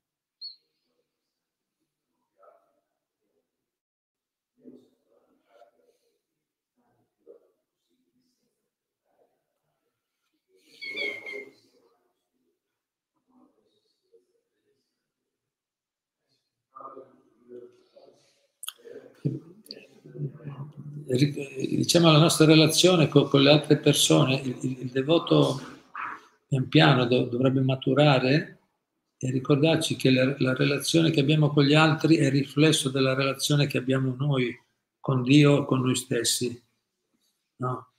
Diciamo 21.16 22.12
la 22.12 22.20
nostra 22.20 22.46
relazione 22.46 23.08
con, 23.08 23.28
con 23.28 23.42
le 23.42 23.52
altre 23.52 23.78
persone, 23.78 24.36
il, 24.36 24.58
il, 24.62 24.90
devoto 24.90 25.60
pian 26.48 26.68
piano 26.68 27.06
do, 27.06 27.24
dovrebbe 27.24 27.62
maturare 27.62 28.60
e 29.18 29.32
ricordarci 29.32 29.96
che 29.96 30.12
la, 30.12 30.36
la, 30.40 30.54
relazione 30.54 31.12
che 31.12 31.20
abbiamo 31.20 31.50
con 31.50 31.64
gli 31.64 31.74
altri 31.74 32.16
è 32.16 32.30
riflesso 32.30 32.90
della 32.90 33.14
relazione 33.14 33.68
che 33.68 33.78
abbiamo 33.78 34.16
noi 34.18 34.58
con 35.00 35.22
Dio, 35.24 35.66
con 35.66 35.82
noi 35.82 35.96
stessi. 35.96 36.62
No? 37.58 37.94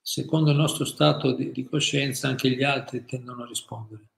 Secondo 0.00 0.50
il 0.50 0.56
nostro 0.56 0.84
stato 0.84 1.32
di, 1.32 1.52
di 1.52 1.64
coscienza 1.64 2.28
anche 2.28 2.50
gli 2.50 2.62
altri 2.62 3.04
tendono 3.04 3.44
a 3.44 3.46
rispondere 3.46 4.11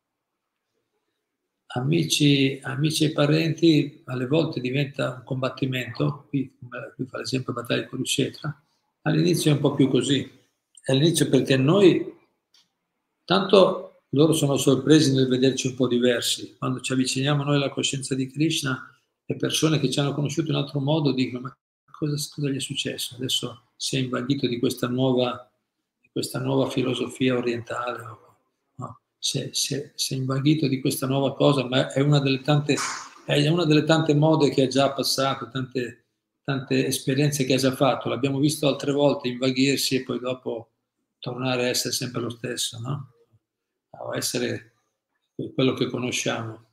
amici, 1.76 2.58
amici 2.62 3.04
e 3.04 3.12
parenti 3.12 4.02
alle 4.04 4.26
volte 4.26 4.60
diventa 4.60 5.16
un 5.18 5.24
combattimento, 5.24 6.26
qui, 6.28 6.56
qui 6.94 7.06
fa 7.06 7.18
l'esempio 7.18 7.52
battaglia 7.52 7.82
di 7.82 7.88
Kurukshetra, 7.88 8.62
all'inizio 9.02 9.50
è 9.50 9.54
un 9.54 9.60
po' 9.60 9.74
più 9.74 9.88
così, 9.88 10.30
all'inizio 10.86 11.28
perché 11.28 11.56
noi, 11.56 12.14
tanto 13.24 14.02
loro 14.10 14.32
sono 14.32 14.56
sorpresi 14.56 15.12
nel 15.12 15.26
vederci 15.26 15.68
un 15.68 15.74
po' 15.74 15.88
diversi, 15.88 16.56
quando 16.56 16.80
ci 16.80 16.92
avviciniamo 16.92 17.42
noi 17.42 17.56
alla 17.56 17.70
coscienza 17.70 18.14
di 18.14 18.30
Krishna, 18.30 18.90
le 19.26 19.36
persone 19.36 19.80
che 19.80 19.90
ci 19.90 19.98
hanno 19.98 20.14
conosciuto 20.14 20.50
in 20.50 20.56
altro 20.56 20.80
modo 20.80 21.12
dicono 21.12 21.40
ma 21.42 21.56
cosa, 21.90 22.14
cosa 22.32 22.48
gli 22.50 22.56
è 22.56 22.60
successo? 22.60 23.16
Adesso 23.16 23.70
si 23.74 23.96
è 23.96 24.00
invaghito 24.00 24.46
di 24.46 24.58
questa 24.58 24.86
nuova, 24.86 25.50
di 26.00 26.08
questa 26.12 26.38
nuova 26.38 26.68
filosofia 26.68 27.36
orientale 27.36 28.02
si 29.24 29.38
è, 29.40 29.48
si, 29.52 29.74
è, 29.74 29.90
si 29.94 30.12
è, 30.12 30.16
invaghito 30.18 30.68
di 30.68 30.82
questa 30.82 31.06
nuova 31.06 31.34
cosa, 31.34 31.66
ma 31.66 31.90
è 31.90 32.00
una 32.00 32.20
delle 32.20 32.42
tante, 32.42 32.76
una 33.26 33.64
delle 33.64 33.84
tante 33.84 34.12
mode 34.12 34.50
che 34.50 34.64
ha 34.64 34.66
già 34.66 34.92
passato, 34.92 35.48
tante, 35.48 36.08
tante 36.42 36.86
esperienze 36.86 37.46
che 37.46 37.54
ha 37.54 37.56
già 37.56 37.74
fatto. 37.74 38.10
L'abbiamo 38.10 38.38
visto 38.38 38.68
altre 38.68 38.92
volte 38.92 39.28
invaghirsi 39.28 39.94
e 39.94 40.02
poi 40.02 40.18
dopo 40.18 40.72
tornare 41.20 41.64
a 41.64 41.68
essere 41.68 41.94
sempre 41.94 42.20
lo 42.20 42.28
stesso, 42.28 42.78
no? 42.80 43.14
A 43.92 44.14
essere 44.14 44.74
quello 45.54 45.72
che 45.72 45.88
conosciamo. 45.88 46.72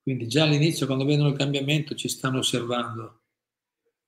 Quindi 0.00 0.28
già 0.28 0.44
all'inizio, 0.44 0.86
quando 0.86 1.04
vedono 1.04 1.28
il 1.28 1.36
cambiamento, 1.36 1.94
ci 1.94 2.08
stanno 2.08 2.38
osservando, 2.38 3.24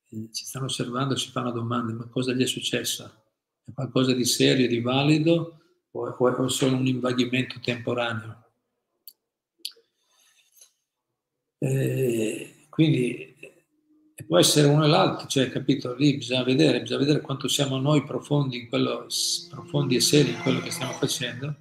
ci 0.09 0.45
stanno 0.47 0.65
osservando, 0.65 1.17
ci 1.17 1.31
fanno 1.31 1.51
domande, 1.51 1.93
ma 1.93 2.09
cosa 2.09 2.33
gli 2.33 2.43
è 2.43 2.47
successo? 2.47 3.25
È 3.63 3.73
qualcosa 3.75 4.15
di 4.15 4.25
serio, 4.25 4.69
di 4.69 4.81
valido? 4.81 5.59
O 5.97 6.47
è 6.47 6.51
solo 6.51 6.77
un 6.77 6.87
invaghimento 6.87 7.61
temporaneo. 7.61 8.43
E 11.59 12.67
quindi 12.69 13.35
può 14.27 14.39
essere 14.39 14.67
uno 14.67 14.85
e 14.85 14.89
l'altro, 14.89 15.27
cioè, 15.27 15.51
capito? 15.51 15.95
Lì 15.95 16.17
bisogna 16.17 16.43
vedere, 16.43 16.81
bisogna 16.81 17.01
vedere 17.01 17.21
quanto 17.21 17.47
siamo 17.47 17.79
noi 17.79 18.05
profondi, 18.05 18.67
quello, 18.69 19.07
profondi 19.51 19.97
e 19.97 20.01
seri 20.01 20.31
in 20.31 20.41
quello 20.41 20.61
che 20.61 20.71
stiamo 20.71 20.93
facendo 20.93 21.55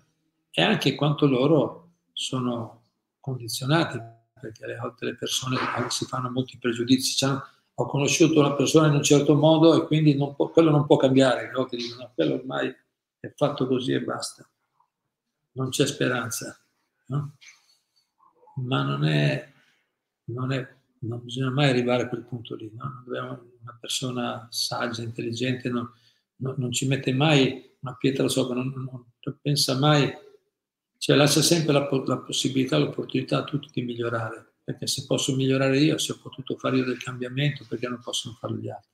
e 0.49 0.61
anche 0.61 0.95
quanto 0.95 1.27
loro 1.27 1.91
sono 2.13 2.86
condizionati, 3.19 3.99
perché 4.39 4.63
alle 4.63 4.77
volte 4.77 5.05
le 5.05 5.15
persone 5.15 5.57
si 5.89 6.05
fanno 6.05 6.29
molti 6.29 6.57
pregiudizi. 6.57 7.15
Cioè, 7.15 7.38
ho 7.75 7.86
conosciuto 7.86 8.39
una 8.39 8.53
persona 8.53 8.88
in 8.88 8.93
un 8.93 9.03
certo 9.03 9.36
modo 9.36 9.75
e 9.75 9.86
quindi 9.86 10.15
non 10.15 10.36
può, 10.36 10.49
quello 10.49 10.69
non 10.69 10.86
può 10.86 10.97
cambiare, 10.97 11.49
a 11.49 11.67
dicono, 11.69 12.11
quello 12.13 12.36
ormai 12.36 12.73
è 13.24 13.32
fatto 13.34 13.67
così 13.67 13.93
e 13.93 14.01
basta. 14.01 14.45
Non 15.53 15.69
c'è 15.69 15.88
speranza. 15.88 16.59
No? 17.05 17.38
Ma 18.55 18.84
non 18.84 19.05
è, 19.05 19.49
non 20.26 20.51
è, 20.51 20.76
non 20.99 21.24
bisogna 21.24 21.49
mai 21.49 21.69
arrivare 21.69 22.03
a 22.03 22.09
quel 22.09 22.24
punto 22.24 22.55
lì. 22.55 22.69
No? 22.76 23.05
Una 23.07 23.78
persona 23.80 24.45
saggia, 24.51 25.03
intelligente, 25.03 25.69
non, 25.69 25.89
non, 26.36 26.69
ci 26.74 26.86
mette 26.86 27.13
mai 27.13 27.76
una 27.80 27.95
pietra 27.95 28.28
sopra, 28.28 28.55
non 28.55 29.05
pensa 29.41 29.78
mai, 29.78 30.13
cioè 30.97 31.15
lascia 31.15 31.41
sempre 31.41 31.71
la, 31.71 31.88
la 32.05 32.17
possibilità, 32.17 32.78
l'opportunità 32.78 33.38
a 33.38 33.43
tutti 33.45 33.69
di 33.71 33.84
migliorare. 33.84 34.55
Perché 34.65 34.86
se 34.88 35.05
posso 35.05 35.34
migliorare 35.34 35.80
io, 35.80 35.97
se 35.97 36.11
ho 36.11 36.19
potuto 36.21 36.57
fare 36.57 36.76
io 36.76 36.84
del 36.84 37.01
cambiamento, 37.01 37.65
perché 37.69 37.88
non 37.88 38.01
possono 38.01 38.36
farlo 38.38 38.57
gli 38.57 38.69
altri? 38.69 38.92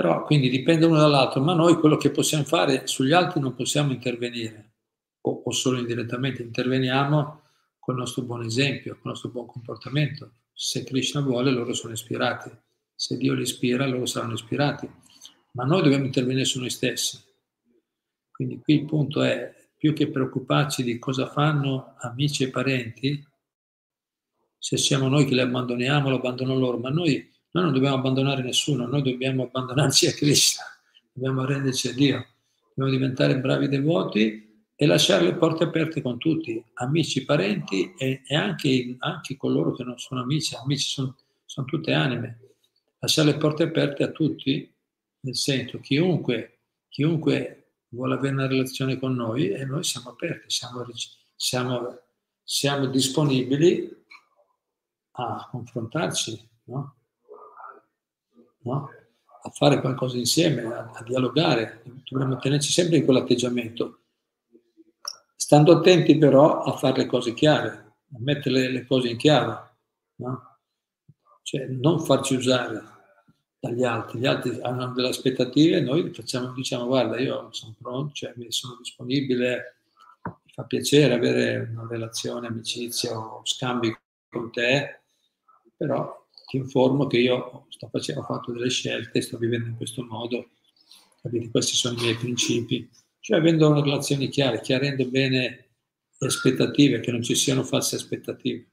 Però 0.00 0.24
quindi 0.24 0.48
dipende 0.48 0.86
uno 0.86 0.96
dall'altro, 0.96 1.42
ma 1.42 1.52
noi 1.52 1.74
quello 1.74 1.98
che 1.98 2.10
possiamo 2.10 2.44
fare 2.44 2.86
sugli 2.86 3.12
altri 3.12 3.38
non 3.38 3.54
possiamo 3.54 3.92
intervenire, 3.92 4.76
o, 5.20 5.42
o 5.44 5.50
solo 5.50 5.78
indirettamente, 5.78 6.40
interveniamo 6.40 7.42
con 7.78 7.96
il 7.96 8.00
nostro 8.00 8.22
buon 8.22 8.42
esempio, 8.42 8.92
con 8.92 9.02
il 9.02 9.08
nostro 9.10 9.28
buon 9.28 9.44
comportamento. 9.44 10.36
Se 10.54 10.84
Krishna 10.84 11.20
vuole, 11.20 11.50
loro 11.50 11.74
sono 11.74 11.92
ispirati. 11.92 12.50
Se 12.94 13.18
Dio 13.18 13.34
li 13.34 13.42
ispira, 13.42 13.86
loro 13.86 14.06
saranno 14.06 14.32
ispirati. 14.32 14.90
Ma 15.50 15.64
noi 15.64 15.82
dobbiamo 15.82 16.06
intervenire 16.06 16.46
su 16.46 16.60
noi 16.60 16.70
stessi. 16.70 17.22
Quindi 18.30 18.58
qui 18.58 18.76
il 18.76 18.84
punto 18.86 19.20
è, 19.20 19.54
più 19.76 19.92
che 19.92 20.08
preoccuparci 20.08 20.82
di 20.82 20.98
cosa 20.98 21.26
fanno 21.26 21.96
amici 21.98 22.44
e 22.44 22.48
parenti, 22.48 23.22
se 24.56 24.78
siamo 24.78 25.08
noi 25.08 25.26
che 25.26 25.34
li 25.34 25.40
abbandoniamo, 25.42 26.08
lo 26.08 26.16
abbandonano 26.16 26.58
loro, 26.58 26.78
ma 26.78 26.88
noi 26.88 27.29
Noi 27.52 27.64
non 27.64 27.72
dobbiamo 27.72 27.96
abbandonare 27.96 28.42
nessuno, 28.42 28.86
noi 28.86 29.02
dobbiamo 29.02 29.44
abbandonarci 29.44 30.06
a 30.06 30.12
Krishna, 30.12 30.62
dobbiamo 31.12 31.42
arrenderci 31.42 31.88
a 31.88 31.92
Dio, 31.92 32.26
dobbiamo 32.68 32.90
diventare 32.90 33.40
bravi 33.40 33.66
devoti 33.66 34.64
e 34.76 34.86
lasciare 34.86 35.24
le 35.24 35.34
porte 35.34 35.64
aperte 35.64 36.00
con 36.00 36.16
tutti, 36.16 36.64
amici, 36.74 37.24
parenti 37.24 37.92
e, 37.98 38.22
e 38.24 38.34
anche, 38.36 38.94
anche, 39.00 39.36
coloro 39.36 39.72
che 39.72 39.82
non 39.82 39.98
sono 39.98 40.22
amici, 40.22 40.54
amici 40.54 40.88
sono, 40.88 41.16
sono 41.44 41.66
tutte 41.66 41.92
anime, 41.92 42.38
lasciare 43.00 43.32
le 43.32 43.36
porte 43.36 43.64
aperte 43.64 44.04
a 44.04 44.10
tutti, 44.12 44.72
nel 45.22 45.36
senso 45.36 45.80
chiunque, 45.80 46.60
chiunque 46.88 47.72
vuole 47.88 48.14
avere 48.14 48.34
una 48.34 48.46
relazione 48.46 48.96
con 48.96 49.14
noi 49.14 49.50
e 49.50 49.64
noi 49.64 49.82
siamo 49.82 50.10
aperti, 50.10 50.50
siamo, 50.50 50.86
siamo, 51.34 51.98
siamo 52.44 52.86
disponibili 52.86 53.90
a 55.12 55.48
confrontarci, 55.50 56.48
no? 56.66 56.94
No? 58.62 58.90
a 59.42 59.50
fare 59.50 59.80
qualcosa 59.80 60.18
insieme, 60.18 60.62
a, 60.64 60.90
a 60.92 61.02
dialogare, 61.02 61.82
dovremmo 62.08 62.36
tenerci 62.38 62.70
sempre 62.70 62.98
in 62.98 63.04
quell'atteggiamento 63.04 64.00
stando 65.50 65.78
attenti 65.78 66.16
però 66.16 66.62
a 66.62 66.76
fare 66.76 66.98
le 66.98 67.06
cose 67.06 67.34
chiare, 67.34 67.68
a 68.12 68.18
mettere 68.18 68.68
le, 68.68 68.86
cose 68.86 69.08
in 69.08 69.16
chiaro, 69.16 69.70
no? 70.16 70.58
cioè 71.42 71.66
non 71.66 71.98
farci 72.04 72.36
usare 72.36 72.80
dagli 73.58 73.82
altri, 73.82 74.20
gli 74.20 74.26
altri 74.26 74.60
hanno 74.62 74.92
delle 74.92 75.08
aspettative, 75.08 75.80
noi 75.80 76.12
facciamo, 76.12 76.52
diciamo 76.52 76.86
guarda 76.86 77.18
io 77.18 77.48
sono 77.50 77.74
pronto, 77.80 78.14
cioè, 78.14 78.32
sono 78.48 78.76
disponibile, 78.78 79.78
mi 80.22 80.52
fa 80.52 80.62
piacere 80.62 81.14
avere 81.14 81.68
una 81.72 81.88
relazione, 81.88 82.46
amicizia 82.46 83.18
o 83.18 83.40
scambi 83.42 83.92
con 84.28 84.52
te, 84.52 85.00
però 85.76 86.19
ti 86.50 86.56
informo 86.56 87.06
che 87.06 87.18
io 87.18 87.66
sto 87.68 87.88
facendo, 87.88 88.22
ho 88.22 88.24
fatto 88.24 88.50
delle 88.50 88.68
scelte, 88.68 89.20
sto 89.20 89.38
vivendo 89.38 89.68
in 89.68 89.76
questo 89.76 90.04
modo, 90.04 90.48
capite? 91.22 91.48
Questi 91.48 91.76
sono 91.76 91.96
i 91.96 92.02
miei 92.02 92.16
principi 92.16 92.90
cioè 93.20 93.38
avendo 93.38 93.68
una 93.68 93.82
relazione 93.82 94.28
chiara, 94.28 94.58
chiarendo 94.58 95.06
bene 95.06 95.68
le 96.18 96.26
aspettative, 96.26 97.00
che 97.00 97.12
non 97.12 97.22
ci 97.22 97.34
siano 97.34 97.62
false 97.62 97.96
aspettative. 97.96 98.66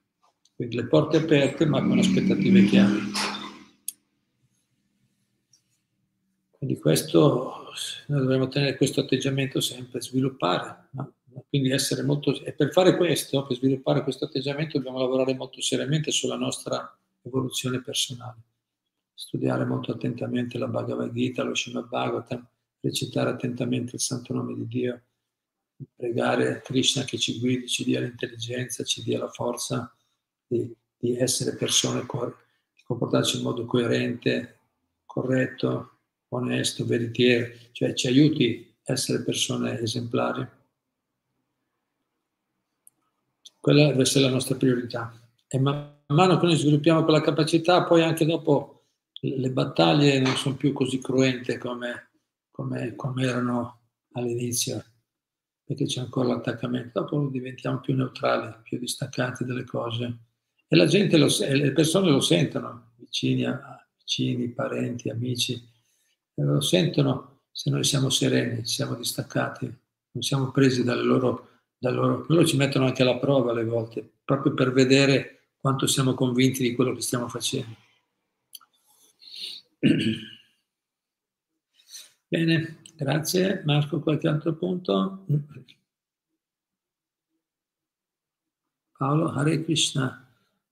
Quindi 0.56 0.78
le 0.78 0.88
porte 0.88 1.18
aperte 1.18 1.66
ma 1.66 1.86
con 1.86 2.00
aspettative 2.00 2.66
chiare. 2.66 2.96
Quindi 6.58 6.80
questo, 6.80 7.72
noi 8.08 8.22
dovremmo 8.22 8.48
tenere 8.48 8.78
questo 8.78 9.02
atteggiamento 9.02 9.60
sempre, 9.60 10.02
sviluppare, 10.02 10.88
no? 10.94 11.14
quindi 11.50 11.72
essere 11.72 12.02
molto... 12.02 12.42
E 12.44 12.54
per 12.54 12.72
fare 12.72 12.98
questo, 12.98 13.46
per 13.46 13.58
sviluppare 13.58 14.02
questo 14.02 14.26
atteggiamento, 14.26 14.78
dobbiamo 14.78 15.00
lavorare 15.00 15.36
molto 15.36 15.62
seriamente 15.62 16.10
sulla 16.10 16.38
nostra 16.38 16.98
evoluzione 17.28 17.82
personale, 17.82 18.42
studiare 19.14 19.66
molto 19.66 19.92
attentamente 19.92 20.58
la 20.58 20.68
Bhagavad 20.68 21.14
Gita, 21.14 21.44
lo 21.44 21.56
Srimad 21.56 21.88
Bhagavatam, 21.88 22.48
recitare 22.82 23.30
attentamente 23.30 23.96
il 23.96 24.02
santo 24.02 24.34
nome 24.34 24.54
di 24.56 24.68
Dio, 24.68 25.02
pregare 25.96 26.56
a 26.56 26.60
Krishna 26.62 27.04
che 27.04 27.18
ci 27.18 27.40
guidi, 27.40 27.68
ci 27.68 27.84
dia 27.84 28.00
l'intelligenza, 28.00 28.84
ci 28.84 29.04
dia 29.04 29.20
la 29.20 29.30
forza 29.30 29.94
di, 30.46 30.76
di 30.98 31.18
essere 31.18 31.56
persone, 31.56 32.02
di 32.02 32.82
comportarci 32.84 33.38
in 33.38 33.44
modo 33.44 33.66
coerente, 33.66 34.60
corretto, 35.06 36.00
onesto, 36.30 36.86
veritiero, 36.86 37.54
cioè 37.72 37.94
ci 37.94 38.08
aiuti 38.08 38.76
a 38.86 38.94
essere 38.94 39.24
persone 39.24 39.80
esemplari. 39.80 40.48
Quella 43.60 43.88
deve 43.88 44.02
essere 44.02 44.26
la 44.26 44.32
nostra 44.32 44.56
priorità. 44.56 45.14
E 45.48 45.60
man 45.60 45.97
mano 46.08 46.38
che 46.38 46.46
noi 46.46 46.56
sviluppiamo 46.56 47.04
quella 47.04 47.22
capacità, 47.22 47.84
poi 47.84 48.02
anche 48.02 48.26
dopo 48.26 48.86
le 49.22 49.50
battaglie 49.52 50.20
non 50.20 50.36
sono 50.36 50.56
più 50.56 50.74
così 50.74 51.00
cruente 51.00 51.58
come 51.58 52.08
come, 52.58 52.96
come 52.96 53.24
erano 53.24 53.82
all'inizio, 54.14 54.84
perché 55.64 55.86
c'è 55.86 56.00
ancora 56.00 56.30
l'attaccamento. 56.30 57.02
Dopo 57.02 57.28
diventiamo 57.28 57.80
più 57.80 57.94
neutrali, 57.94 58.52
più 58.64 58.80
distaccati 58.80 59.46
dalle 59.46 59.64
cose. 59.64 60.18
E 60.68 60.76
la 60.76 60.88
gente, 60.88 61.18
lo, 61.18 61.28
le 61.40 61.72
persone 61.72 62.10
lo 62.10 62.20
sentono, 62.20 62.94
vicini, 62.96 63.46
vicini, 63.96 64.50
parenti, 64.50 65.10
amici, 65.10 65.62
lo 66.34 66.62
sentono 66.62 67.42
se 67.52 67.70
noi 67.70 67.84
siamo 67.84 68.10
sereni, 68.10 68.66
siamo 68.66 68.96
distaccati, 68.96 69.66
non 69.66 70.24
siamo 70.24 70.50
presi 70.50 70.84
dalle 70.84 71.04
loro, 71.04 71.50
dalle 71.78 71.96
loro... 71.96 72.26
Loro 72.28 72.46
ci 72.46 72.58
mettono 72.58 72.86
anche 72.86 73.04
alla 73.04 73.18
prova 73.18 73.52
alle 73.52 73.66
volte, 73.66 74.14
proprio 74.26 74.56
per 74.56 74.74
vedere 74.74 75.37
quanto 75.68 75.86
siamo 75.86 76.14
convinti 76.14 76.64
di 76.64 76.74
quello 76.74 76.94
che 76.94 77.02
stiamo 77.02 77.28
facendo. 77.28 77.76
Bene, 82.26 82.82
grazie. 82.96 83.64
Marco, 83.66 84.00
qualche 84.00 84.30
altro 84.30 84.56
punto? 84.56 85.26
Paolo, 88.98 89.30
Hare 89.32 89.62
Krishna. 89.66 90.26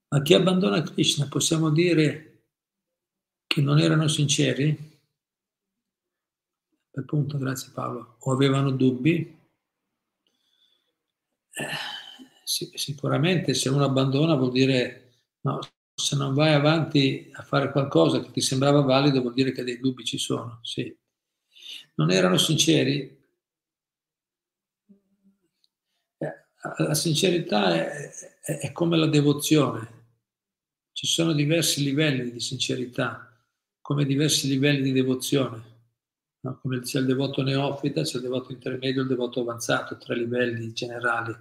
Ma 0.08 0.22
chi 0.22 0.32
abbandona 0.32 0.80
Krishna 0.80 1.28
possiamo 1.28 1.68
dire 1.68 2.44
che 3.46 3.60
non 3.60 3.78
erano 3.78 4.08
sinceri? 4.08 4.98
Appunto, 6.92 7.36
grazie 7.36 7.70
Paolo. 7.70 8.16
O 8.20 8.32
avevano 8.32 8.70
dubbi? 8.70 9.38
Eh, 11.50 11.95
sicuramente 12.46 13.54
se 13.54 13.68
uno 13.68 13.84
abbandona 13.84 14.34
vuol 14.36 14.52
dire 14.52 15.20
no, 15.40 15.58
se 15.94 16.16
non 16.16 16.32
vai 16.34 16.52
avanti 16.54 17.28
a 17.32 17.42
fare 17.42 17.72
qualcosa 17.72 18.20
che 18.20 18.30
ti 18.30 18.40
sembrava 18.40 18.82
valido 18.82 19.20
vuol 19.20 19.34
dire 19.34 19.52
che 19.52 19.64
dei 19.64 19.80
dubbi 19.80 20.04
ci 20.04 20.18
sono, 20.18 20.60
sì 20.62 20.96
non 21.96 22.10
erano 22.10 22.38
sinceri. 22.38 23.24
Eh, 26.18 26.44
la 26.78 26.94
sincerità 26.94 27.74
è, 27.74 28.10
è, 28.40 28.58
è 28.60 28.72
come 28.72 28.96
la 28.96 29.06
devozione. 29.06 29.94
Ci 30.92 31.06
sono 31.06 31.32
diversi 31.32 31.82
livelli 31.82 32.30
di 32.30 32.40
sincerità, 32.40 33.30
come 33.80 34.06
diversi 34.06 34.48
livelli 34.48 34.82
di 34.82 34.92
devozione. 34.92 35.74
No? 36.40 36.58
Come 36.60 36.80
c'è 36.80 37.00
il 37.00 37.06
devoto 37.06 37.42
neofita, 37.42 38.02
c'è 38.02 38.16
il 38.16 38.22
devoto 38.22 38.52
intermedio 38.52 39.02
il 39.02 39.08
devoto 39.08 39.40
avanzato, 39.40 39.98
tre 39.98 40.16
livelli 40.16 40.72
generali. 40.72 41.34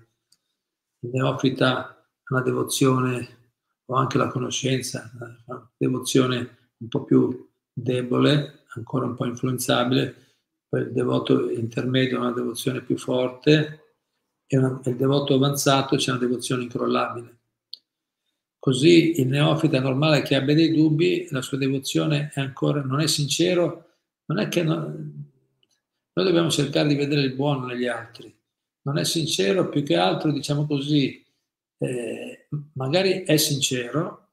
Neofita 1.11 2.05
una 2.29 2.41
devozione 2.41 3.43
o 3.85 3.95
anche 3.95 4.17
la 4.17 4.27
conoscenza, 4.27 5.11
una 5.45 5.71
devozione 5.77 6.71
un 6.77 6.87
po' 6.87 7.03
più 7.03 7.47
debole, 7.71 8.65
ancora 8.75 9.05
un 9.05 9.15
po' 9.15 9.25
influenzabile, 9.25 10.25
il 10.71 10.91
devoto 10.91 11.49
intermedio 11.49 12.17
ha 12.17 12.21
una 12.21 12.31
devozione 12.31 12.81
più 12.81 12.97
forte 12.97 13.93
e, 14.47 14.57
il 14.57 14.95
devoto 14.95 15.35
avanzato 15.35 15.95
c'è 15.95 16.11
una 16.11 16.19
devozione 16.19 16.63
incrollabile. 16.63 17.37
Così 18.59 19.21
il 19.21 19.27
neofita 19.27 19.79
normale 19.79 20.23
che 20.23 20.35
abbia 20.35 20.55
dei 20.55 20.73
dubbi, 20.73 21.27
la 21.29 21.41
sua 21.41 21.57
devozione 21.57 22.31
è 22.33 22.41
ancora, 22.41 22.81
non 22.81 22.99
è 22.99 23.07
sincero, 23.07 23.93
non 24.25 24.39
è 24.39 24.47
che 24.47 24.63
non, 24.63 25.31
noi 26.13 26.25
dobbiamo 26.25 26.49
cercare 26.49 26.87
di 26.87 26.95
vedere 26.95 27.21
il 27.21 27.35
buono 27.35 27.65
negli 27.67 27.85
altri. 27.85 28.34
Non 28.85 28.97
è 28.97 29.03
sincero, 29.03 29.69
più 29.69 29.83
che 29.83 29.95
altro, 29.95 30.31
diciamo 30.31 30.67
così, 30.67 31.25
eh, 31.79 32.47
magari 32.73 33.23
è 33.23 33.37
sincero, 33.37 34.29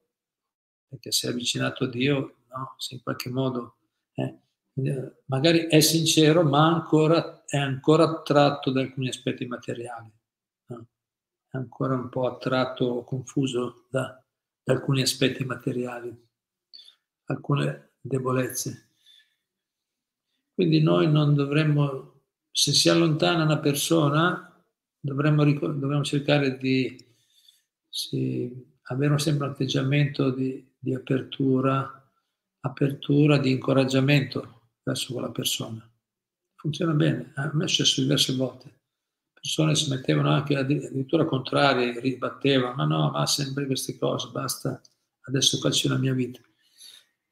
perché 0.89 1.11
si 1.11 1.27
è 1.27 1.31
avvicinato 1.31 1.85
a 1.85 1.89
Dio, 1.89 2.37
no? 2.51 2.75
se 2.77 2.95
in 2.95 3.03
qualche 3.03 3.31
modo 3.31 3.77
eh, 4.15 4.39
magari 5.27 5.69
è 5.69 5.81
sincero, 5.81 6.43
ma 6.43 6.67
ancora, 6.67 7.45
è 7.47 7.57
ancora 7.57 8.05
attratto 8.05 8.71
da 8.71 8.83
alcuni 8.83 9.09
aspetti 9.09 9.47
materiali, 9.47 10.13
no? 10.67 10.87
è 11.49 11.57
ancora 11.57 11.95
un 11.95 12.11
po' 12.11 12.27
attratto 12.27 12.85
o 12.85 13.05
confuso 13.05 13.87
da, 13.89 14.23
da 14.63 14.73
alcuni 14.73 15.01
aspetti 15.01 15.45
materiali, 15.45 16.15
alcune 17.25 17.93
debolezze. 18.01 18.89
Quindi 20.55 20.83
noi 20.83 21.11
non 21.11 21.35
dovremmo, 21.35 22.12
se 22.53 22.73
si 22.73 22.89
allontana 22.91 23.45
una 23.45 23.59
persona, 23.59 24.65
dovremmo, 25.01 25.43
dovremmo 25.45 26.05
cercare 26.05 26.59
di 26.59 27.03
sì, 27.89 28.51
avere 28.83 29.19
sempre 29.19 29.47
un 29.47 29.53
atteggiamento 29.53 30.31
di, 30.31 30.75
di 30.79 30.95
apertura, 30.95 32.11
apertura, 32.61 33.39
di 33.39 33.51
incoraggiamento 33.51 34.69
verso 34.83 35.15
quella 35.15 35.31
persona. 35.31 35.87
Funziona 36.55 36.93
bene, 36.93 37.33
a 37.35 37.51
me 37.55 37.65
è 37.65 37.69
successo 37.69 38.03
diverse 38.03 38.35
volte. 38.35 38.81
Persone 39.33 39.75
si 39.75 39.91
mettevano 39.91 40.31
anche 40.31 40.57
addirittura 40.57 41.25
contrarie, 41.25 41.99
ribattevano, 41.99 42.75
ma 42.75 42.85
no, 42.85 43.11
ma 43.11 43.27
sempre 43.27 43.67
queste 43.67 43.99
cose, 43.99 44.29
basta, 44.31 44.81
adesso 45.23 45.59
faccio 45.59 45.89
la 45.89 45.97
mia 45.97 46.13
vita. 46.13 46.41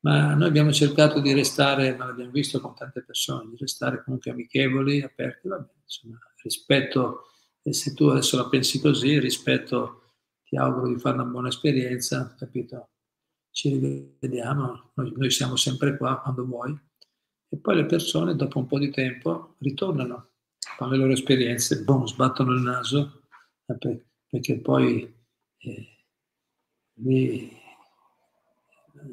Ma 0.00 0.34
noi 0.34 0.48
abbiamo 0.48 0.72
cercato 0.72 1.20
di 1.20 1.32
restare, 1.34 1.94
ma 1.94 2.06
l'abbiamo 2.06 2.30
visto 2.30 2.60
con 2.60 2.74
tante 2.74 3.02
persone, 3.02 3.50
di 3.50 3.56
restare 3.58 4.02
comunque 4.02 4.30
amichevoli, 4.30 5.02
aperti, 5.02 5.48
va 5.48 5.58
bene, 5.58 5.80
insomma, 5.82 6.18
rispetto, 6.42 7.26
e 7.62 7.72
se 7.74 7.92
tu 7.92 8.06
adesso 8.06 8.36
la 8.36 8.48
pensi 8.48 8.80
così, 8.80 9.18
rispetto, 9.18 10.14
ti 10.44 10.56
auguro 10.56 10.88
di 10.88 10.98
fare 10.98 11.16
una 11.16 11.24
buona 11.24 11.48
esperienza, 11.48 12.34
capito? 12.38 12.90
ci 13.50 13.68
rivediamo, 13.68 14.92
noi, 14.94 15.12
noi 15.16 15.30
siamo 15.30 15.56
sempre 15.56 15.96
qua 15.96 16.20
quando 16.20 16.44
vuoi. 16.44 16.78
E 17.52 17.56
poi 17.56 17.76
le 17.76 17.86
persone 17.86 18.36
dopo 18.36 18.58
un 18.58 18.66
po' 18.66 18.78
di 18.78 18.90
tempo 18.90 19.56
ritornano, 19.58 20.30
fanno 20.76 20.92
le 20.92 20.98
loro 20.98 21.12
esperienze, 21.12 21.82
boom, 21.82 22.06
sbattono 22.06 22.52
il 22.52 22.62
naso, 22.62 23.22
eh, 23.66 24.04
perché 24.28 24.60
poi 24.60 25.12
eh, 25.58 25.86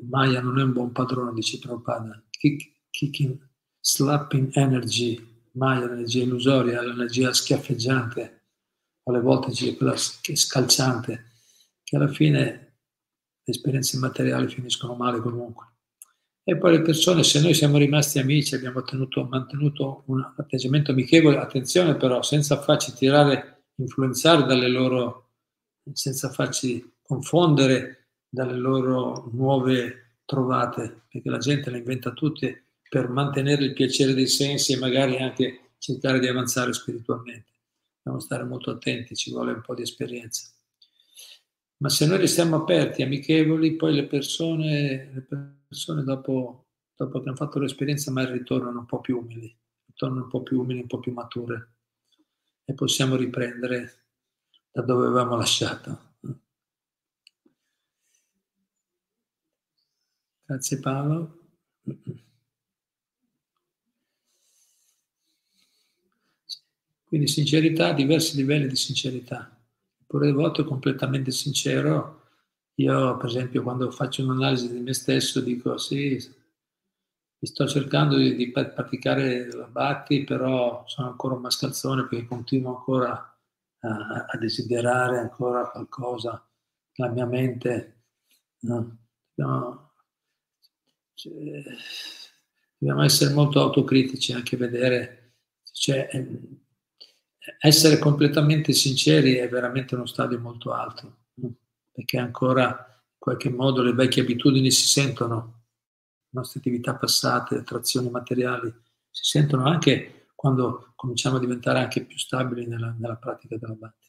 Maya 0.09 0.41
non 0.41 0.59
è 0.59 0.63
un 0.63 0.73
buon 0.73 0.91
padrone, 0.91 1.33
dice 1.33 1.59
Prabhupada. 1.59 2.23
Kicking, 2.29 3.37
slapping 3.79 4.49
energy, 4.53 5.19
Maya, 5.53 5.87
l'energia 5.87 6.23
illusoria, 6.23 6.81
l'energia 6.81 7.33
schiaffeggiante, 7.33 8.41
alle 9.03 9.19
volte 9.21 9.51
c'è 9.51 9.75
quella 9.75 9.95
scalciante, 9.95 11.31
che 11.83 11.95
alla 11.95 12.09
fine 12.09 12.35
le 13.43 13.53
esperienze 13.53 13.97
materiali 13.97 14.47
finiscono 14.47 14.95
male 14.95 15.19
comunque. 15.19 15.65
E 16.43 16.57
poi 16.57 16.77
le 16.77 16.81
persone, 16.81 17.23
se 17.23 17.41
noi 17.41 17.53
siamo 17.53 17.77
rimasti 17.77 18.19
amici, 18.19 18.55
abbiamo 18.55 18.81
tenuto, 18.81 19.25
mantenuto 19.25 20.03
un 20.07 20.21
atteggiamento 20.37 20.91
amichevole, 20.91 21.37
attenzione 21.37 21.95
però, 21.95 22.21
senza 22.21 22.61
farci 22.61 22.93
tirare, 22.93 23.65
influenzare 23.75 24.45
dalle 24.45 24.69
loro, 24.69 25.31
senza 25.91 26.29
farci 26.29 26.99
confondere 27.01 27.96
dalle 28.29 28.57
loro 28.57 29.29
nuove 29.31 30.19
trovate, 30.25 31.03
perché 31.09 31.29
la 31.29 31.37
gente 31.37 31.69
le 31.69 31.79
inventa 31.79 32.11
tutte 32.11 32.63
per 32.89 33.09
mantenere 33.09 33.63
il 33.63 33.73
piacere 33.73 34.13
dei 34.13 34.27
sensi 34.27 34.73
e 34.73 34.77
magari 34.77 35.17
anche 35.17 35.71
cercare 35.77 36.19
di 36.19 36.27
avanzare 36.27 36.73
spiritualmente. 36.73 37.51
Dobbiamo 38.01 38.19
stare 38.19 38.43
molto 38.43 38.71
attenti, 38.71 39.15
ci 39.15 39.31
vuole 39.31 39.51
un 39.51 39.61
po' 39.61 39.75
di 39.75 39.81
esperienza. 39.81 40.49
Ma 41.77 41.89
se 41.89 42.07
noi 42.07 42.17
restiamo 42.17 42.55
aperti, 42.55 43.03
amichevoli, 43.03 43.75
poi 43.75 43.93
le 43.93 44.05
persone, 44.05 45.11
le 45.13 45.21
persone 45.67 46.03
dopo, 46.03 46.67
dopo 46.95 47.21
che 47.21 47.27
hanno 47.27 47.37
fatto 47.37 47.59
l'esperienza 47.59 48.11
magari 48.11 48.39
ritornano 48.39 48.79
un 48.79 48.85
po' 48.85 48.99
più 48.99 49.19
umili, 49.19 49.55
ritornano 49.85 50.23
un 50.23 50.29
po' 50.29 50.41
più 50.41 50.59
umili, 50.59 50.81
un 50.81 50.87
po' 50.87 50.99
più 50.99 51.13
mature 51.13 51.73
e 52.65 52.73
possiamo 52.73 53.15
riprendere 53.15 54.05
da 54.71 54.81
dove 54.81 55.05
avevamo 55.05 55.35
lasciato. 55.35 56.06
Grazie 60.47 60.79
Paolo. 60.79 61.37
Quindi 67.03 67.27
sincerità, 67.27 67.91
diversi 67.91 68.35
livelli 68.35 68.67
di 68.67 68.75
sincerità. 68.75 69.49
Pure 70.05 70.27
devoto 70.27 70.61
è 70.61 70.65
completamente 70.65 71.31
sincero. 71.31 72.23
Io, 72.75 73.17
per 73.17 73.25
esempio, 73.27 73.63
quando 73.63 73.91
faccio 73.91 74.23
un'analisi 74.23 74.71
di 74.71 74.79
me 74.79 74.93
stesso, 74.93 75.41
dico 75.41 75.77
sì, 75.77 76.17
sto 77.39 77.67
cercando 77.67 78.15
di, 78.17 78.35
di 78.35 78.51
praticare 78.51 79.51
la 79.51 79.67
batti, 79.67 80.23
però 80.23 80.83
sono 80.87 81.09
ancora 81.09 81.35
un 81.35 81.41
mascalzone 81.41 82.07
perché 82.07 82.25
continuo 82.25 82.77
ancora 82.77 83.11
a, 83.79 84.25
a 84.27 84.37
desiderare 84.37 85.19
ancora 85.19 85.69
qualcosa. 85.69 86.41
La 86.95 87.09
mia 87.09 87.25
mente, 87.25 88.03
no? 88.61 88.97
dobbiamo, 89.33 89.86
cioè, 91.17 91.63
dobbiamo 92.77 93.03
essere 93.03 93.33
molto 93.33 93.59
autocritici, 93.59 94.33
anche 94.33 94.55
vedere, 94.55 95.33
cioè, 95.71 96.07
essere 97.59 97.97
completamente 97.97 98.71
sinceri 98.71 99.35
è 99.35 99.49
veramente 99.49 99.95
uno 99.95 100.05
stadio 100.05 100.39
molto 100.39 100.73
alto, 100.73 101.17
perché 101.91 102.19
ancora 102.19 102.67
in 102.67 103.17
qualche 103.17 103.49
modo 103.49 103.81
le 103.81 103.93
vecchie 103.93 104.21
abitudini 104.21 104.69
si 104.69 104.85
sentono, 104.85 105.63
le 106.19 106.29
nostre 106.29 106.59
attività 106.59 106.95
passate, 106.95 107.55
le 107.55 107.61
attrazioni 107.61 108.11
materiali, 108.11 108.71
si 109.09 109.23
sentono 109.23 109.65
anche 109.65 110.27
quando 110.35 110.93
cominciamo 110.95 111.37
a 111.37 111.39
diventare 111.39 111.79
anche 111.79 112.05
più 112.05 112.19
stabili 112.19 112.67
nella, 112.67 112.95
nella 112.95 113.15
pratica 113.15 113.57
della 113.57 113.73
bhakti. 113.73 114.05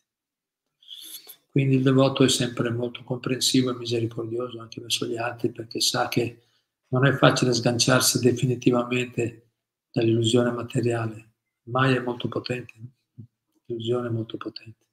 Quindi 1.51 1.77
il 1.77 1.83
devoto 1.83 2.23
è 2.23 2.29
sempre 2.29 2.69
molto 2.69 3.03
comprensivo 3.03 3.71
e 3.71 3.77
misericordioso 3.77 4.61
anche 4.61 4.83
verso 4.83 5.07
gli 5.07 5.17
altri 5.17 5.51
perché 5.51 5.81
sa 5.81 6.09
che 6.09 6.48
non 6.89 7.07
è 7.07 7.13
facile 7.13 7.53
sganciarsi 7.53 8.21
definitivamente 8.21 9.51
dall'illusione 9.91 10.51
materiale. 10.51 11.33
Mai 11.65 11.95
è 11.95 12.01
molto 12.01 12.29
potente 12.29 12.75
illusione 13.69 14.09
molto 14.09 14.37
potente. 14.37 14.87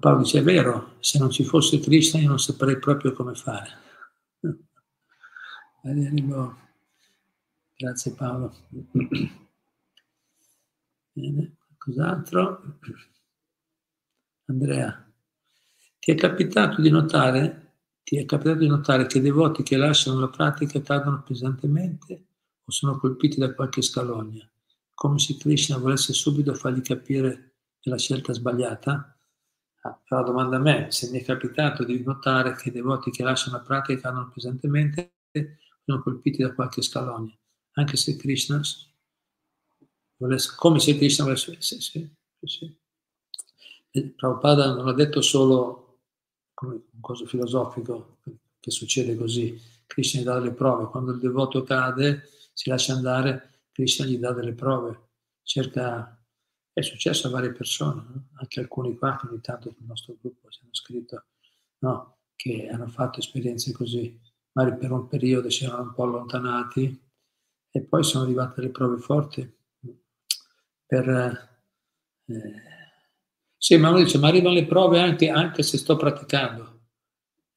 Paolo 0.00 0.22
dice, 0.22 0.38
è 0.38 0.42
vero, 0.42 0.96
se 1.00 1.18
non 1.18 1.30
ci 1.30 1.44
fosse 1.44 1.78
Krishna 1.78 2.18
io 2.18 2.28
non 2.28 2.38
saprei 2.38 2.78
proprio 2.78 3.12
come 3.12 3.34
fare. 3.34 3.68
Grazie 7.76 8.14
Paolo. 8.14 8.54
Bene, 11.12 11.56
cos'altro? 11.76 12.78
Andrea, 14.46 15.12
ti 15.98 16.12
è 16.12 16.14
capitato 16.14 16.80
di 16.80 16.88
notare, 16.88 17.61
ti 18.02 18.16
è 18.16 18.24
capitato 18.24 18.58
di 18.58 18.68
notare 18.68 19.06
che 19.06 19.18
i 19.18 19.22
devoti 19.22 19.62
che 19.62 19.76
lasciano 19.76 20.20
la 20.20 20.28
pratica 20.28 20.80
cadono 20.80 21.22
pesantemente 21.22 22.26
o 22.64 22.70
sono 22.70 22.98
colpiti 22.98 23.38
da 23.38 23.54
qualche 23.54 23.82
scalogna? 23.82 24.46
come 25.02 25.18
se 25.18 25.36
Krishna 25.36 25.78
volesse 25.78 26.12
subito 26.12 26.54
fargli 26.54 26.80
capire 26.80 27.54
che 27.80 27.90
la 27.90 27.98
scelta 27.98 28.30
è 28.30 28.34
sbagliata? 28.36 29.18
Ah, 29.80 30.00
la 30.10 30.22
domanda 30.22 30.58
a 30.58 30.60
me, 30.60 30.92
se 30.92 31.10
mi 31.10 31.18
è 31.18 31.24
capitato 31.24 31.82
di 31.82 32.00
notare 32.04 32.54
che 32.54 32.68
i 32.68 32.72
devoti 32.72 33.10
che 33.10 33.24
lasciano 33.24 33.56
la 33.56 33.64
pratica 33.64 34.00
cadono 34.00 34.30
pesantemente 34.32 35.14
sono 35.84 36.00
colpiti 36.00 36.40
da 36.40 36.54
qualche 36.54 36.82
scalogna, 36.82 37.36
anche 37.72 37.96
se 37.96 38.16
Krishna 38.16 38.60
volesse, 40.18 40.52
come 40.54 40.78
se 40.78 40.96
Krishna 40.96 41.24
volesse, 41.24 41.56
sì, 41.58 41.80
sì, 41.80 42.08
sì. 42.42 42.78
E 43.90 44.02
Prabhupada 44.16 44.72
non 44.72 44.86
ha 44.86 44.94
detto 44.94 45.20
solo 45.20 45.91
come 46.62 46.74
un 46.74 47.00
coso 47.00 47.26
filosofico 47.26 48.18
che 48.60 48.70
succede 48.70 49.16
così, 49.16 49.60
Krishna 49.86 50.22
dà 50.22 50.38
delle 50.38 50.52
prove, 50.52 50.86
quando 50.86 51.10
il 51.10 51.18
devoto 51.18 51.64
cade 51.64 52.28
si 52.52 52.68
lascia 52.70 52.94
andare 52.94 53.64
Krishna 53.72 54.06
gli 54.06 54.18
dà 54.18 54.32
delle 54.32 54.52
prove, 54.52 55.08
cerca, 55.42 56.24
è 56.72 56.80
successo 56.80 57.26
a 57.26 57.30
varie 57.30 57.52
persone, 57.52 58.04
no? 58.06 58.28
anche 58.34 58.60
alcuni 58.60 58.96
qua 58.96 59.18
che 59.20 59.26
ogni 59.26 59.40
tanto 59.40 59.74
nel 59.76 59.88
nostro 59.88 60.16
gruppo 60.20 60.48
ci 60.50 60.60
hanno 60.62 60.74
scritto, 60.74 61.24
no? 61.78 62.18
che 62.36 62.68
hanno 62.68 62.86
fatto 62.86 63.18
esperienze 63.18 63.72
così, 63.72 64.16
magari 64.52 64.76
per 64.78 64.92
un 64.92 65.08
periodo 65.08 65.50
si 65.50 65.64
erano 65.64 65.82
un 65.82 65.94
po' 65.94 66.04
allontanati 66.04 67.10
e 67.70 67.80
poi 67.82 68.04
sono 68.04 68.24
arrivate 68.24 68.60
le 68.60 68.70
prove 68.70 68.98
forti 68.98 69.52
per... 70.86 71.08
Eh, 72.26 72.71
sì, 73.64 73.76
ma 73.76 73.90
uno 73.90 73.98
dice, 73.98 74.18
ma 74.18 74.26
arrivano 74.26 74.56
le 74.56 74.66
prove 74.66 74.98
anche, 74.98 75.30
anche 75.30 75.62
se 75.62 75.78
sto 75.78 75.94
praticando. 75.94 76.80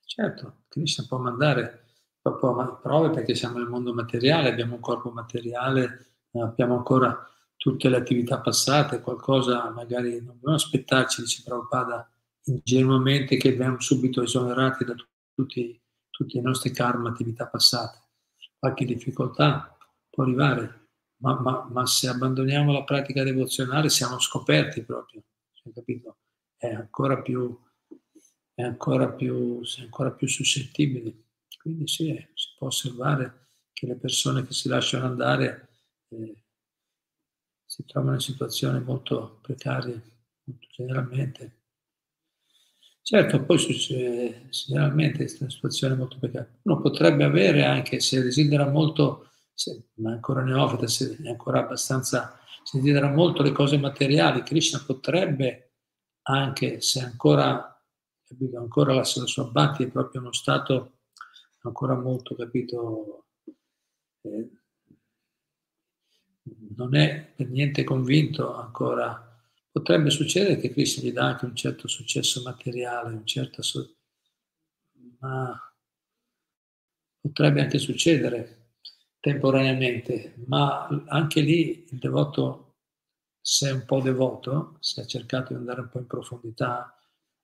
Certo, 0.06 0.66
Krishna 0.68 1.04
può 1.08 1.18
mandare 1.18 1.86
proprio 2.22 2.80
prove 2.80 3.10
perché 3.10 3.34
siamo 3.34 3.58
nel 3.58 3.68
mondo 3.68 3.92
materiale, 3.92 4.50
abbiamo 4.50 4.76
un 4.76 4.82
corpo 4.82 5.10
materiale, 5.10 6.20
abbiamo 6.34 6.76
ancora 6.76 7.28
tutte 7.56 7.90
le 7.90 7.98
attività 7.98 8.40
passate, 8.40 9.02
qualcosa 9.02 9.68
magari 9.72 10.18
non 10.18 10.36
dobbiamo 10.36 10.54
aspettarci, 10.54 11.22
dice 11.22 11.42
Prabhupada, 11.44 12.08
ingenuamente 12.44 13.38
che 13.38 13.54
veniamo 13.54 13.80
subito 13.80 14.22
esonerati 14.22 14.86
da 14.86 14.94
tutti, 15.34 15.82
tutti 16.12 16.38
i 16.38 16.42
nostri 16.42 16.70
karma, 16.70 17.10
attività 17.10 17.48
passate. 17.48 17.98
Qualche 18.60 18.86
difficoltà 18.86 19.76
può 20.08 20.22
arrivare, 20.22 20.90
ma, 21.22 21.40
ma, 21.40 21.68
ma 21.68 21.84
se 21.88 22.08
abbandoniamo 22.10 22.72
la 22.72 22.84
pratica 22.84 23.24
devozionale 23.24 23.90
siamo 23.90 24.20
scoperti 24.20 24.84
proprio, 24.84 25.24
capito? 25.74 26.18
È 26.58 26.68
ancora 26.68 27.22
più, 27.22 27.58
è 28.54 28.64
ancora 28.64 29.10
più, 29.10 29.62
è 29.62 29.82
ancora 29.82 30.12
più 30.12 30.28
suscettibili. 30.28 31.24
Quindi 31.60 31.88
sì, 31.88 32.14
si 32.34 32.50
può 32.58 32.68
osservare 32.68 33.50
che 33.74 33.88
le 33.88 33.96
persone 33.96 34.46
che 34.46 34.54
si 34.54 34.68
lasciano 34.70 35.06
andare 35.06 35.70
eh, 36.10 36.44
si 37.66 37.84
trovano 37.86 38.14
in 38.14 38.22
situazioni 38.22 38.80
molto 38.82 39.40
precarie, 39.42 40.02
molto 40.44 40.68
generalmente. 40.72 41.64
Certo, 43.02 43.44
poi 43.44 43.60
succede, 43.60 44.48
generalmente 44.50 45.26
è 45.26 45.38
una 45.42 45.50
situazione 45.50 45.94
molto 45.96 46.18
precaria. 46.18 46.50
Uno 46.64 46.82
potrebbe 46.82 47.24
avere 47.24 47.64
anche, 47.64 48.00
se 48.00 48.22
desidera 48.22 48.68
molto, 48.68 49.30
se, 49.54 49.90
ma 49.96 50.12
ancora 50.12 50.42
neofita, 50.42 50.88
se 50.88 51.18
è 51.22 51.30
ancora 51.30 51.60
abbastanza, 51.60 52.40
se 52.66 52.80
desidera 52.80 53.12
molto 53.12 53.44
le 53.44 53.52
cose 53.52 53.78
materiali, 53.78 54.42
Krishna 54.42 54.82
potrebbe 54.84 55.74
anche, 56.24 56.82
se 56.82 57.00
ancora, 57.00 57.80
capito, 58.24 58.58
ancora 58.58 58.92
la, 58.94 59.02
la 59.02 59.26
sua 59.28 59.44
bhakti 59.44 59.84
è 59.84 59.88
proprio 59.88 60.22
uno 60.22 60.34
stato 60.34 61.02
ancora 61.62 61.94
molto, 61.94 62.34
capito, 62.34 63.28
eh, 64.22 64.50
non 66.76 66.96
è 66.96 67.34
per 67.36 67.50
niente 67.50 67.84
convinto 67.84 68.56
ancora. 68.56 69.40
Potrebbe 69.72 70.10
succedere 70.10 70.58
che 70.60 70.72
Cristo 70.72 71.02
gli 71.02 71.12
dà 71.12 71.26
anche 71.26 71.46
un 71.46 71.56
certo 71.56 71.88
successo 71.88 72.42
materiale, 72.42 73.14
un 73.14 73.28
certo, 73.28 73.62
ma 75.20 75.56
potrebbe 77.20 77.62
anche 77.62 77.78
succedere 77.78 78.65
temporaneamente, 79.26 80.36
ma 80.46 80.86
anche 81.08 81.42
lì 81.42 81.88
il 81.90 81.98
devoto, 81.98 82.76
se 83.42 83.70
è 83.70 83.72
un 83.72 83.84
po' 83.84 84.00
devoto, 84.00 84.78
se 84.82 85.02
ha 85.02 85.06
cercato 85.08 85.52
di 85.52 85.58
andare 85.58 85.82
un 85.82 85.90
po' 85.90 85.98
in 85.98 86.06
profondità, 86.06 86.96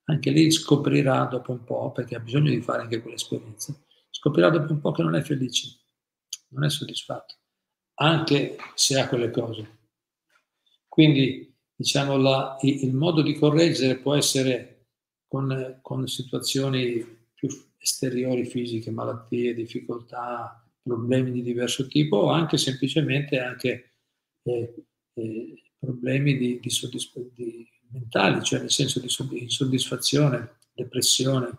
anche 0.04 0.30
lì 0.30 0.48
scoprirà 0.52 1.24
dopo 1.24 1.50
un 1.50 1.64
po', 1.64 1.90
perché 1.90 2.14
ha 2.14 2.20
bisogno 2.20 2.50
di 2.50 2.60
fare 2.60 2.82
anche 2.82 3.02
quell'esperienza, 3.02 3.74
scoprirà 4.10 4.50
dopo 4.50 4.72
un 4.72 4.78
po' 4.78 4.92
che 4.92 5.02
non 5.02 5.16
è 5.16 5.22
felice, 5.22 5.80
non 6.50 6.62
è 6.62 6.70
soddisfatto, 6.70 7.34
anche 7.94 8.58
se 8.76 9.00
ha 9.00 9.08
quelle 9.08 9.32
cose. 9.32 9.78
Quindi, 10.86 11.52
diciamo, 11.74 12.16
la, 12.16 12.58
il 12.60 12.94
modo 12.94 13.22
di 13.22 13.34
correggere 13.34 13.96
può 13.96 14.14
essere 14.14 14.86
con, 15.26 15.80
con 15.82 16.06
situazioni 16.06 17.04
più 17.34 17.48
esteriori, 17.76 18.44
fisiche, 18.44 18.92
malattie, 18.92 19.52
difficoltà, 19.52 20.61
problemi 20.82 21.30
di 21.30 21.42
diverso 21.42 21.86
tipo, 21.86 22.16
o 22.16 22.30
anche 22.30 22.56
semplicemente 22.56 23.38
anche 23.38 23.94
eh, 24.42 24.74
eh, 25.14 25.62
problemi 25.78 26.36
di, 26.36 26.58
di, 26.60 26.70
soddisf- 26.70 27.32
di 27.34 27.68
mentali, 27.90 28.42
cioè 28.42 28.60
nel 28.60 28.70
senso 28.70 29.00
di 29.00 29.42
insoddisfazione, 29.42 30.58
depressione, 30.74 31.58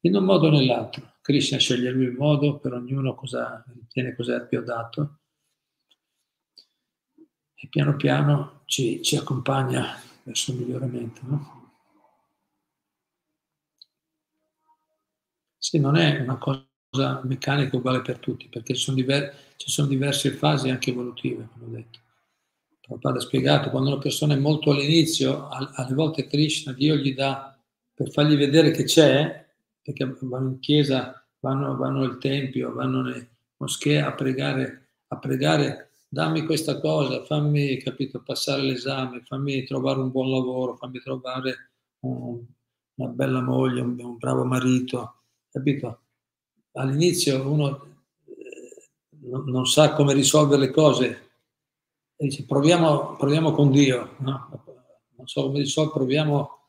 in 0.00 0.16
un 0.16 0.24
modo 0.24 0.48
o 0.48 0.50
nell'altro. 0.50 1.14
Krishna 1.20 1.58
sceglie 1.58 1.90
lui 1.90 2.04
il 2.04 2.12
modo, 2.12 2.58
per 2.58 2.72
ognuno 2.72 3.14
cosa 3.14 3.64
ritiene 3.74 4.14
cos'è 4.14 4.46
più 4.46 4.58
adatto 4.58 5.18
e 7.54 7.68
piano 7.68 7.96
piano 7.96 8.62
ci, 8.64 9.02
ci 9.02 9.16
accompagna 9.16 10.00
verso 10.22 10.52
il 10.52 10.58
miglioramento. 10.58 11.20
No? 11.24 11.58
Sì, 15.58 15.78
non 15.78 15.96
è 15.96 16.20
una 16.20 16.38
cosa 16.38 16.69
meccanica 17.22 17.76
uguale 17.76 18.02
per 18.02 18.18
tutti, 18.18 18.48
perché 18.48 18.74
ci 18.74 18.82
sono, 18.82 18.96
diver- 18.96 19.32
ci 19.56 19.70
sono 19.70 19.86
diverse 19.86 20.32
fasi 20.32 20.70
anche 20.70 20.90
evolutive, 20.90 21.48
come 21.52 21.64
ho 21.64 21.68
detto. 21.68 21.98
Prabhupada 22.80 23.18
ha 23.18 23.20
spiegato, 23.20 23.70
quando 23.70 23.90
una 23.90 24.00
persona 24.00 24.34
è 24.34 24.38
molto 24.38 24.72
all'inizio, 24.72 25.48
alle 25.48 25.94
volte 25.94 26.26
Krishna, 26.26 26.72
Dio 26.72 26.96
gli 26.96 27.14
dà, 27.14 27.56
per 27.94 28.10
fargli 28.10 28.36
vedere 28.36 28.72
che 28.72 28.84
c'è, 28.84 29.46
perché 29.80 30.16
vanno 30.22 30.48
in 30.48 30.58
chiesa, 30.58 31.24
vanno, 31.40 31.76
vanno 31.76 32.02
al 32.02 32.18
tempio, 32.18 32.72
vanno 32.72 33.02
nelle 33.02 33.28
moschee 33.58 34.00
a 34.00 34.12
pregare, 34.12 34.88
a 35.08 35.18
pregare, 35.18 35.92
dammi 36.08 36.44
questa 36.44 36.80
cosa, 36.80 37.22
fammi, 37.24 37.76
capito, 37.76 38.22
passare 38.22 38.62
l'esame, 38.62 39.22
fammi 39.22 39.62
trovare 39.64 40.00
un 40.00 40.10
buon 40.10 40.30
lavoro, 40.30 40.74
fammi 40.74 40.98
trovare 40.98 41.70
un, 42.00 42.42
una 42.94 43.08
bella 43.10 43.40
moglie, 43.40 43.80
un, 43.80 43.96
un 44.00 44.16
bravo 44.16 44.44
marito, 44.44 45.20
capito? 45.50 46.00
All'inizio 46.72 47.50
uno 47.50 47.86
eh, 48.26 49.42
non, 49.46 49.66
sa 49.66 49.92
come 49.92 50.14
risolvere 50.14 50.60
le 50.60 50.70
cose, 50.70 51.30
e 52.16 52.24
dice 52.26 52.44
proviamo, 52.44 53.16
proviamo 53.16 53.52
con 53.52 53.70
Dio, 53.70 54.16
no? 54.18 54.64
non 55.16 55.26
so 55.26 55.42
come 55.42 55.58
risolvere, 55.58 55.96
proviamo, 55.96 56.68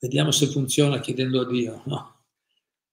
vediamo 0.00 0.30
se 0.30 0.46
funziona 0.46 1.00
chiedendo 1.00 1.40
a 1.40 1.46
Dio. 1.46 1.82
No? 1.86 2.24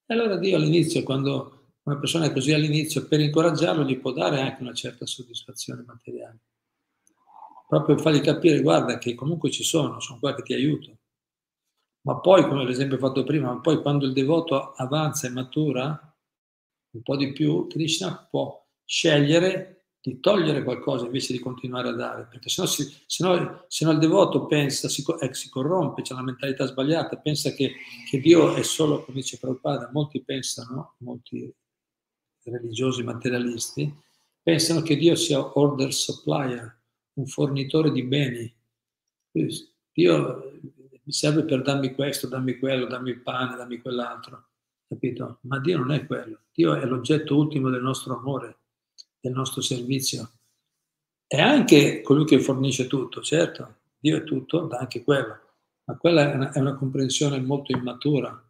E 0.06 0.14
allora 0.14 0.38
Dio 0.38 0.56
all'inizio, 0.56 1.04
quando 1.04 1.72
una 1.84 1.98
persona 1.98 2.26
è 2.26 2.34
così 2.34 2.54
all'inizio, 2.54 3.08
per 3.08 3.20
incoraggiarlo 3.20 3.84
gli 3.84 3.98
può 3.98 4.12
dare 4.12 4.42
anche 4.42 4.62
una 4.62 4.74
certa 4.74 5.06
soddisfazione 5.06 5.84
materiale. 5.86 6.40
Proprio 7.68 7.98
fargli 7.98 8.22
capire, 8.22 8.62
guarda 8.62 8.98
che 8.98 9.16
comunque 9.16 9.50
ci 9.52 9.64
sono, 9.64 10.00
sono 10.00 10.20
qua 10.20 10.36
che 10.36 10.44
ti 10.44 10.54
aiuto. 10.54 10.98
Ma 12.08 12.22
poi, 12.22 12.48
come 12.48 12.64
l'esempio 12.64 12.98
fatto 12.98 13.26
prima, 13.26 13.52
ma 13.52 13.60
poi 13.60 13.82
quando 13.82 14.06
il 14.06 14.14
devoto 14.14 14.72
avanza 14.76 15.28
e 15.28 15.32
matura 15.32 16.18
un 16.92 17.02
po' 17.02 17.18
di 17.18 17.34
più, 17.34 17.68
Krishna 17.68 18.26
può 18.32 18.66
scegliere 18.86 19.88
di 20.00 20.22
togliere 20.22 20.64
qualcosa 20.64 21.04
invece 21.04 21.34
di 21.34 21.40
continuare 21.40 21.90
a 21.90 21.92
dare, 21.92 22.28
perché 22.28 22.48
sennò, 22.48 22.66
si, 22.66 22.90
sennò, 23.06 23.66
sennò 23.68 23.92
il 23.92 24.00
devoto 24.00 24.46
pensa, 24.46 24.88
si, 24.88 25.04
eh, 25.20 25.34
si 25.34 25.50
corrompe, 25.50 26.02
c'è 26.02 26.14
una 26.14 26.24
mentalità 26.24 26.66
sbagliata, 26.66 27.18
pensa 27.18 27.52
che, 27.52 27.74
che, 28.10 28.20
Dio 28.22 28.56
è 28.56 28.64
solo, 28.64 29.04
come 29.04 29.18
dice 29.18 29.38
Prabhupada, 29.38 29.90
molti 29.92 30.24
pensano, 30.24 30.96
molti 31.00 31.54
religiosi 32.44 33.04
materialisti, 33.04 33.94
pensano 34.42 34.82
che 34.82 34.96
Dio 34.96 35.16
sia 35.16 35.60
order 35.60 35.94
supplier, 35.94 36.84
un 37.16 37.26
fornitore 37.26 37.92
di 37.92 38.04
beni. 38.04 38.56
Dio 39.92 40.58
mi 41.08 41.14
serve 41.14 41.46
per 41.46 41.62
darmi 41.62 41.96
questo, 41.96 42.28
dammi 42.28 42.60
quello, 42.60 42.86
dammi 42.86 43.12
il 43.12 43.22
pane, 43.22 43.56
dammi 43.56 43.80
quell'altro, 43.80 44.50
capito? 44.86 45.40
Ma 45.44 45.58
Dio 45.60 45.78
non 45.78 45.92
è 45.92 46.06
quello, 46.06 46.42
Dio 46.52 46.76
è 46.76 46.86
l'oggetto 46.86 47.38
ultimo 47.38 47.70
del 47.70 47.82
nostro 47.82 48.18
amore 48.18 48.58
del 49.22 49.32
nostro 49.32 49.62
servizio. 49.62 50.32
È 51.26 51.40
anche 51.40 52.02
colui 52.02 52.26
che 52.26 52.40
fornisce 52.40 52.88
tutto, 52.88 53.22
certo, 53.22 53.76
Dio 53.98 54.18
è 54.18 54.24
tutto, 54.24 54.68
dà 54.68 54.80
anche 54.80 55.04
quello, 55.04 55.40
ma 55.86 55.98
quella 55.98 56.30
è 56.30 56.36
una, 56.36 56.52
è 56.52 56.60
una 56.60 56.76
comprensione 56.76 57.40
molto 57.40 57.72
immatura, 57.72 58.46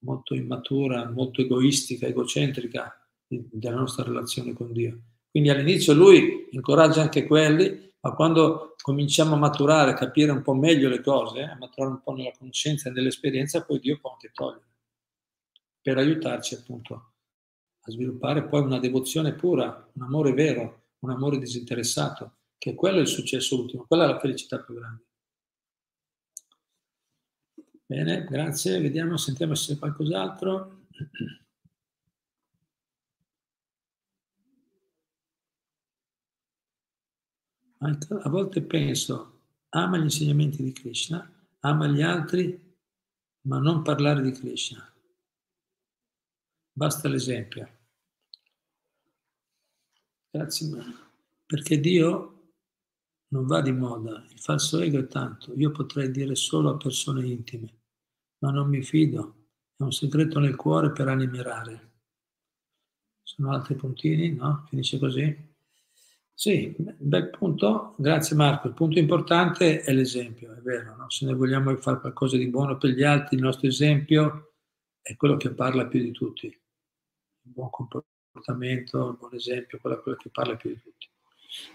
molto 0.00 0.34
immatura, 0.34 1.10
molto 1.10 1.40
egoistica, 1.40 2.06
egocentrica 2.06 2.94
della 3.26 3.76
nostra 3.76 4.04
relazione 4.04 4.52
con 4.52 4.72
Dio. 4.72 5.00
Quindi 5.30 5.48
all'inizio 5.48 5.92
lui 5.94 6.48
incoraggia 6.50 7.02
anche 7.02 7.24
quelli, 7.24 7.92
ma 8.00 8.12
quando 8.14 8.74
cominciamo 8.82 9.34
a 9.34 9.38
maturare, 9.38 9.92
a 9.92 9.94
capire 9.94 10.32
un 10.32 10.42
po' 10.42 10.54
meglio 10.54 10.88
le 10.88 11.00
cose, 11.00 11.42
a 11.42 11.56
maturare 11.56 11.92
un 11.92 12.02
po' 12.02 12.12
nella 12.12 12.32
conoscenza 12.36 12.88
e 12.88 12.92
nell'esperienza, 12.92 13.64
poi 13.64 13.78
Dio 13.78 13.98
può 14.00 14.12
anche 14.12 14.30
togliere, 14.32 14.66
per 15.80 15.98
aiutarci 15.98 16.54
appunto 16.54 16.94
a 17.82 17.90
sviluppare 17.90 18.46
poi 18.46 18.62
una 18.62 18.78
devozione 18.78 19.34
pura, 19.34 19.88
un 19.92 20.02
amore 20.02 20.32
vero, 20.32 20.86
un 21.00 21.10
amore 21.10 21.38
disinteressato, 21.38 22.38
che 22.58 22.74
quello 22.74 22.98
è 22.98 23.02
il 23.02 23.06
successo 23.06 23.58
ultimo, 23.58 23.84
quella 23.86 24.04
è 24.04 24.08
la 24.08 24.18
felicità 24.18 24.58
più 24.58 24.74
grande. 24.74 25.04
Bene, 27.86 28.24
grazie, 28.24 28.80
vediamo, 28.80 29.16
sentiamo 29.16 29.54
se 29.54 29.74
c'è 29.74 29.78
qualcos'altro. 29.78 30.86
A 37.82 38.28
volte 38.28 38.62
penso, 38.62 39.40
ama 39.70 39.96
gli 39.96 40.02
insegnamenti 40.02 40.62
di 40.62 40.72
Krishna, 40.72 41.26
ama 41.60 41.86
gli 41.86 42.02
altri, 42.02 42.76
ma 43.42 43.58
non 43.58 43.82
parlare 43.82 44.20
di 44.20 44.32
Krishna. 44.32 44.86
Basta 46.72 47.08
l'esempio. 47.08 47.78
Grazie, 50.30 50.68
perché 51.46 51.80
Dio 51.80 52.52
non 53.28 53.46
va 53.46 53.62
di 53.62 53.72
moda, 53.72 54.26
il 54.30 54.38
falso 54.40 54.78
ego 54.80 54.98
è 54.98 55.06
tanto, 55.06 55.54
io 55.54 55.70
potrei 55.70 56.10
dire 56.10 56.34
solo 56.34 56.70
a 56.70 56.76
persone 56.76 57.26
intime, 57.26 57.80
ma 58.40 58.50
non 58.50 58.68
mi 58.68 58.82
fido, 58.82 59.48
è 59.76 59.82
un 59.82 59.92
segreto 59.92 60.38
nel 60.38 60.54
cuore 60.54 60.92
per 60.92 61.08
animerare. 61.08 61.92
Sono 63.22 63.52
altri 63.52 63.74
puntini? 63.74 64.34
No? 64.34 64.66
Finisce 64.68 64.98
così? 64.98 65.48
Sì, 66.40 66.74
bel 66.78 67.28
punto, 67.28 67.92
grazie 67.98 68.34
Marco. 68.34 68.68
Il 68.68 68.72
punto 68.72 68.98
importante 68.98 69.82
è 69.82 69.92
l'esempio, 69.92 70.54
è 70.54 70.60
vero, 70.62 70.96
no? 70.96 71.10
se 71.10 71.26
noi 71.26 71.34
vogliamo 71.34 71.76
fare 71.76 72.00
qualcosa 72.00 72.38
di 72.38 72.48
buono 72.48 72.78
per 72.78 72.92
gli 72.92 73.02
altri, 73.02 73.36
il 73.36 73.42
nostro 73.42 73.66
esempio 73.66 74.54
è 75.02 75.16
quello 75.16 75.36
che 75.36 75.50
parla 75.50 75.84
più 75.84 76.00
di 76.00 76.12
tutti 76.12 76.46
un 76.46 77.52
buon 77.52 77.68
comportamento, 77.68 79.04
un 79.04 79.16
buon 79.18 79.34
esempio, 79.34 79.78
quello, 79.82 80.00
quello 80.00 80.16
che 80.16 80.30
parla 80.32 80.56
più 80.56 80.70
di 80.70 80.80
tutti. 80.82 81.10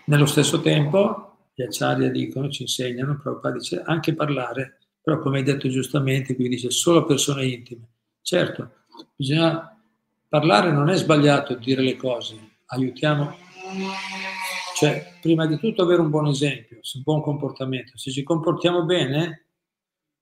Nello 0.05 0.25
stesso 0.25 0.59
tempo, 0.61 1.49
gli 1.53 1.61
acciaria 1.61 2.09
dicono, 2.09 2.49
ci 2.49 2.63
insegnano, 2.63 3.19
Prabhupada 3.21 3.59
dice 3.59 3.83
anche 3.85 4.15
parlare, 4.15 4.79
però 4.99 5.19
come 5.19 5.37
hai 5.37 5.43
detto 5.43 5.69
giustamente, 5.69 6.33
qui 6.33 6.49
dice 6.49 6.71
solo 6.71 7.05
persone 7.05 7.45
intime. 7.45 7.87
Certo, 8.19 8.71
bisogna 9.15 9.79
parlare, 10.27 10.71
non 10.71 10.89
è 10.89 10.95
sbagliato 10.95 11.53
dire 11.53 11.83
le 11.83 11.97
cose, 11.97 12.35
aiutiamo, 12.65 13.43
cioè 14.75 15.17
prima 15.21 15.45
di 15.45 15.57
tutto 15.57 15.83
avere 15.83 16.01
un 16.01 16.09
buon 16.09 16.27
esempio, 16.27 16.79
un 16.95 17.01
buon 17.01 17.21
comportamento. 17.21 17.97
Se 17.97 18.11
ci 18.11 18.23
comportiamo 18.23 18.83
bene, 18.83 19.47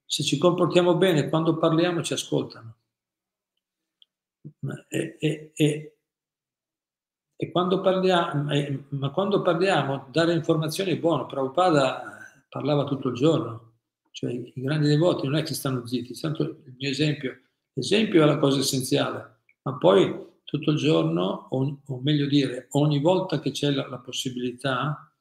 se 0.05 0.21
ci 0.21 0.37
comportiamo 0.37 0.95
bene, 0.95 1.27
quando 1.27 1.57
parliamo 1.57 2.03
ci 2.03 2.13
ascoltano. 2.13 2.75
E, 4.89 5.17
e, 5.19 5.51
e, 5.55 5.97
e 7.35 7.51
quando 7.51 7.81
parliamo, 7.81 8.51
ma 8.89 9.09
quando 9.09 9.41
parliamo, 9.41 10.05
dare 10.11 10.33
informazioni 10.33 10.91
è 10.91 10.99
buono. 10.99 11.25
Prabhupada 11.25 12.03
parlava 12.47 12.83
tutto 12.83 13.07
il 13.07 13.15
giorno, 13.15 13.73
cioè 14.11 14.31
i 14.31 14.53
grandi 14.53 14.87
devoti 14.87 15.25
non 15.25 15.37
è 15.37 15.41
che 15.41 15.55
stanno 15.55 15.87
zitti, 15.87 16.13
tanto 16.19 16.43
il 16.43 16.75
mio 16.77 16.89
esempio, 16.91 17.41
l'esempio 17.73 18.21
è 18.21 18.25
la 18.27 18.37
cosa 18.37 18.59
essenziale, 18.59 19.39
ma 19.63 19.77
poi 19.77 20.31
tutto 20.53 20.69
il 20.69 20.77
giorno, 20.77 21.47
o, 21.49 21.81
o 21.83 22.01
meglio 22.01 22.27
dire, 22.27 22.67
ogni 22.73 22.99
volta 22.99 23.39
che 23.39 23.49
c'è 23.49 23.71
la, 23.71 23.87
la 23.87 23.97
possibilità, 23.97 25.11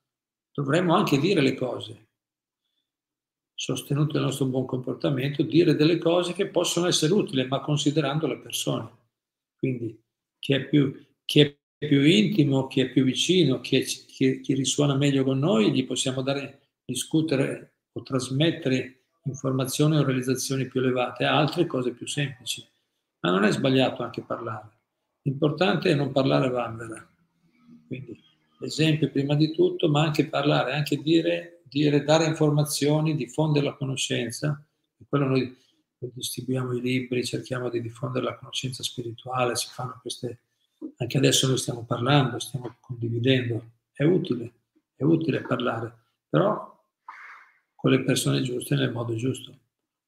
dovremmo 0.53 0.95
anche 0.95 1.19
dire 1.19 1.41
le 1.41 1.55
cose. 1.55 2.09
sostenuto 3.55 4.17
il 4.17 4.25
nostro 4.25 4.47
buon 4.47 4.67
comportamento, 4.67 5.43
dire 5.43 5.75
delle 5.75 5.99
cose 5.99 6.33
che 6.33 6.49
possono 6.49 6.87
essere 6.87 7.13
utili, 7.13 7.47
ma 7.47 7.61
considerando 7.61 8.27
le 8.27 8.39
persone. 8.39 8.91
Quindi 9.57 9.99
chi 10.39 10.55
è 10.55 10.65
più, 10.67 10.93
chi 11.25 11.41
è 11.41 11.57
più 11.79 12.03
intimo, 12.03 12.67
chi 12.67 12.81
è 12.81 12.91
più 12.91 13.05
vicino, 13.05 13.61
chi, 13.61 13.77
è, 13.79 13.85
chi, 13.85 14.41
chi 14.41 14.55
risuona 14.55 14.97
meglio 14.97 15.25
con 15.25 15.39
noi, 15.39 15.73
gli 15.73 15.87
possiamo 15.87 16.23
dare, 16.23 16.71
discutere 16.85 17.77
o 17.93 18.03
trasmettere 18.03 19.05
informazioni 19.25 19.97
o 19.97 20.05
realizzazioni 20.05 20.67
più 20.67 20.81
elevate, 20.81 21.25
altre 21.25 21.67
cose 21.67 21.93
più 21.93 22.07
semplici. 22.07 22.67
Ma 23.21 23.31
non 23.31 23.45
è 23.45 23.53
sbagliato 23.53 24.03
anche 24.03 24.23
parlare. 24.23 24.82
L'importante 25.23 25.91
è 25.91 25.95
non 25.95 26.13
parlare 26.13 26.49
vanvera. 26.49 27.09
Quindi 27.87 28.21
l'esempio 28.59 29.11
prima 29.11 29.35
di 29.35 29.53
tutto, 29.53 29.89
ma 29.89 30.03
anche 30.03 30.29
parlare, 30.29 30.73
anche 30.73 30.97
dire, 30.97 31.63
dire 31.65 32.03
dare 32.03 32.27
informazioni, 32.27 33.17
diffondere 33.17 33.67
la 33.67 33.75
conoscenza. 33.75 34.65
E 34.99 35.05
quello 35.09 35.27
noi 35.27 35.57
distribuiamo 35.99 36.73
i 36.73 36.81
libri, 36.81 37.25
cerchiamo 37.25 37.69
di 37.69 37.81
diffondere 37.81 38.25
la 38.25 38.37
conoscenza 38.37 38.83
spirituale, 38.83 39.57
si 39.57 39.69
fanno 39.71 39.99
queste... 40.01 40.41
Anche 40.97 41.17
adesso 41.17 41.47
noi 41.47 41.59
stiamo 41.59 41.85
parlando, 41.85 42.41
stiamo 42.41 42.77
condividendo. 42.81 43.71
È 43.93 44.03
utile, 44.03 44.53
è 44.97 45.05
utile 45.05 45.43
parlare, 45.43 45.95
però 46.29 46.71
con 47.77 47.91
le 47.91 48.03
persone 48.03 48.43
giuste 48.43 48.75
nel 48.75 48.91
modo 48.91 49.15
giusto. 49.15 49.57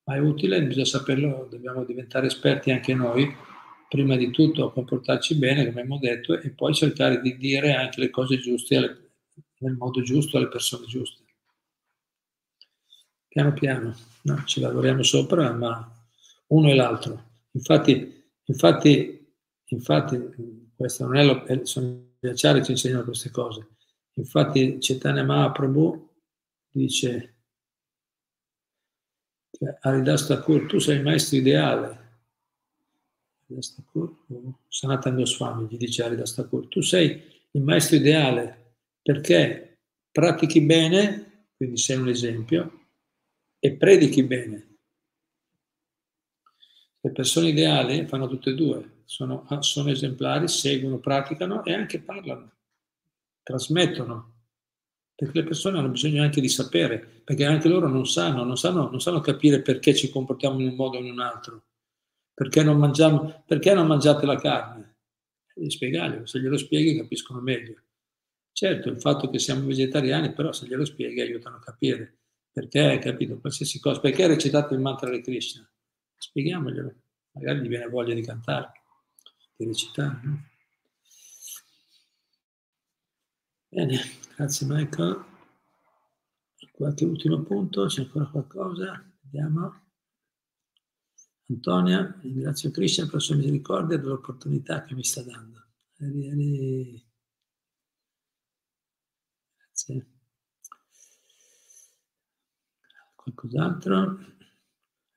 Ma 0.04 0.16
è 0.16 0.18
utile, 0.18 0.62
bisogna 0.64 0.84
saperlo, 0.84 1.46
dobbiamo 1.48 1.84
diventare 1.84 2.26
esperti 2.26 2.72
anche 2.72 2.92
noi, 2.94 3.32
prima 3.95 4.16
di 4.16 4.32
tutto 4.32 4.72
comportarci 4.72 5.36
bene, 5.36 5.66
come 5.66 5.82
abbiamo 5.82 5.99
detto, 6.01 6.36
e 6.36 6.51
poi 6.51 6.74
cercare 6.74 7.20
di 7.20 7.36
dire 7.36 7.74
anche 7.74 8.01
le 8.01 8.11
cose 8.11 8.38
giuste 8.38 8.76
alle, 8.76 9.11
nel 9.59 9.74
modo 9.74 10.03
giusto 10.03 10.36
alle 10.36 10.49
persone 10.49 10.84
giuste. 10.86 11.22
Piano 13.28 13.53
piano, 13.53 13.97
no? 14.22 14.42
ci 14.47 14.59
lavoriamo 14.59 15.05
sopra, 15.05 15.53
ma 15.53 15.88
uno 16.49 16.70
e 16.70 16.74
l'altro. 16.74 17.42
Infatti, 17.53 18.24
infatti, 18.47 19.32
infatti 19.66 20.72
questo 20.74 21.05
non 21.05 21.16
è 21.16 21.24
lo, 21.24 21.64
sono 21.64 22.14
gli 22.18 22.26
acciari 22.26 22.64
ci 22.64 22.72
insegnano 22.72 23.05
queste 23.05 23.30
cose. 23.30 23.76
Infatti 24.14 24.78
Chaitanya 24.80 25.22
Mahaprabhu 25.22 26.11
dice 26.68 27.36
Thakur, 29.80 30.66
tu 30.66 30.80
sei 30.80 30.97
il 30.97 31.03
maestro 31.03 31.36
ideale. 31.36 32.03
Sanatan 34.68 35.16
Goswami 35.16 35.66
gli 35.68 35.76
dice 35.76 36.02
Haridas 36.02 36.34
Thakur, 36.34 36.68
tu 36.68 36.80
sei 36.80 37.22
il 37.52 37.62
maestro 37.62 37.96
ideale 37.96 38.76
perché 39.02 39.78
pratichi 40.11 40.61
bene, 40.61 41.48
quindi 41.57 41.76
sei 41.76 41.96
un 41.96 42.09
esempio, 42.09 42.80
e 43.59 43.72
predichi 43.72 44.22
bene. 44.22 44.76
Le 47.00 47.11
persone 47.11 47.48
ideali 47.48 48.07
fanno 48.07 48.28
tutte 48.28 48.50
e 48.50 48.55
due, 48.55 49.02
sono, 49.05 49.46
sono 49.61 49.90
esemplari, 49.90 50.48
seguono, 50.48 50.98
praticano 50.98 51.64
e 51.64 51.74
anche 51.74 52.00
parlano, 52.00 52.52
trasmettono 53.42 54.32
perché 55.14 55.40
le 55.40 55.44
persone 55.44 55.78
hanno 55.78 55.90
bisogno 55.90 56.22
anche 56.22 56.40
di 56.40 56.48
sapere, 56.48 56.98
perché 57.22 57.44
anche 57.44 57.68
loro 57.68 57.88
non 57.88 58.07
sanno, 58.07 58.42
non 58.42 58.57
sanno, 58.57 58.90
non 58.90 59.00
sanno 59.00 59.20
capire 59.20 59.62
perché 59.62 59.94
ci 59.94 60.11
comportiamo 60.11 60.61
in 60.61 60.68
un 60.68 60.74
modo 60.74 60.98
o 60.98 61.00
in 61.00 61.11
un 61.12 61.20
altro, 61.20 61.62
perché 62.35 62.62
non, 62.62 62.78
mangiamo, 62.78 63.45
perché 63.47 63.72
non 63.72 63.87
mangiate 63.87 64.26
la 64.26 64.37
carne. 64.37 64.97
Devi 65.55 65.70
spiegarglielo, 65.70 66.26
se 66.26 66.41
glielo 66.41 66.59
spieghi 66.59 66.97
capiscono 66.97 67.41
meglio. 67.41 67.80
Certo, 68.53 68.89
il 68.89 69.01
fatto 69.01 69.30
che 69.30 69.39
siamo 69.39 69.66
vegetariani, 69.66 70.32
però 70.32 70.53
se 70.53 70.66
glielo 70.66 70.85
spieghi 70.85 71.20
aiutano 71.20 71.57
a 71.57 71.61
capire 71.61 72.18
perché, 72.55 73.01
capito, 73.03 73.41
qualsiasi 73.41 73.80
cosa, 73.80 73.99
perché 73.99 74.22
hai 74.22 74.28
recitato 74.28 74.74
il 74.74 74.80
mantra 74.80 75.11
di 75.11 75.20
Krishna? 75.20 75.68
Spieghiamoglielo, 76.16 76.95
magari 77.32 77.59
gli 77.59 77.66
viene 77.66 77.89
voglia 77.89 78.14
di 78.14 78.22
cantare, 78.22 78.70
di 79.57 79.66
recitare. 79.66 80.20
No? 80.22 80.45
Bene, 83.70 83.99
grazie 84.37 84.68
Michael. 84.68 85.24
Qualche 86.70 87.05
ultimo 87.05 87.43
punto, 87.43 87.87
c'è 87.87 88.03
ancora 88.03 88.26
qualcosa? 88.26 89.05
Vediamo. 89.22 89.84
Antonia, 91.47 92.18
ringrazio 92.22 92.70
Cristian 92.70 93.07
per 93.07 93.16
la 93.16 93.20
sua 93.20 93.36
misericordia 93.36 93.97
e 93.97 94.01
dell'opportunità 94.01 94.84
che 94.84 94.95
mi 94.95 95.05
sta 95.05 95.22
dando. 95.22 95.62
Grazie. 99.59 100.07
Qualcos'altro? 103.14 104.18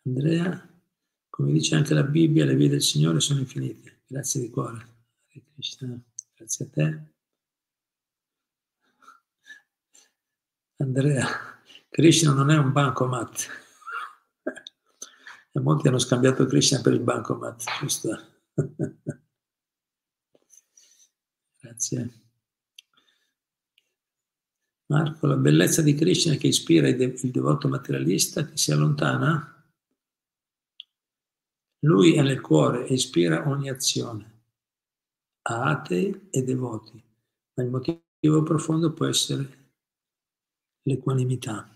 Andrea, 0.04 0.70
come 1.30 1.52
dice 1.52 1.76
anche 1.76 1.94
la 1.94 2.04
Bibbia, 2.04 2.46
le 2.46 2.56
vie 2.56 2.70
del 2.70 2.82
Signore 2.82 3.20
sono 3.20 3.40
infinite. 3.40 4.02
Grazie 4.08 4.42
di 4.42 4.50
cuore. 4.50 4.96
Grazie 6.36 6.66
a 6.66 6.70
te. 6.70 7.16
Andrea, 10.78 11.28
Krishna 11.90 12.34
non 12.34 12.52
è 12.52 12.58
un 12.58 12.72
bancomat. 12.72 13.67
E 15.58 15.60
molti 15.60 15.88
hanno 15.88 15.98
scambiato 15.98 16.46
Krishna 16.46 16.82
per 16.82 16.94
il 16.94 17.00
bancomat, 17.00 17.64
giusto? 17.80 18.16
Grazie. 21.60 22.12
Marco, 24.86 25.26
la 25.26 25.36
bellezza 25.36 25.82
di 25.82 25.96
Krishna 25.96 26.36
che 26.36 26.46
ispira 26.46 26.88
il 26.88 27.32
devoto 27.32 27.68
materialista 27.68 28.46
che 28.48 28.56
si 28.56 28.72
allontana? 28.72 29.68
Lui 31.80 32.14
è 32.14 32.22
nel 32.22 32.40
cuore 32.40 32.86
e 32.86 32.94
ispira 32.94 33.50
ogni 33.50 33.72
azione, 33.72 34.44
a 35.42 35.72
atei 35.72 36.28
e 36.30 36.44
devoti, 36.44 37.04
ma 37.56 37.64
il 37.64 37.70
motivo 37.72 38.44
profondo 38.44 38.94
può 38.94 39.08
essere 39.08 39.72
l'equanimità. 40.84 41.68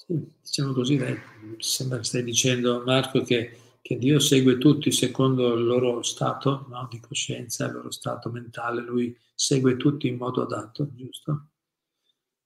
diciamo 0.41 0.73
così, 0.73 0.97
dai, 0.97 1.17
sembra 1.57 1.97
che 1.97 2.03
stai 2.03 2.23
dicendo 2.23 2.83
Marco 2.85 3.21
che, 3.23 3.57
che, 3.81 3.97
Dio 3.97 4.19
segue 4.19 4.57
tutti 4.57 4.91
secondo 4.91 5.53
il 5.53 5.65
loro 5.65 6.01
stato 6.01 6.65
no, 6.69 6.87
di 6.89 6.99
coscienza, 6.99 7.65
il 7.65 7.73
loro 7.73 7.91
stato 7.91 8.29
mentale, 8.29 8.81
lui 8.81 9.15
segue 9.33 9.77
tutti 9.77 10.07
in 10.07 10.17
modo 10.17 10.41
adatto, 10.41 10.89
giusto? 10.93 11.47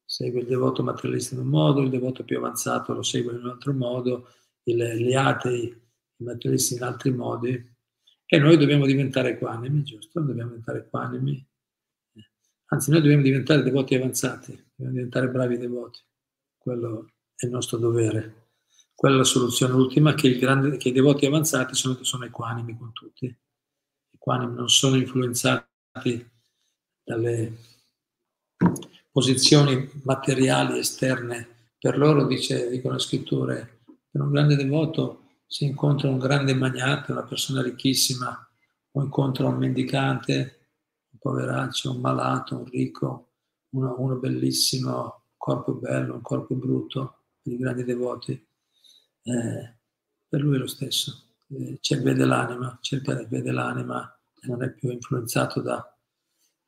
Segue 0.06 0.42
il 0.42 0.48
devoto 0.48 0.84
materialista 0.84 1.36
in 1.36 1.42
un 1.42 1.48
modo, 1.48 1.82
il 1.82 1.90
devoto 1.90 2.24
più 2.24 2.38
avanzato 2.38 2.94
lo 2.94 3.04
segue 3.04 3.34
in 3.34 3.40
un 3.40 3.50
altro 3.50 3.74
modo, 3.74 4.30
il, 4.64 4.78
gli 4.98 5.14
atei, 5.14 5.66
i 5.66 6.24
materialisti 6.24 6.76
in 6.76 6.84
altri 6.84 7.12
modi, 7.12 7.74
e 8.28 8.38
noi 8.40 8.58
dobbiamo 8.58 8.86
diventare 8.86 9.32
equanimi, 9.32 9.84
giusto? 9.84 10.20
Dobbiamo 10.20 10.50
diventare 10.50 10.80
equanimi. 10.80 11.48
Anzi, 12.68 12.90
noi 12.90 13.02
dobbiamo 13.02 13.22
diventare 13.22 13.62
devoti 13.62 13.94
avanzati, 13.94 14.52
dobbiamo 14.52 14.96
diventare 14.96 15.30
bravi 15.30 15.58
devoti. 15.58 16.00
Quello 16.58 17.15
è 17.36 17.46
il 17.46 17.52
nostro 17.52 17.78
dovere. 17.78 18.44
Quella 18.96 19.16
è 19.16 19.18
la 19.20 19.26
soluzione 19.26 19.74
ultima, 19.74 20.14
che, 20.14 20.38
grande, 20.38 20.78
che 20.78 20.90
i 20.90 20.94
devoti 20.94 21.26
avanzati 21.26 21.76
sono, 21.76 22.02
sono 22.04 22.26
equanimi 22.26 22.78
con 22.78 22.94
tutti. 22.94 23.34
Equanimi 24.12 24.56
non 24.56 24.70
sono 24.70 24.96
influenzati 24.96 26.30
dalle 27.04 27.58
posizioni 29.12 29.90
materiali 30.04 30.80
esterne. 30.80 31.70
Per 31.78 31.98
loro, 31.98 32.26
dice, 32.26 32.70
dicono 32.70 32.96
le 32.96 33.00
scritture, 33.00 33.80
per 34.10 34.22
un 34.22 34.32
grande 34.32 34.56
devoto 34.56 35.24
se 35.46 35.66
incontra 35.66 36.10
un 36.10 36.18
grande 36.18 36.54
magnate, 36.56 37.12
una 37.12 37.24
persona 37.24 37.62
ricchissima, 37.62 38.50
o 38.92 39.04
incontra 39.04 39.48
un 39.48 39.58
mendicante, 39.58 40.70
un 41.12 41.20
poveraccio, 41.20 41.92
un 41.92 42.00
malato, 42.00 42.58
un 42.58 42.66
ricco, 42.66 43.34
uno, 43.70 43.96
uno 43.98 44.16
bellissimo, 44.16 45.02
un 45.02 45.36
corpo 45.38 45.74
bello, 45.74 46.16
un 46.16 46.22
corpo 46.22 46.56
brutto, 46.56 47.15
i 47.52 47.58
grandi 47.58 47.84
devoti, 47.84 48.32
eh, 48.32 49.78
per 50.28 50.42
lui 50.42 50.56
è 50.56 50.60
lo 50.60 50.68
stesso. 50.68 51.36
Eh, 51.50 51.78
c'è 51.80 52.02
vede 52.02 52.26
l'anima, 52.26 52.78
cerca 52.82 53.16
vede 53.28 53.52
l'anima 53.52 54.20
e 54.42 54.48
non 54.48 54.64
è 54.64 54.72
più 54.72 54.92
influenzato 54.92 55.62
da 55.62 55.84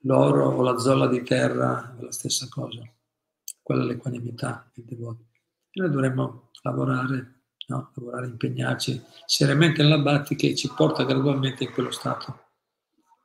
l'oro 0.01 0.49
o 0.49 0.61
la 0.61 0.77
zolla 0.77 1.07
di 1.07 1.23
terra, 1.23 1.95
è 1.97 2.01
la 2.01 2.11
stessa 2.11 2.47
cosa. 2.49 2.81
Quella 3.61 3.83
è 3.83 3.87
l'equanimità 3.87 4.69
del 4.73 4.85
devoto. 4.85 5.25
E 5.71 5.81
noi 5.81 5.89
dovremmo 5.89 6.51
lavorare 6.61 7.37
no? 7.67 7.91
lavorare, 7.95 8.27
impegnarci 8.27 9.01
seriamente 9.25 9.81
nella 9.81 9.99
Bhakti 9.99 10.35
che 10.35 10.55
ci 10.55 10.71
porta 10.73 11.03
gradualmente 11.03 11.63
in 11.63 11.71
quello 11.71 11.91
stato. 11.91 12.45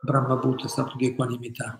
Brahma 0.00 0.36
Buddha, 0.36 0.66
stato 0.68 0.96
di 0.96 1.06
equanimità. 1.06 1.78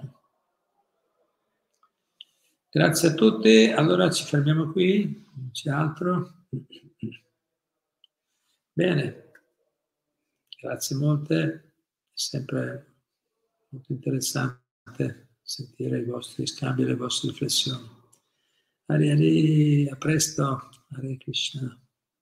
Grazie 2.75 3.09
a 3.09 3.13
tutti, 3.13 3.67
allora 3.67 4.11
ci 4.11 4.25
fermiamo 4.25 4.73
qui, 4.73 5.29
non 5.35 5.51
c'è 5.51 5.69
altro. 5.69 6.47
Bene, 8.73 9.31
grazie 10.59 10.97
molte, 10.97 11.43
è 11.43 12.11
sempre 12.15 12.95
molto 13.69 13.93
interessante 13.93 15.37
sentire 15.43 15.99
i 15.99 16.05
vostri 16.05 16.47
scambi 16.47 16.81
e 16.81 16.87
le 16.87 16.97
vostre 16.97 17.29
riflessioni. 17.29 17.87
Hari 18.87 19.11
Hari, 19.11 19.89
a 19.91 19.97
presto, 19.97 20.71
Hare 20.93 21.19
Krishna. 21.19 21.79